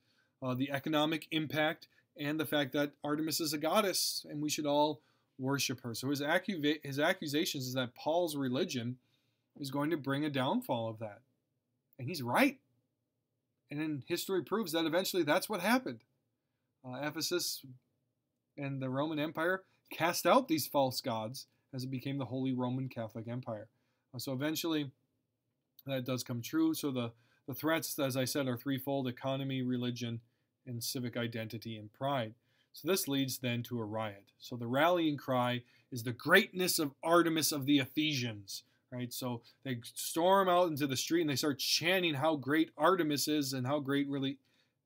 uh, 0.43 0.55
the 0.55 0.71
economic 0.71 1.27
impact, 1.31 1.89
and 2.19 2.39
the 2.39 2.47
fact 2.47 2.73
that 2.73 2.93
Artemis 3.03 3.41
is 3.41 3.53
a 3.53 3.59
goddess 3.59 4.27
and 4.29 4.43
we 4.43 4.51
should 4.51 4.67
all 4.67 5.01
worship 5.39 5.81
her. 5.81 5.95
So 5.95 6.11
his, 6.11 6.23
his 6.83 6.99
accusations 6.99 7.67
is 7.67 7.75
that 7.75 7.95
Paul's 7.95 8.37
religion 8.37 8.99
is 9.59 9.71
going 9.71 9.91
to 9.91 9.97
bring 9.97 10.25
a 10.25 10.31
downfall 10.31 10.91
of 10.91 10.99
that. 10.99 11.21
And 11.99 12.07
he's 12.07 12.23
right. 12.23 12.59
And 13.71 13.81
then 13.81 14.03
history 14.07 14.43
proves 14.43 14.73
that 14.73 14.85
eventually 14.85 15.23
that's 15.23 15.49
what 15.49 15.61
happened. 15.61 16.01
Uh, 16.85 16.99
Ephesus 17.03 17.65
and 18.57 18.81
the 18.81 18.91
Roman 18.91 19.19
Empire 19.19 19.63
cast 19.91 20.27
out 20.27 20.49
these 20.49 20.67
false 20.67 21.01
gods 21.01 21.47
as 21.75 21.85
it 21.85 21.91
became 21.91 22.19
the 22.19 22.25
Holy 22.27 22.53
Roman 22.53 22.89
Catholic 22.89 23.29
Empire. 23.29 23.69
Uh, 24.15 24.19
so 24.19 24.33
eventually 24.33 24.91
that 25.87 26.05
does 26.05 26.23
come 26.23 26.43
true. 26.43 26.75
So 26.75 26.91
the, 26.91 27.13
the 27.47 27.55
threats, 27.55 27.99
as 27.99 28.17
I 28.17 28.25
said, 28.25 28.49
are 28.49 28.57
threefold 28.57 29.09
economy, 29.09 29.63
religion, 29.63 30.21
and 30.67 30.83
civic 30.83 31.17
identity 31.17 31.77
and 31.77 31.93
pride. 31.93 32.35
So 32.73 32.89
this 32.89 33.09
leads 33.09 33.39
then 33.39 33.63
to 33.65 33.81
a 33.81 33.85
riot. 33.85 34.25
So 34.39 34.57
the 34.57 34.67
rallying 34.67 35.17
cry 35.17 35.63
is 35.91 36.03
the 36.03 36.13
greatness 36.13 36.79
of 36.79 36.95
Artemis 37.03 37.53
of 37.53 37.67
the 37.67 37.79
Ephesians. 37.79 38.65
Right, 38.93 39.13
so 39.13 39.43
they 39.63 39.79
storm 39.95 40.49
out 40.49 40.69
into 40.69 40.89
the 40.89 40.97
street 40.97 41.21
and 41.21 41.31
they 41.31 41.37
start 41.37 41.61
chanting 41.61 42.15
how 42.15 42.35
great 42.35 42.73
Artemis 42.77 43.29
is 43.29 43.53
and 43.53 43.65
how 43.65 43.79
great 43.79 44.09
really 44.09 44.39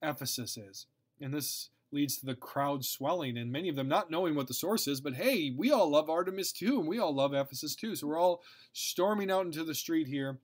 Ephesus 0.03 0.59
is. 0.59 0.85
And 1.23 1.33
this 1.33 1.71
leads 1.95 2.19
to 2.19 2.27
the 2.27 2.35
crowd 2.35 2.85
swelling 2.85 3.39
and 3.39 3.51
many 3.51 3.69
of 3.69 3.77
them 3.77 3.89
not 3.89 4.11
knowing 4.11 4.35
what 4.35 4.49
the 4.49 4.55
source 4.55 4.87
is, 4.87 5.01
but 5.01 5.15
hey, 5.15 5.55
we 5.57 5.71
all 5.71 5.89
love 5.89 6.11
Artemis 6.11 6.53
too, 6.53 6.79
and 6.81 6.89
we 6.89 6.99
all 6.99 7.15
love 7.15 7.33
Ephesus 7.33 7.75
too. 7.75 7.97
So 7.97 8.07
we're 8.07 8.19
all 8.19 8.43
storming 8.73 9.31
out 9.31 9.47
into 9.47 9.65
the 9.65 9.75
street 9.75 10.09
here, 10.09 10.39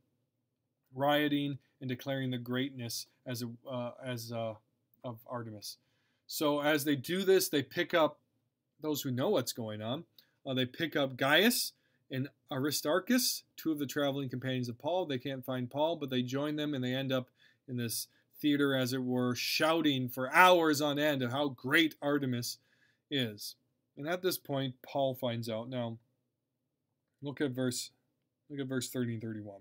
rioting 0.94 1.58
and 1.80 1.88
declaring 1.88 2.30
the 2.30 2.38
greatness 2.38 3.06
as 3.26 3.42
a, 3.42 3.50
uh, 3.68 3.92
as 4.04 4.32
uh, 4.32 4.54
of 5.04 5.18
Artemis. 5.26 5.76
So 6.26 6.60
as 6.60 6.84
they 6.84 6.96
do 6.96 7.24
this, 7.24 7.48
they 7.48 7.62
pick 7.62 7.92
up 7.92 8.20
those 8.80 9.02
who 9.02 9.10
know 9.10 9.30
what's 9.30 9.52
going 9.52 9.82
on. 9.82 10.04
Uh, 10.46 10.54
they 10.54 10.64
pick 10.64 10.96
up 10.96 11.16
Gaius 11.16 11.72
and 12.10 12.28
Aristarchus, 12.50 13.44
two 13.56 13.72
of 13.72 13.78
the 13.78 13.86
traveling 13.86 14.28
companions 14.28 14.68
of 14.68 14.78
Paul. 14.78 15.06
They 15.06 15.18
can't 15.18 15.44
find 15.44 15.70
Paul, 15.70 15.96
but 15.96 16.10
they 16.10 16.22
join 16.22 16.56
them 16.56 16.74
and 16.74 16.82
they 16.82 16.94
end 16.94 17.12
up 17.12 17.28
in 17.68 17.76
this 17.76 18.08
theater, 18.40 18.74
as 18.76 18.92
it 18.92 19.02
were, 19.02 19.34
shouting 19.34 20.08
for 20.08 20.32
hours 20.32 20.80
on 20.80 20.98
end 20.98 21.22
of 21.22 21.30
how 21.30 21.48
great 21.48 21.94
Artemis 22.00 22.58
is. 23.10 23.56
And 23.96 24.08
at 24.08 24.22
this 24.22 24.38
point, 24.38 24.74
Paul 24.84 25.14
finds 25.14 25.48
out. 25.48 25.68
Now, 25.68 25.98
look 27.22 27.40
at 27.40 27.50
verse 27.50 27.90
look 28.48 28.60
at 28.60 28.66
verse 28.66 28.88
30 28.88 29.14
and 29.14 29.22
31. 29.22 29.60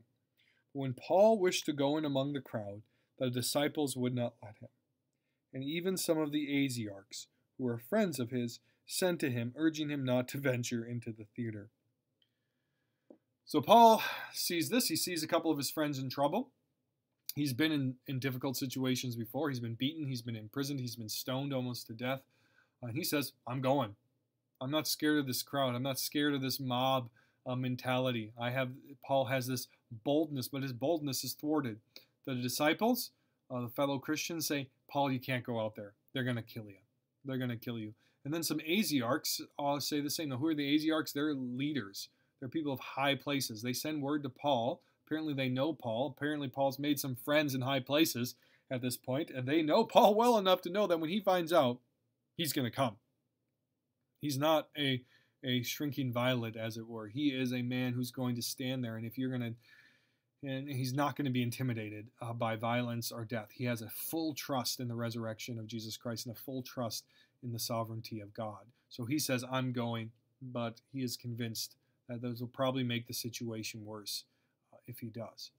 When 0.74 0.94
Paul 0.94 1.40
wished 1.40 1.66
to 1.66 1.74
go 1.74 1.98
in 1.98 2.06
among 2.06 2.34
the 2.34 2.42
crowd, 2.42 2.82
the 3.18 3.30
disciples 3.30 3.96
would 3.96 4.16
not 4.16 4.36
let 4.42 4.58
him. 4.60 4.70
And 5.54 5.64
even 5.64 5.98
some 5.98 6.18
of 6.18 6.32
the 6.32 6.48
Asiarchs, 6.48 7.28
who 7.58 7.66
were 7.66 7.78
friends 7.78 8.20
of 8.20 8.32
his, 8.32 8.60
sent 8.86 9.20
to 9.20 9.30
him, 9.30 9.54
urging 9.56 9.90
him 9.90 10.04
not 10.04 10.28
to 10.30 10.38
venture 10.40 10.86
into 10.86 11.12
the 11.12 11.26
theater. 11.36 11.70
So 13.46 13.62
Paul 13.62 14.04
sees 14.32 14.70
this. 14.70 14.88
He 14.88 14.96
sees 14.96 15.24
a 15.24 15.28
couple 15.28 15.50
of 15.50 15.58
his 15.58 15.72
friends 15.72 15.98
in 15.98 16.10
trouble. 16.10 16.52
He's 17.36 17.54
been 17.54 17.72
in, 17.72 17.96
in 18.08 18.20
difficult 18.20 18.58
situations 18.58 19.16
before. 19.16 19.50
He's 19.50 19.60
been 19.60 19.76
beaten, 19.76 20.06
he's 20.06 20.22
been 20.22 20.36
imprisoned, 20.36 20.80
he's 20.80 20.96
been 20.96 21.10
stoned 21.10 21.54
almost 21.54 21.88
to 21.88 21.94
death. 21.94 22.22
Uh, 22.82 22.88
and 22.88 22.98
he 22.98 23.04
says, 23.04 23.34
I'm 23.48 23.62
going. 23.62 23.96
I'm 24.62 24.72
not 24.72 24.88
scared 24.88 25.20
of 25.20 25.28
this 25.28 25.44
crowd. 25.44 25.76
I'm 25.76 25.84
not 25.84 26.00
scared 26.00 26.34
of 26.34 26.42
this 26.42 26.60
mob 26.60 27.10
uh, 27.46 27.56
mentality. 27.56 28.32
I 28.40 28.50
have 28.50 28.70
Paul 29.06 29.26
has 29.26 29.48
this 29.48 29.68
boldness, 30.04 30.48
but 30.48 30.64
his 30.64 30.74
boldness 30.74 31.24
is 31.24 31.34
thwarted. 31.34 31.78
The 32.26 32.36
disciples, 32.36 33.12
uh, 33.50 33.62
the 33.62 33.70
fellow 33.70 34.00
Christians 34.00 34.48
say, 34.48 34.68
Paul, 34.90 35.12
you 35.12 35.20
can't 35.20 35.46
go 35.46 35.60
out 35.60 35.76
there. 35.76 35.94
They're 36.14 36.24
going 36.24 36.36
to 36.36 36.42
kill 36.42 36.66
you. 36.66 36.78
They're 37.26 37.38
going 37.38 37.50
to 37.50 37.56
kill 37.58 37.80
you. 37.80 37.94
And 38.26 38.34
then 38.34 38.44
some 38.44 38.60
Asiarchs 38.60 39.42
all 39.58 39.80
say 39.80 40.02
the 40.02 40.10
same. 40.10 40.30
Now, 40.30 40.38
who 40.38 40.48
are 40.48 40.56
the 40.56 40.78
Asiarchs? 40.78 41.14
They're 41.14 41.34
leaders. 41.34 42.10
They're 42.40 42.50
people 42.50 42.74
of 42.74 42.80
high 42.80 43.16
places. 43.16 43.62
They 43.62 43.74
send 43.74 44.02
word 44.02 44.24
to 44.24 44.30
Paul 44.30 44.82
Apparently, 45.10 45.34
they 45.34 45.50
know 45.50 45.74
Paul. 45.74 46.14
Apparently, 46.16 46.48
Paul's 46.48 46.78
made 46.78 47.00
some 47.00 47.16
friends 47.16 47.56
in 47.56 47.62
high 47.62 47.80
places 47.80 48.36
at 48.70 48.82
this 48.84 48.96
point, 48.96 49.32
and 49.32 49.48
they 49.48 49.64
know 49.64 49.84
Paul 49.84 50.14
well 50.14 50.38
enough 50.38 50.62
to 50.62 50.70
know 50.70 50.86
that 50.86 51.00
when 51.00 51.10
he 51.10 51.20
finds 51.20 51.52
out, 51.52 51.80
he's 52.38 52.54
going 52.54 52.70
to 52.70 52.76
come. 52.76 52.98
He's 54.20 54.38
not 54.38 54.68
a 54.78 55.04
a 55.44 55.64
shrinking 55.64 56.12
violet, 56.12 56.58
as 56.58 56.76
it 56.76 56.86
were. 56.86 57.08
He 57.08 57.30
is 57.30 57.54
a 57.54 57.62
man 57.62 57.94
who's 57.94 58.12
going 58.12 58.36
to 58.36 58.42
stand 58.42 58.84
there, 58.84 58.98
and 58.98 59.06
if 59.06 59.18
you're 59.18 59.36
going 59.36 59.56
to, 60.44 60.48
and 60.48 60.70
he's 60.70 60.94
not 60.94 61.16
going 61.16 61.26
to 61.26 61.32
be 61.32 61.42
intimidated 61.42 62.10
uh, 62.22 62.34
by 62.34 62.56
violence 62.56 63.12
or 63.12 63.26
death. 63.26 63.50
He 63.52 63.66
has 63.66 63.82
a 63.82 63.90
full 63.90 64.34
trust 64.36 64.80
in 64.80 64.90
the 64.90 64.96
resurrection 64.96 65.58
of 65.58 65.66
Jesus 65.66 65.98
Christ 65.98 66.28
and 66.28 66.36
a 66.36 66.40
full 66.40 66.62
trust 66.62 67.06
in 67.42 67.52
the 67.52 67.60
sovereignty 67.60 68.20
of 68.20 68.34
God. 68.34 68.66
So 68.90 69.06
he 69.06 69.18
says, 69.18 69.44
I'm 69.50 69.72
going, 69.72 70.12
but 70.42 70.82
he 70.92 71.04
is 71.04 71.18
convinced 71.18 71.78
that 72.10 72.22
those 72.22 72.42
will 72.42 72.48
probably 72.50 72.84
make 72.84 73.08
the 73.08 73.14
situation 73.14 73.86
worse 73.86 74.26
if 74.90 75.00
he 75.00 75.08
does. 75.08 75.52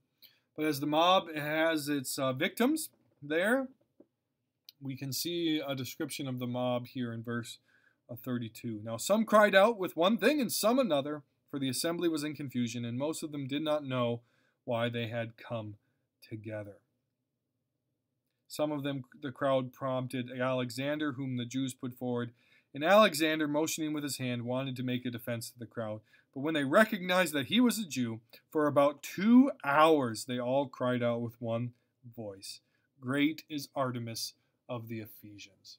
But 0.56 0.66
as 0.66 0.80
the 0.80 0.86
mob 0.86 1.34
has 1.34 1.88
its 1.88 2.18
uh, 2.18 2.32
victims 2.32 2.90
there, 3.22 3.68
we 4.82 4.96
can 4.96 5.12
see 5.12 5.62
a 5.66 5.74
description 5.74 6.26
of 6.26 6.38
the 6.38 6.46
mob 6.46 6.86
here 6.86 7.12
in 7.12 7.22
verse 7.22 7.58
uh, 8.10 8.16
32. 8.22 8.80
Now 8.82 8.96
some 8.96 9.24
cried 9.24 9.54
out 9.54 9.78
with 9.78 9.96
one 9.96 10.18
thing 10.18 10.40
and 10.40 10.52
some 10.52 10.78
another, 10.78 11.22
for 11.50 11.58
the 11.58 11.68
assembly 11.68 12.08
was 12.08 12.24
in 12.24 12.34
confusion, 12.34 12.84
and 12.84 12.98
most 12.98 13.22
of 13.22 13.32
them 13.32 13.46
did 13.46 13.62
not 13.62 13.84
know 13.84 14.20
why 14.64 14.88
they 14.88 15.08
had 15.08 15.36
come 15.36 15.76
together. 16.28 16.76
Some 18.46 18.72
of 18.72 18.82
them, 18.82 19.04
the 19.22 19.30
crowd 19.30 19.72
prompted 19.72 20.30
Alexander, 20.30 21.12
whom 21.12 21.36
the 21.36 21.44
Jews 21.44 21.72
put 21.72 21.94
forward, 21.94 22.32
and 22.74 22.84
Alexander, 22.84 23.48
motioning 23.48 23.92
with 23.92 24.04
his 24.04 24.18
hand, 24.18 24.44
wanted 24.44 24.76
to 24.76 24.82
make 24.82 25.04
a 25.04 25.10
defense 25.10 25.50
to 25.50 25.58
the 25.58 25.66
crowd. 25.66 26.00
But 26.34 26.40
when 26.40 26.54
they 26.54 26.64
recognized 26.64 27.32
that 27.34 27.46
he 27.46 27.60
was 27.60 27.78
a 27.78 27.86
Jew, 27.86 28.20
for 28.50 28.66
about 28.66 29.02
two 29.02 29.50
hours 29.64 30.24
they 30.24 30.38
all 30.38 30.68
cried 30.68 31.02
out 31.02 31.20
with 31.20 31.40
one 31.40 31.72
voice 32.16 32.60
Great 33.00 33.44
is 33.48 33.68
Artemis 33.74 34.34
of 34.68 34.88
the 34.88 35.00
Ephesians. 35.00 35.78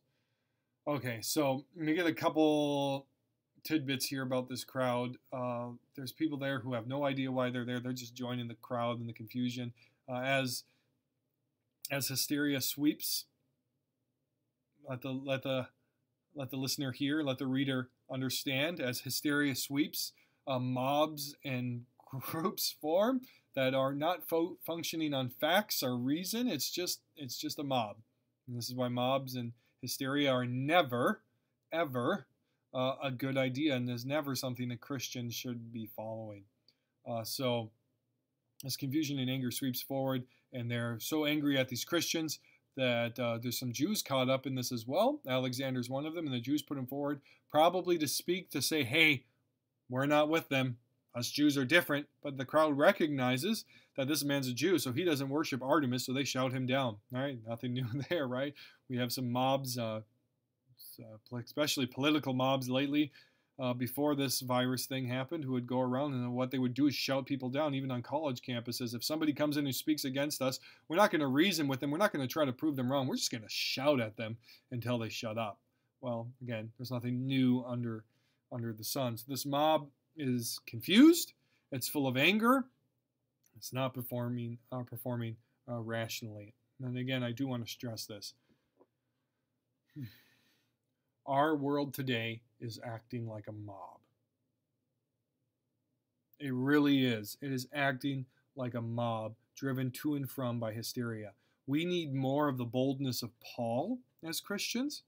Okay, 0.88 1.20
so 1.22 1.66
let 1.76 1.86
me 1.86 1.93
get 1.93 2.08
a 2.08 2.14
couple 2.14 3.06
tidbits 3.64 4.08
here 4.08 4.24
about 4.24 4.49
this 4.49 4.64
crowd. 4.64 5.18
Uh, 5.32 5.70
there's 5.95 6.12
people 6.12 6.38
there 6.38 6.60
who 6.60 6.74
have 6.74 6.88
no 6.88 7.06
idea 7.06 7.32
why 7.32 7.52
they're 7.52 7.66
there. 7.66 7.80
They're 7.80 7.93
just 7.93 8.16
joining 8.16 8.47
the 8.47 8.56
crowd 8.56 8.99
in 8.99 9.08
the 9.08 9.14
confusion. 9.14 9.74
Uh, 10.10 10.22
as 10.22 10.64
as 11.91 12.08
hysteria 12.08 12.62
sweeps, 12.62 13.26
let 14.88 15.02
the 15.02 15.12
let 15.12 15.43
the 15.43 15.68
let 16.34 16.49
the 16.49 16.58
listener 16.58 16.91
hear, 16.91 17.22
let 17.22 17.38
the 17.38 17.47
reader 17.47 17.89
understand. 18.10 18.80
As 18.80 19.02
hysteria 19.02 19.56
sweeps, 19.56 20.14
uh, 20.48 20.60
mobs 20.60 21.36
and 21.44 21.84
groups 22.20 22.76
form 22.82 23.22
that 23.56 23.74
are 23.74 23.94
not 23.94 24.28
fo- 24.28 24.58
functioning 24.66 25.14
on 25.14 25.30
facts 25.30 25.84
or 25.84 25.98
reason. 25.98 26.48
It's 26.48 26.70
just 26.70 27.02
it's 27.16 27.38
just 27.38 27.60
a 27.60 27.64
mob. 27.64 27.98
And 28.48 28.58
this 28.58 28.70
is 28.70 28.76
why 28.76 28.88
mobs 28.88 29.36
and 29.36 29.54
hysteria 29.82 30.32
are 30.32 30.46
never, 30.46 31.22
ever 31.72 32.28
uh, 32.74 32.96
a 33.04 33.12
good 33.12 33.38
idea, 33.38 33.76
and 33.76 33.89
is 33.89 34.06
never 34.06 34.36
something 34.36 34.72
a 34.72 34.78
Christian 34.78 35.30
should 35.30 35.74
be 35.74 35.89
following. 35.96 36.44
Uh, 37.08 37.24
so, 37.24 37.72
as 38.66 38.78
confusion 38.78 39.20
and 39.20 39.30
anger 39.30 39.52
sweeps 39.52 39.82
forward, 39.82 40.24
and 40.54 40.70
they're 40.70 40.98
so 41.00 41.26
angry 41.26 41.58
at 41.58 41.70
these 41.70 41.84
Christians 41.84 42.39
that 42.78 43.20
uh, 43.20 43.38
there's 43.42 43.60
some 43.60 43.74
Jews 43.74 44.02
caught 44.02 44.30
up 44.30 44.48
in 44.48 44.56
this 44.56 44.72
as 44.72 44.88
well. 44.88 45.20
Alexander's 45.28 45.89
one 45.89 46.06
of 46.06 46.14
them, 46.14 46.26
and 46.26 46.34
the 46.34 46.39
Jews 46.39 46.62
put 46.62 46.78
him 46.78 46.88
forward, 46.88 47.22
probably 47.50 47.98
to 47.98 48.08
speak 48.08 48.50
to 48.52 48.62
say, 48.62 48.84
"Hey, 48.84 49.26
we're 49.92 50.08
not 50.08 50.30
with 50.30 50.50
them. 50.50 50.78
Us 51.14 51.30
Jews 51.30 51.58
are 51.58 51.66
different, 51.66 52.08
but 52.24 52.38
the 52.38 52.46
crowd 52.46 52.78
recognizes 52.78 53.66
that 53.98 54.08
this 54.08 54.24
man's 54.24 54.48
a 54.48 54.54
Jew, 54.54 54.80
so 54.80 54.94
he 54.94 55.04
doesn't 55.04 55.30
worship 55.30 55.62
Artemis, 55.62 56.06
so 56.06 56.14
they 56.14 56.24
shout 56.24 56.54
him 56.54 56.66
down. 56.66 56.96
All 57.14 57.22
right, 57.22 57.38
nothing 57.48 57.74
new 57.76 57.86
there, 58.10 58.28
right? 58.28 58.54
We 58.89 58.98
have 58.98 59.12
some 59.12 59.30
mobs, 59.30 59.78
uh, 59.78 60.02
uh 61.00 61.38
especially 61.38 61.86
political 61.86 62.34
mobs 62.34 62.70
lately, 62.70 63.12
uh, 63.60 63.74
before 63.74 64.16
this 64.16 64.39
virus 64.39 64.86
thing 64.86 65.06
happened, 65.06 65.44
who 65.44 65.52
would 65.52 65.68
go 65.68 65.82
around 65.82 66.14
and 66.14 66.34
what 66.34 66.50
they 66.50 66.58
would 66.58 66.74
do 66.74 66.88
is 66.88 66.96
shout 66.96 67.26
people 67.26 67.50
down, 67.50 67.76
even 67.76 67.92
on 67.92 68.02
college 68.02 68.42
campuses. 68.42 68.96
If 68.96 69.04
somebody 69.04 69.34
comes 69.34 69.58
in 69.58 69.66
who 69.66 69.74
speaks 69.74 70.06
against 70.06 70.42
us, 70.42 70.60
we're 70.88 70.96
not 70.96 71.12
going 71.12 71.20
to 71.20 71.28
reason 71.28 71.68
with 71.68 71.80
them. 71.80 71.92
We're 71.92 71.98
not 71.98 72.14
going 72.14 72.26
to 72.26 72.32
try 72.32 72.46
to 72.46 72.54
prove 72.54 72.76
them 72.76 72.92
wrong. 72.92 73.08
We're 73.08 73.18
just 73.18 73.32
going 73.32 73.44
to 73.44 73.50
shout 73.50 74.00
at 74.00 74.16
them 74.16 74.38
until 74.72 74.98
they 74.98 75.10
shut 75.10 75.38
up. 75.38 75.60
Well, 76.00 76.30
again, 76.42 76.72
there's 76.78 76.89
nothing 76.92 77.28
new 77.28 77.64
under 77.68 78.04
under 78.52 78.74
the 78.74 78.84
sun. 78.84 79.18
So 79.18 79.26
this 79.28 79.45
mob 79.45 79.88
is 80.18 80.60
confused. 80.66 81.34
It's 81.72 81.88
full 81.88 82.08
of 82.08 82.18
anger. 82.18 82.66
It's 83.56 83.74
not 83.74 83.93
performing 83.93 84.58
uh, 84.72 84.84
performing 84.84 85.38
uh, 85.70 85.80
rationally. 85.80 86.54
And 86.82 86.97
again, 86.97 87.24
I 87.24 87.32
do 87.32 87.47
want 87.47 87.66
to 87.66 87.72
stress 87.72 88.06
this. 88.06 88.34
Our 91.26 91.56
world 91.56 91.93
today 91.93 92.41
is 92.60 92.80
acting 92.84 93.28
like 93.28 93.47
a 93.47 93.52
mob. 93.52 93.99
It 96.39 96.54
really 96.54 97.06
is. 97.06 97.38
It 97.41 97.52
is 97.52 97.68
acting 97.74 98.26
like 98.56 98.74
a 98.74 98.82
mob 98.82 99.36
driven 99.56 99.91
to 99.91 100.16
and 100.16 100.30
from 100.30 100.60
by 100.60 100.74
hysteria. 100.74 101.34
We 101.68 101.86
need 101.86 102.16
more 102.16 102.47
of 102.47 102.58
the 102.58 102.66
boldness 102.66 103.22
of 103.22 103.30
Paul 103.39 103.99
as 104.28 104.41
Christians 104.41 105.04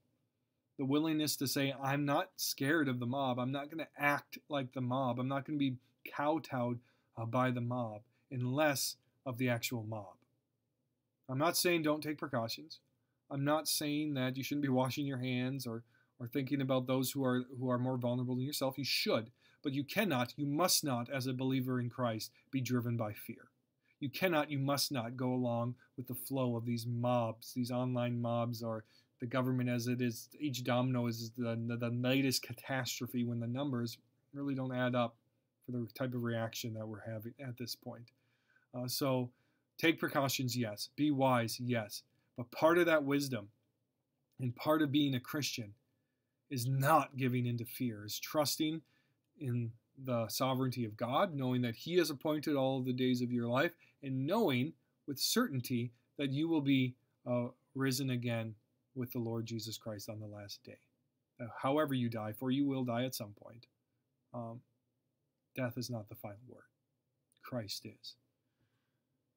the 0.78 0.86
willingness 0.86 1.36
to 1.38 1.48
say, 1.48 1.74
I'm 1.82 2.06
not 2.06 2.32
scared 2.36 2.88
of 2.88 3.00
the 3.00 3.06
mob. 3.06 3.40
I'm 3.40 3.52
not 3.52 3.70
going 3.70 3.86
to 3.86 4.02
act 4.04 4.38
like 4.50 4.74
the 4.74 4.82
mob. 4.82 5.20
I'm 5.20 5.28
not 5.28 5.46
going 5.46 5.58
to 5.58 5.72
be 5.72 5.78
kowtowed 6.12 6.80
uh, 7.18 7.26
by 7.26 7.52
the 7.52 7.62
mob 7.62 8.02
unless 8.32 8.96
of 9.26 9.38
the 9.38 9.50
actual 9.50 9.84
mob. 9.84 10.16
I'm 11.30 11.38
not 11.38 11.58
saying 11.58 11.84
don't 11.84 12.02
take 12.02 12.18
precautions. 12.18 12.80
I'm 13.30 13.46
not 13.46 13.68
saying 13.68 14.16
that 14.16 14.36
you 14.36 14.44
shouldn't 14.44 14.64
be 14.64 14.70
washing 14.70 15.06
your 15.06 15.20
hands 15.20 15.66
or, 15.66 15.84
or 16.20 16.28
thinking 16.28 16.62
about 16.62 16.88
those 16.88 17.12
who 17.12 17.24
are 17.24 17.44
who 17.60 17.70
are 17.70 17.80
more 17.80 17.98
vulnerable 17.98 18.36
than 18.36 18.46
yourself. 18.46 18.78
You 18.78 18.84
should, 18.84 19.32
but 19.64 19.74
you 19.74 19.84
cannot, 19.84 20.34
you 20.36 20.46
must 20.46 20.84
not, 20.84 21.10
as 21.10 21.26
a 21.26 21.34
believer 21.34 21.80
in 21.80 21.90
Christ, 21.90 22.32
be 22.52 22.62
driven 22.62 22.98
by 22.98 23.14
fear. 23.14 23.50
You 24.00 24.10
cannot, 24.10 24.52
you 24.52 24.60
must 24.60 24.92
not 24.92 25.16
go 25.16 25.32
along 25.34 25.76
with 25.96 26.08
the 26.08 26.14
flow 26.14 26.58
of 26.58 26.66
these 26.66 26.86
mobs, 26.86 27.54
these 27.54 27.72
online 27.72 28.22
mobs 28.22 28.62
or 28.62 28.84
the 29.20 29.28
government 29.28 29.70
as 29.70 29.88
it 29.88 30.02
is, 30.02 30.30
each 30.40 30.64
domino 30.64 31.08
is 31.08 31.32
the, 31.38 31.58
the, 31.68 31.78
the 31.78 31.90
latest 31.90 32.44
catastrophe 32.44 33.24
when 33.24 33.40
the 33.40 33.48
numbers 33.48 33.98
really 34.34 34.56
don't 34.56 34.76
add 34.76 34.96
up 34.96 35.16
for 35.66 35.72
the 35.72 35.88
type 35.94 36.14
of 36.14 36.24
reaction 36.24 36.74
that 36.74 36.88
we're 36.88 37.00
having 37.00 37.34
at 37.40 37.58
this 37.58 37.76
point. 37.76 38.12
Uh, 38.76 38.88
so 38.88 39.30
take 39.78 40.00
precautions, 40.00 40.58
yes. 40.58 40.90
Be 40.96 41.12
wise, 41.12 41.60
yes. 41.60 42.04
But 42.38 42.52
part 42.52 42.78
of 42.78 42.86
that 42.88 43.04
wisdom 43.04 43.48
and 44.40 44.56
part 44.56 44.82
of 44.82 44.92
being 44.92 45.16
a 45.16 45.20
Christian 45.20 45.74
is 46.50 46.68
not 46.68 47.16
giving 47.16 47.46
into 47.46 47.66
fear, 47.66 48.06
is 48.06 48.20
trusting 48.20 48.82
in 49.40 49.72
the 50.04 50.28
sovereignty 50.28 50.86
of 50.86 50.98
God, 50.98 51.34
knowing 51.34 51.62
that 51.62 51.76
He 51.76 51.98
has 51.98 52.10
appointed 52.10 52.56
all 52.56 52.82
the 52.82 52.94
days 52.94 53.22
of 53.22 53.32
your 53.32 53.48
life, 53.48 53.72
and 54.02 54.26
knowing 54.26 54.74
with 55.08 55.20
certainty 55.20 55.92
that 56.18 56.32
you 56.32 56.48
will 56.48 56.62
be 56.62 56.96
uh, 57.26 57.48
risen 57.76 58.10
again 58.10 58.56
with 58.96 59.12
the 59.12 59.20
Lord 59.20 59.46
Jesus 59.46 59.78
Christ 59.78 60.10
on 60.10 60.20
the 60.20 60.28
last 60.28 60.64
day. 60.64 60.78
Uh, 61.40 61.46
however, 61.62 61.94
you 61.94 62.10
die, 62.10 62.34
for 62.34 62.52
you 62.52 62.66
will 62.66 62.84
die 62.84 63.06
at 63.06 63.16
some 63.16 63.34
point. 63.42 63.66
Um, 64.34 64.62
death 65.56 65.78
is 65.78 65.90
not 65.90 66.10
the 66.10 66.16
final 66.16 66.40
word. 66.48 66.64
Christ 67.44 67.86
is. 67.86 68.16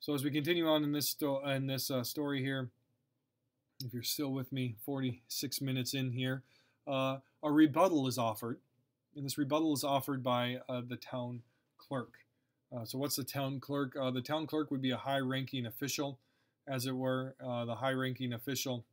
So 0.01 0.15
as 0.15 0.23
we 0.23 0.31
continue 0.31 0.67
on 0.69 0.85
in 0.85 0.93
this 0.93 1.09
sto- 1.09 1.45
in 1.47 1.67
this 1.67 1.91
uh, 1.91 2.05
story 2.05 2.43
here, 2.43 2.71
if 3.85 3.93
you're 3.93 4.03
still 4.03 4.33
with 4.33 4.53
me, 4.53 4.77
46 4.85 5.61
minutes 5.61 5.95
in 5.95 6.13
here, 6.13 6.43
uh, 6.87 7.19
a 7.43 7.51
rebuttal 7.51 8.07
is 8.07 8.19
offered, 8.19 8.59
and 9.15 9.25
this 9.25 9.37
rebuttal 9.39 9.75
is 9.75 9.85
offered 9.85 10.23
by 10.23 10.59
uh, 10.69 10.83
the 10.87 10.97
town 10.97 11.43
clerk. 11.79 12.13
Uh, 12.75 12.85
so 12.85 12.99
what's 12.99 13.17
the 13.17 13.25
town 13.25 13.61
clerk? 13.61 13.97
Uh, 14.01 14.11
the 14.11 14.23
town 14.23 14.47
clerk 14.47 14.71
would 14.71 14.83
be 14.83 14.91
a 14.91 14.97
high-ranking 14.97 15.67
official, 15.67 16.19
as 16.67 16.87
it 16.87 16.97
were. 16.97 17.35
the 17.41 17.77
high-ranking 17.77 18.33
official 18.33 18.85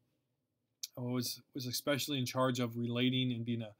was 1.02 1.42
was 1.54 1.66
especially 1.66 2.20
in 2.20 2.26
charge 2.26 2.60
of 2.60 2.78
relating 2.78 3.32
and 3.32 3.46
being 3.46 3.62
a 3.64 3.72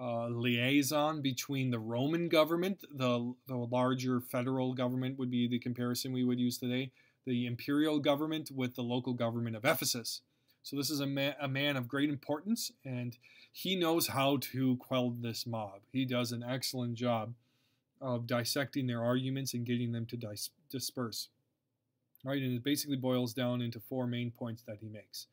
uh, 0.00 0.28
liaison 0.28 1.20
between 1.20 1.70
the 1.70 1.78
Roman 1.78 2.28
government, 2.28 2.84
the 2.92 3.34
the 3.46 3.56
larger 3.56 4.20
federal 4.20 4.72
government 4.72 5.18
would 5.18 5.30
be 5.30 5.48
the 5.48 5.58
comparison 5.58 6.12
we 6.12 6.24
would 6.24 6.38
use 6.38 6.58
today, 6.58 6.92
the 7.26 7.46
imperial 7.46 7.98
government 7.98 8.50
with 8.54 8.76
the 8.76 8.82
local 8.82 9.12
government 9.12 9.56
of 9.56 9.64
Ephesus. 9.64 10.22
So 10.62 10.76
this 10.76 10.90
is 10.90 11.00
a 11.00 11.06
man, 11.06 11.34
a 11.40 11.48
man 11.48 11.76
of 11.76 11.88
great 11.88 12.10
importance, 12.10 12.70
and 12.84 13.16
he 13.50 13.74
knows 13.74 14.08
how 14.08 14.36
to 14.52 14.76
quell 14.76 15.10
this 15.10 15.46
mob. 15.46 15.80
He 15.92 16.04
does 16.04 16.30
an 16.30 16.44
excellent 16.44 16.94
job 16.94 17.34
of 18.00 18.26
dissecting 18.26 18.86
their 18.86 19.02
arguments 19.02 19.54
and 19.54 19.66
getting 19.66 19.92
them 19.92 20.06
to 20.06 20.16
dis- 20.16 20.50
disperse. 20.70 21.28
Right, 22.24 22.42
and 22.42 22.54
it 22.54 22.64
basically 22.64 22.96
boils 22.96 23.32
down 23.32 23.62
into 23.62 23.80
four 23.80 24.06
main 24.06 24.30
points 24.30 24.62
that 24.62 24.78
he 24.80 24.88
makes. 24.88 25.28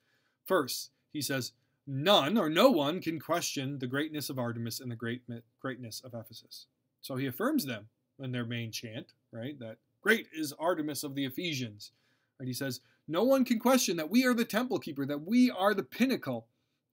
First, 0.45 0.91
he 1.16 1.22
says, 1.22 1.53
None 1.88 2.38
or 2.38 2.49
no 2.49 2.72
one 2.72 2.99
can 2.99 3.20
question 3.20 3.78
the 3.78 3.88
greatness 3.88 4.30
of 4.30 4.39
Artemis 4.39 4.80
and 4.80 4.91
the 4.91 4.95
great 4.95 5.22
greatness 5.61 6.01
of 6.03 6.13
Ephesus. 6.13 6.66
So 7.01 7.16
he 7.16 7.28
affirms 7.28 7.66
them 7.66 7.88
in 8.20 8.32
their 8.32 8.45
main 8.45 8.72
chant, 8.72 9.13
right? 9.32 9.57
That 9.59 9.78
great 10.01 10.28
is 10.36 10.53
Artemis 10.53 11.03
of 11.03 11.13
the 11.13 11.26
Ephesians. 11.26 11.91
Right? 12.39 12.47
He 12.47 12.53
says, 12.53 12.82
No 13.07 13.24
one 13.24 13.45
can 13.45 13.59
question 13.59 13.97
that 13.97 14.09
we 14.09 14.26
are 14.26 14.34
the 14.34 14.45
temple 14.45 14.80
keeper, 14.80 15.05
that 15.05 15.26
we 15.26 15.51
are 15.51 15.74
the 15.74 15.84
pinnacle 15.84 16.47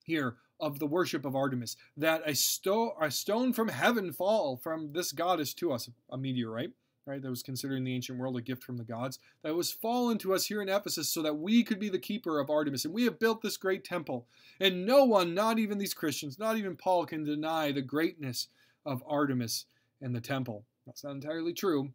here 0.05 0.37
of 0.61 0.79
the 0.79 0.87
worship 0.87 1.25
of 1.25 1.35
Artemis, 1.35 1.77
that 1.97 2.23
a, 2.27 2.35
sto- 2.35 2.95
a 3.01 3.11
stone 3.11 3.53
from 3.53 3.69
heaven 3.69 4.13
fall 4.13 4.57
from 4.57 4.93
this 4.93 5.11
goddess 5.11 5.55
to 5.55 5.73
us, 5.73 5.89
a 6.11 6.19
meteorite, 6.19 6.71
right, 7.07 7.21
that 7.21 7.31
was 7.31 7.43
considered 7.43 7.77
in 7.77 7.85
the 7.85 7.95
ancient 7.95 8.19
world 8.19 8.37
a 8.37 8.41
gift 8.41 8.63
from 8.63 8.77
the 8.77 8.85
gods, 8.85 9.19
that 9.43 9.55
was 9.55 9.73
fallen 9.73 10.19
to 10.19 10.35
us 10.35 10.47
here 10.47 10.63
in 10.63 10.69
Ephesus 10.69 11.09
so 11.09 11.23
that 11.23 11.39
we 11.39 11.63
could 11.63 11.79
be 11.79 11.89
the 11.89 11.99
keeper 11.99 12.39
of 12.39 12.51
Artemis. 12.51 12.85
And 12.85 12.95
we 12.95 13.05
have 13.05 13.19
built 13.19 13.43
this 13.43 13.57
great 13.57 13.85
temple. 13.85 14.27
And 14.61 14.87
no 14.87 15.05
one, 15.05 15.35
not 15.35 15.59
even 15.59 15.79
these 15.79 15.95
Christians, 15.95 16.39
not 16.39 16.57
even 16.57 16.77
Paul, 16.77 17.07
can 17.07 17.25
deny 17.25 17.73
the 17.73 17.83
greatness 17.83 18.49
of 18.87 19.03
Artemis 19.07 19.67
and 20.01 20.15
the 20.15 20.21
temple. 20.21 20.65
That's 20.87 21.05
not 21.05 21.13
entirely 21.13 21.53
true, 21.53 21.93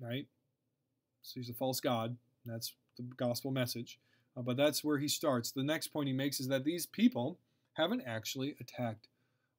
right? 0.00 0.26
So 1.22 1.34
he's 1.36 1.50
a 1.50 1.54
false 1.54 1.80
god. 1.80 2.16
That's 2.44 2.74
the 2.96 3.04
gospel 3.16 3.50
message. 3.50 3.98
Uh, 4.36 4.42
but 4.42 4.56
that's 4.56 4.84
where 4.84 4.98
he 4.98 5.08
starts. 5.08 5.50
The 5.50 5.62
next 5.62 5.88
point 5.88 6.08
he 6.08 6.14
makes 6.14 6.40
is 6.40 6.48
that 6.48 6.64
these 6.64 6.86
people 6.86 7.38
haven't 7.74 8.02
actually 8.06 8.56
attacked 8.60 9.08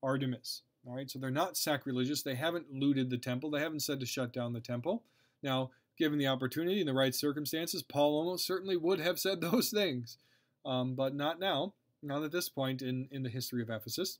Artemis. 0.04 0.62
All 0.88 0.95
right, 0.95 1.09
so 1.09 1.17
they're 1.17 1.31
not 1.31 1.57
sacrilegious. 1.57 2.21
They 2.21 2.36
haven't 2.36 2.71
looted 2.71 3.09
the 3.09 3.17
temple. 3.17 3.49
They 3.49 3.59
haven't 3.59 3.81
said 3.81 3.99
to 3.99 4.05
shut 4.05 4.31
down 4.31 4.53
the 4.53 4.59
temple. 4.59 5.03
Now, 5.41 5.71
given 5.97 6.19
the 6.19 6.27
opportunity 6.27 6.79
and 6.79 6.88
the 6.88 6.93
right 6.93 7.15
circumstances, 7.15 7.81
Paul 7.81 8.15
almost 8.15 8.45
certainly 8.45 8.77
would 8.77 8.99
have 8.99 9.19
said 9.19 9.41
those 9.41 9.71
things, 9.71 10.17
um, 10.65 10.93
but 10.93 11.15
not 11.15 11.39
now, 11.39 11.73
not 12.03 12.23
at 12.23 12.31
this 12.31 12.49
point 12.49 12.81
in, 12.81 13.07
in 13.11 13.23
the 13.23 13.29
history 13.29 13.61
of 13.63 13.69
Ephesus. 13.69 14.19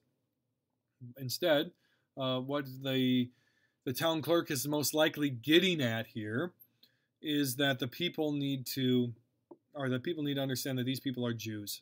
Instead, 1.18 1.72
uh, 2.18 2.40
what 2.40 2.66
the 2.84 3.30
the 3.84 3.94
town 3.94 4.24
clerk 4.24 4.50
is 4.50 4.68
most 4.68 4.96
likely 4.96 5.30
getting 5.30 5.80
at 5.80 6.08
here 6.08 6.54
is 7.22 7.58
that 7.58 7.78
the 7.78 7.88
people 7.88 8.32
need 8.32 8.66
to, 8.66 9.14
or 9.76 9.90
the 9.90 10.00
people 10.00 10.24
need 10.24 10.36
to 10.36 10.42
understand 10.42 10.80
that 10.80 10.86
these 10.86 11.00
people 11.00 11.24
are 11.24 11.34
Jews, 11.34 11.82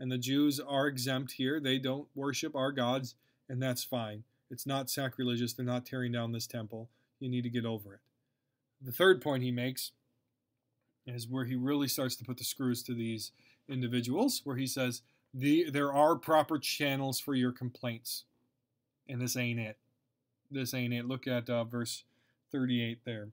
and 0.00 0.10
the 0.10 0.16
Jews 0.16 0.58
are 0.58 0.86
exempt 0.86 1.32
here. 1.32 1.60
They 1.60 1.78
don't 1.78 2.08
worship 2.14 2.56
our 2.56 2.72
gods 2.72 3.14
and 3.48 3.62
that's 3.62 3.84
fine. 3.84 4.24
It's 4.50 4.66
not 4.66 4.90
sacrilegious. 4.90 5.52
They're 5.52 5.64
not 5.64 5.86
tearing 5.86 6.12
down 6.12 6.32
this 6.32 6.46
temple. 6.46 6.88
You 7.20 7.28
need 7.28 7.42
to 7.42 7.50
get 7.50 7.64
over 7.64 7.94
it. 7.94 8.00
The 8.80 8.92
third 8.92 9.20
point 9.20 9.42
he 9.42 9.50
makes 9.50 9.92
is 11.06 11.28
where 11.28 11.44
he 11.44 11.56
really 11.56 11.88
starts 11.88 12.16
to 12.16 12.24
put 12.24 12.36
the 12.36 12.44
screws 12.44 12.82
to 12.84 12.94
these 12.94 13.32
individuals, 13.68 14.42
where 14.44 14.56
he 14.56 14.66
says, 14.66 15.02
the, 15.34 15.70
There 15.70 15.92
are 15.92 16.16
proper 16.16 16.58
channels 16.58 17.20
for 17.20 17.34
your 17.34 17.52
complaints. 17.52 18.24
And 19.08 19.20
this 19.20 19.36
ain't 19.36 19.58
it. 19.58 19.78
This 20.50 20.74
ain't 20.74 20.94
it. 20.94 21.06
Look 21.06 21.26
at 21.26 21.50
uh, 21.50 21.64
verse 21.64 22.04
38 22.52 23.00
there. 23.04 23.28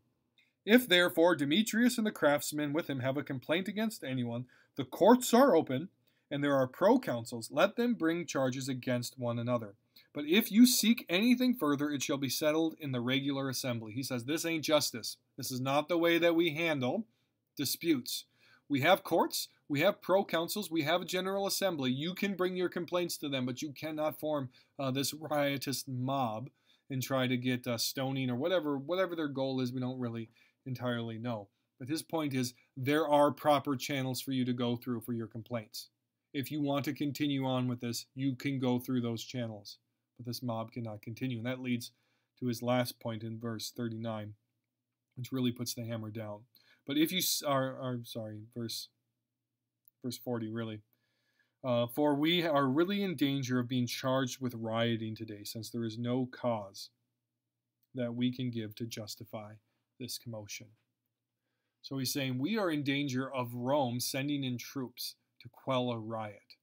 If 0.65 0.87
therefore 0.87 1.35
Demetrius 1.35 1.97
and 1.97 2.07
the 2.07 2.11
craftsmen 2.11 2.73
with 2.73 2.89
him 2.89 3.01
have 3.01 3.17
a 3.17 3.23
complaint 3.23 3.67
against 3.67 4.03
anyone, 4.03 4.45
the 4.77 4.85
courts 4.85 5.33
are 5.33 5.55
open, 5.55 5.89
and 6.31 6.43
there 6.43 6.55
are 6.55 6.67
proconsuls. 6.67 7.49
Let 7.51 7.75
them 7.75 7.93
bring 7.93 8.25
charges 8.25 8.67
against 8.67 9.19
one 9.19 9.37
another. 9.37 9.75
But 10.15 10.27
if 10.27 10.49
you 10.49 10.65
seek 10.65 11.05
anything 11.09 11.55
further, 11.55 11.91
it 11.91 12.01
shall 12.01 12.15
be 12.15 12.29
settled 12.29 12.75
in 12.79 12.93
the 12.93 13.01
regular 13.01 13.49
assembly. 13.49 13.91
He 13.91 14.01
says, 14.01 14.23
This 14.23 14.45
ain't 14.45 14.63
justice. 14.63 15.17
This 15.35 15.51
is 15.51 15.59
not 15.59 15.89
the 15.89 15.97
way 15.97 16.17
that 16.17 16.35
we 16.35 16.51
handle 16.51 17.05
disputes. 17.57 18.23
We 18.69 18.79
have 18.79 19.03
courts, 19.03 19.49
we 19.67 19.81
have 19.81 20.01
proconsuls, 20.01 20.71
we 20.71 20.83
have 20.83 21.01
a 21.01 21.05
general 21.05 21.45
assembly. 21.47 21.91
You 21.91 22.13
can 22.15 22.35
bring 22.35 22.55
your 22.55 22.69
complaints 22.69 23.17
to 23.17 23.29
them, 23.29 23.45
but 23.45 23.61
you 23.61 23.73
cannot 23.73 24.17
form 24.17 24.49
uh, 24.79 24.89
this 24.89 25.13
riotous 25.13 25.83
mob 25.85 26.49
and 26.89 27.03
try 27.03 27.27
to 27.27 27.35
get 27.35 27.67
uh, 27.67 27.77
stoning 27.77 28.29
or 28.29 28.35
whatever 28.37 28.77
whatever 28.77 29.17
their 29.17 29.27
goal 29.27 29.59
is. 29.59 29.73
We 29.73 29.81
don't 29.81 29.99
really 29.99 30.29
entirely 30.65 31.17
know. 31.17 31.49
But 31.77 31.89
his 31.89 32.03
point 32.03 32.33
is 32.33 32.53
there 32.77 33.05
are 33.05 33.31
proper 33.31 33.75
channels 33.75 34.21
for 34.21 34.31
you 34.31 34.45
to 34.45 34.53
go 34.53 34.77
through 34.77 35.01
for 35.01 35.11
your 35.11 35.27
complaints. 35.27 35.89
If 36.33 36.51
you 36.51 36.61
want 36.61 36.85
to 36.85 36.93
continue 36.93 37.45
on 37.45 37.67
with 37.67 37.81
this, 37.81 38.05
you 38.15 38.35
can 38.35 38.59
go 38.59 38.79
through 38.79 39.01
those 39.01 39.23
channels. 39.23 39.77
But 40.17 40.25
this 40.25 40.43
mob 40.43 40.71
cannot 40.71 41.01
continue. 41.01 41.37
And 41.37 41.45
that 41.45 41.61
leads 41.61 41.91
to 42.39 42.47
his 42.47 42.61
last 42.61 42.99
point 42.99 43.23
in 43.23 43.39
verse 43.39 43.71
39, 43.75 44.33
which 45.15 45.31
really 45.31 45.51
puts 45.51 45.73
the 45.73 45.85
hammer 45.85 46.11
down. 46.11 46.41
But 46.85 46.97
if 46.97 47.11
you 47.11 47.21
are, 47.45 47.77
are 47.79 47.99
sorry, 48.03 48.41
verse 48.55 48.89
verse 50.03 50.17
40 50.17 50.51
really. 50.51 50.81
Uh, 51.63 51.87
for 51.87 52.13
we 52.13 52.45
are 52.45 52.67
really 52.67 53.01
in 53.01 53.15
danger 53.15 53.59
of 53.59 53.67
being 53.67 53.87
charged 53.87 54.39
with 54.39 54.53
rioting 54.53 55.15
today, 55.15 55.43
since 55.43 55.71
there 55.71 55.83
is 55.83 55.97
no 55.97 56.27
cause 56.31 56.91
that 57.95 58.13
we 58.13 58.31
can 58.31 58.51
give 58.51 58.75
to 58.75 58.85
justify 58.85 59.53
this 59.99 60.19
commotion. 60.19 60.67
So 61.81 61.97
he's 61.97 62.13
saying 62.13 62.37
we 62.37 62.57
are 62.57 62.69
in 62.69 62.83
danger 62.83 63.33
of 63.33 63.55
Rome 63.55 63.99
sending 63.99 64.43
in 64.43 64.59
troops 64.59 65.15
to 65.41 65.49
quell 65.49 65.91
a 65.91 65.97
riot. 65.97 66.55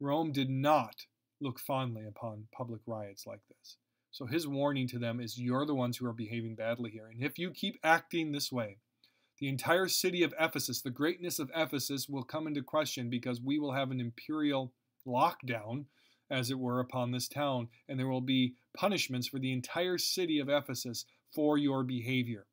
Rome 0.00 0.32
did 0.32 0.50
not 0.50 1.06
look 1.40 1.58
fondly 1.58 2.04
upon 2.06 2.46
public 2.52 2.80
riots 2.86 3.26
like 3.26 3.40
this. 3.48 3.76
So 4.10 4.26
his 4.26 4.46
warning 4.46 4.88
to 4.88 4.98
them 4.98 5.20
is 5.20 5.38
you're 5.38 5.66
the 5.66 5.74
ones 5.74 5.96
who 5.96 6.06
are 6.06 6.12
behaving 6.12 6.56
badly 6.56 6.90
here. 6.90 7.06
And 7.06 7.22
if 7.22 7.38
you 7.38 7.50
keep 7.50 7.78
acting 7.84 8.32
this 8.32 8.50
way, 8.50 8.78
the 9.38 9.48
entire 9.48 9.88
city 9.88 10.22
of 10.22 10.34
Ephesus, 10.38 10.82
the 10.82 10.90
greatness 10.90 11.38
of 11.38 11.50
Ephesus, 11.54 12.08
will 12.08 12.24
come 12.24 12.46
into 12.46 12.62
question 12.62 13.08
because 13.08 13.40
we 13.40 13.58
will 13.58 13.72
have 13.72 13.90
an 13.90 14.00
imperial 14.00 14.72
lockdown, 15.06 15.86
as 16.30 16.50
it 16.50 16.58
were, 16.58 16.80
upon 16.80 17.10
this 17.10 17.28
town. 17.28 17.68
And 17.88 17.98
there 17.98 18.08
will 18.08 18.20
be 18.20 18.54
punishments 18.76 19.28
for 19.28 19.38
the 19.38 19.52
entire 19.52 19.96
city 19.96 20.40
of 20.40 20.48
Ephesus 20.48 21.06
for 21.32 21.56
your 21.56 21.84
behavior. 21.84 22.46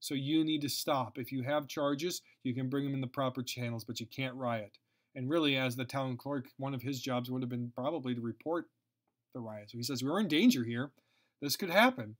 So 0.00 0.14
you 0.14 0.44
need 0.44 0.62
to 0.62 0.68
stop. 0.68 1.18
If 1.18 1.32
you 1.32 1.42
have 1.42 1.66
charges, 1.66 2.22
you 2.42 2.54
can 2.54 2.68
bring 2.68 2.84
them 2.84 2.94
in 2.94 3.00
the 3.00 3.06
proper 3.06 3.42
channels, 3.42 3.84
but 3.84 4.00
you 4.00 4.06
can't 4.06 4.34
riot. 4.34 4.78
And 5.14 5.30
really, 5.30 5.56
as 5.56 5.76
the 5.76 5.84
town 5.84 6.16
clerk, 6.16 6.48
one 6.56 6.74
of 6.74 6.82
his 6.82 7.00
jobs 7.00 7.30
would 7.30 7.42
have 7.42 7.48
been 7.48 7.72
probably 7.74 8.14
to 8.14 8.20
report 8.20 8.66
the 9.32 9.40
riot. 9.40 9.70
So 9.70 9.78
he 9.78 9.84
says, 9.84 10.02
We're 10.02 10.20
in 10.20 10.28
danger 10.28 10.64
here. 10.64 10.90
This 11.40 11.56
could 11.56 11.70
happen. 11.70 12.16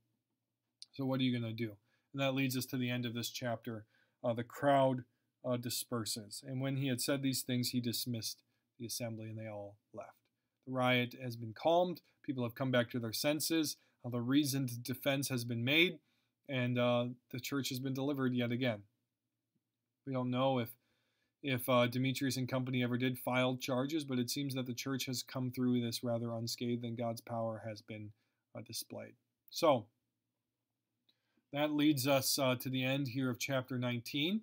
So 0.93 1.05
what 1.05 1.19
are 1.19 1.23
you 1.23 1.37
going 1.37 1.49
to 1.49 1.65
do? 1.65 1.73
And 2.13 2.21
that 2.21 2.35
leads 2.35 2.55
us 2.55 2.65
to 2.67 2.77
the 2.77 2.89
end 2.89 3.05
of 3.05 3.13
this 3.13 3.29
chapter. 3.29 3.85
Uh, 4.23 4.33
the 4.33 4.43
crowd 4.43 5.03
uh, 5.45 5.57
disperses. 5.57 6.43
And 6.45 6.61
when 6.61 6.77
he 6.77 6.87
had 6.87 7.01
said 7.01 7.21
these 7.21 7.41
things, 7.41 7.69
he 7.69 7.79
dismissed 7.79 8.41
the 8.79 8.85
assembly 8.85 9.29
and 9.29 9.37
they 9.37 9.47
all 9.47 9.75
left. 9.93 10.15
The 10.65 10.73
riot 10.73 11.15
has 11.21 11.35
been 11.35 11.53
calmed. 11.53 12.01
People 12.23 12.43
have 12.43 12.55
come 12.55 12.71
back 12.71 12.89
to 12.91 12.99
their 12.99 13.13
senses. 13.13 13.77
Uh, 14.05 14.09
the 14.09 14.21
reasoned 14.21 14.83
defense 14.83 15.29
has 15.29 15.43
been 15.43 15.63
made. 15.63 15.99
And 16.47 16.79
uh, 16.79 17.07
the 17.31 17.39
church 17.39 17.69
has 17.69 17.79
been 17.79 17.93
delivered 17.93 18.33
yet 18.33 18.51
again. 18.51 18.83
We 20.05 20.13
don't 20.13 20.31
know 20.31 20.59
if 20.59 20.69
if 21.45 21.69
uh, 21.69 21.85
Demetrius 21.85 22.37
and 22.37 22.49
company 22.49 22.83
ever 22.83 22.97
did 22.97 23.19
file 23.19 23.55
charges, 23.55 24.03
but 24.03 24.17
it 24.17 24.31
seems 24.31 24.55
that 24.55 24.65
the 24.65 24.73
church 24.73 25.05
has 25.05 25.21
come 25.21 25.51
through 25.51 25.79
this 25.79 26.03
rather 26.03 26.33
unscathed 26.33 26.83
and 26.83 26.97
God's 26.97 27.21
power 27.21 27.61
has 27.67 27.81
been 27.83 28.09
uh, 28.57 28.61
displayed. 28.65 29.13
So, 29.51 29.85
that 31.53 31.71
leads 31.71 32.07
us 32.07 32.39
uh, 32.39 32.55
to 32.55 32.69
the 32.69 32.83
end 32.83 33.09
here 33.09 33.29
of 33.29 33.37
chapter 33.37 33.77
19. 33.77 34.41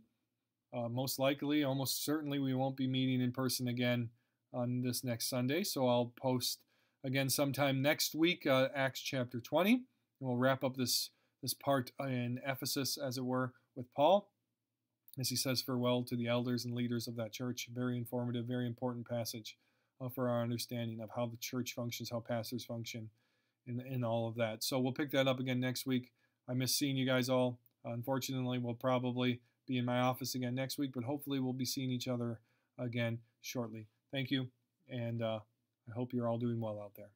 Uh, 0.72 0.88
most 0.88 1.18
likely, 1.18 1.64
almost 1.64 2.05
certainly, 2.05 2.38
we 2.38 2.55
won't 2.55 2.76
be 2.76 2.86
meeting 2.86 3.20
in 3.20 3.32
person 3.32 3.66
again 3.66 4.09
on 4.55 4.80
this 4.80 5.03
next 5.03 5.28
Sunday, 5.28 5.64
so 5.64 5.88
I'll 5.88 6.12
post 6.16 6.61
again 7.05 7.28
sometime 7.28 7.82
next 7.82 8.14
week, 8.14 8.46
uh, 8.46 8.68
Acts 8.76 9.00
chapter 9.00 9.40
20, 9.40 9.72
and 9.72 9.82
we'll 10.20 10.36
wrap 10.36 10.62
up 10.62 10.76
this, 10.76 11.11
this 11.42 11.53
part 11.53 11.90
in 11.98 12.38
Ephesus, 12.46 12.96
as 12.96 13.18
it 13.18 13.24
were, 13.24 13.53
with 13.74 13.92
Paul 13.94 14.30
as 15.19 15.29
he 15.29 15.37
says 15.37 15.61
farewell 15.61 16.03
to 16.05 16.17
the 16.17 16.27
elders 16.27 16.65
and 16.65 16.75
leaders 16.75 17.07
of 17.07 17.17
that 17.17 17.33
church. 17.33 17.69
Very 17.73 17.97
informative, 17.97 18.47
very 18.47 18.67
important 18.67 19.09
passage 19.09 19.57
uh, 20.01 20.09
for 20.09 20.29
our 20.29 20.43
understanding 20.43 21.01
of 21.01 21.11
how 21.15 21.27
the 21.27 21.37
church 21.37 21.75
functions, 21.75 22.11
how 22.11 22.21
pastors 22.21 22.65
function, 22.65 23.11
and, 23.67 23.81
and 23.81 24.05
all 24.05 24.29
of 24.29 24.37
that. 24.37 24.63
So 24.63 24.79
we'll 24.79 24.93
pick 24.93 25.11
that 25.13 25.29
up 25.29 25.41
again 25.41 25.61
next 25.61 25.87
week. 25.87 26.11
I 26.49 26.55
miss 26.55 26.75
seeing 26.75 26.97
you 26.97 27.07
guys 27.07 27.29
all. 27.29 27.59
Unfortunately, 27.85 28.59
we'll 28.59 28.75
probably 28.75 29.41
be 29.67 29.79
in 29.79 29.85
my 29.85 30.01
office 30.01 30.35
again 30.35 30.55
next 30.55 30.79
week, 30.79 30.93
but 30.95 31.05
hopefully 31.05 31.41
we'll 31.41 31.53
be 31.53 31.65
seeing 31.65 31.91
each 31.91 32.09
other 32.09 32.41
again 32.79 33.19
shortly. 33.41 33.87
Thank 34.11 34.31
you, 34.31 34.49
and 34.89 35.23
uh, 35.23 35.41
I 35.89 35.93
hope 35.95 36.13
you're 36.13 36.29
all 36.29 36.39
doing 36.39 36.61
well 36.61 36.81
out 36.81 36.93
there. 36.97 37.11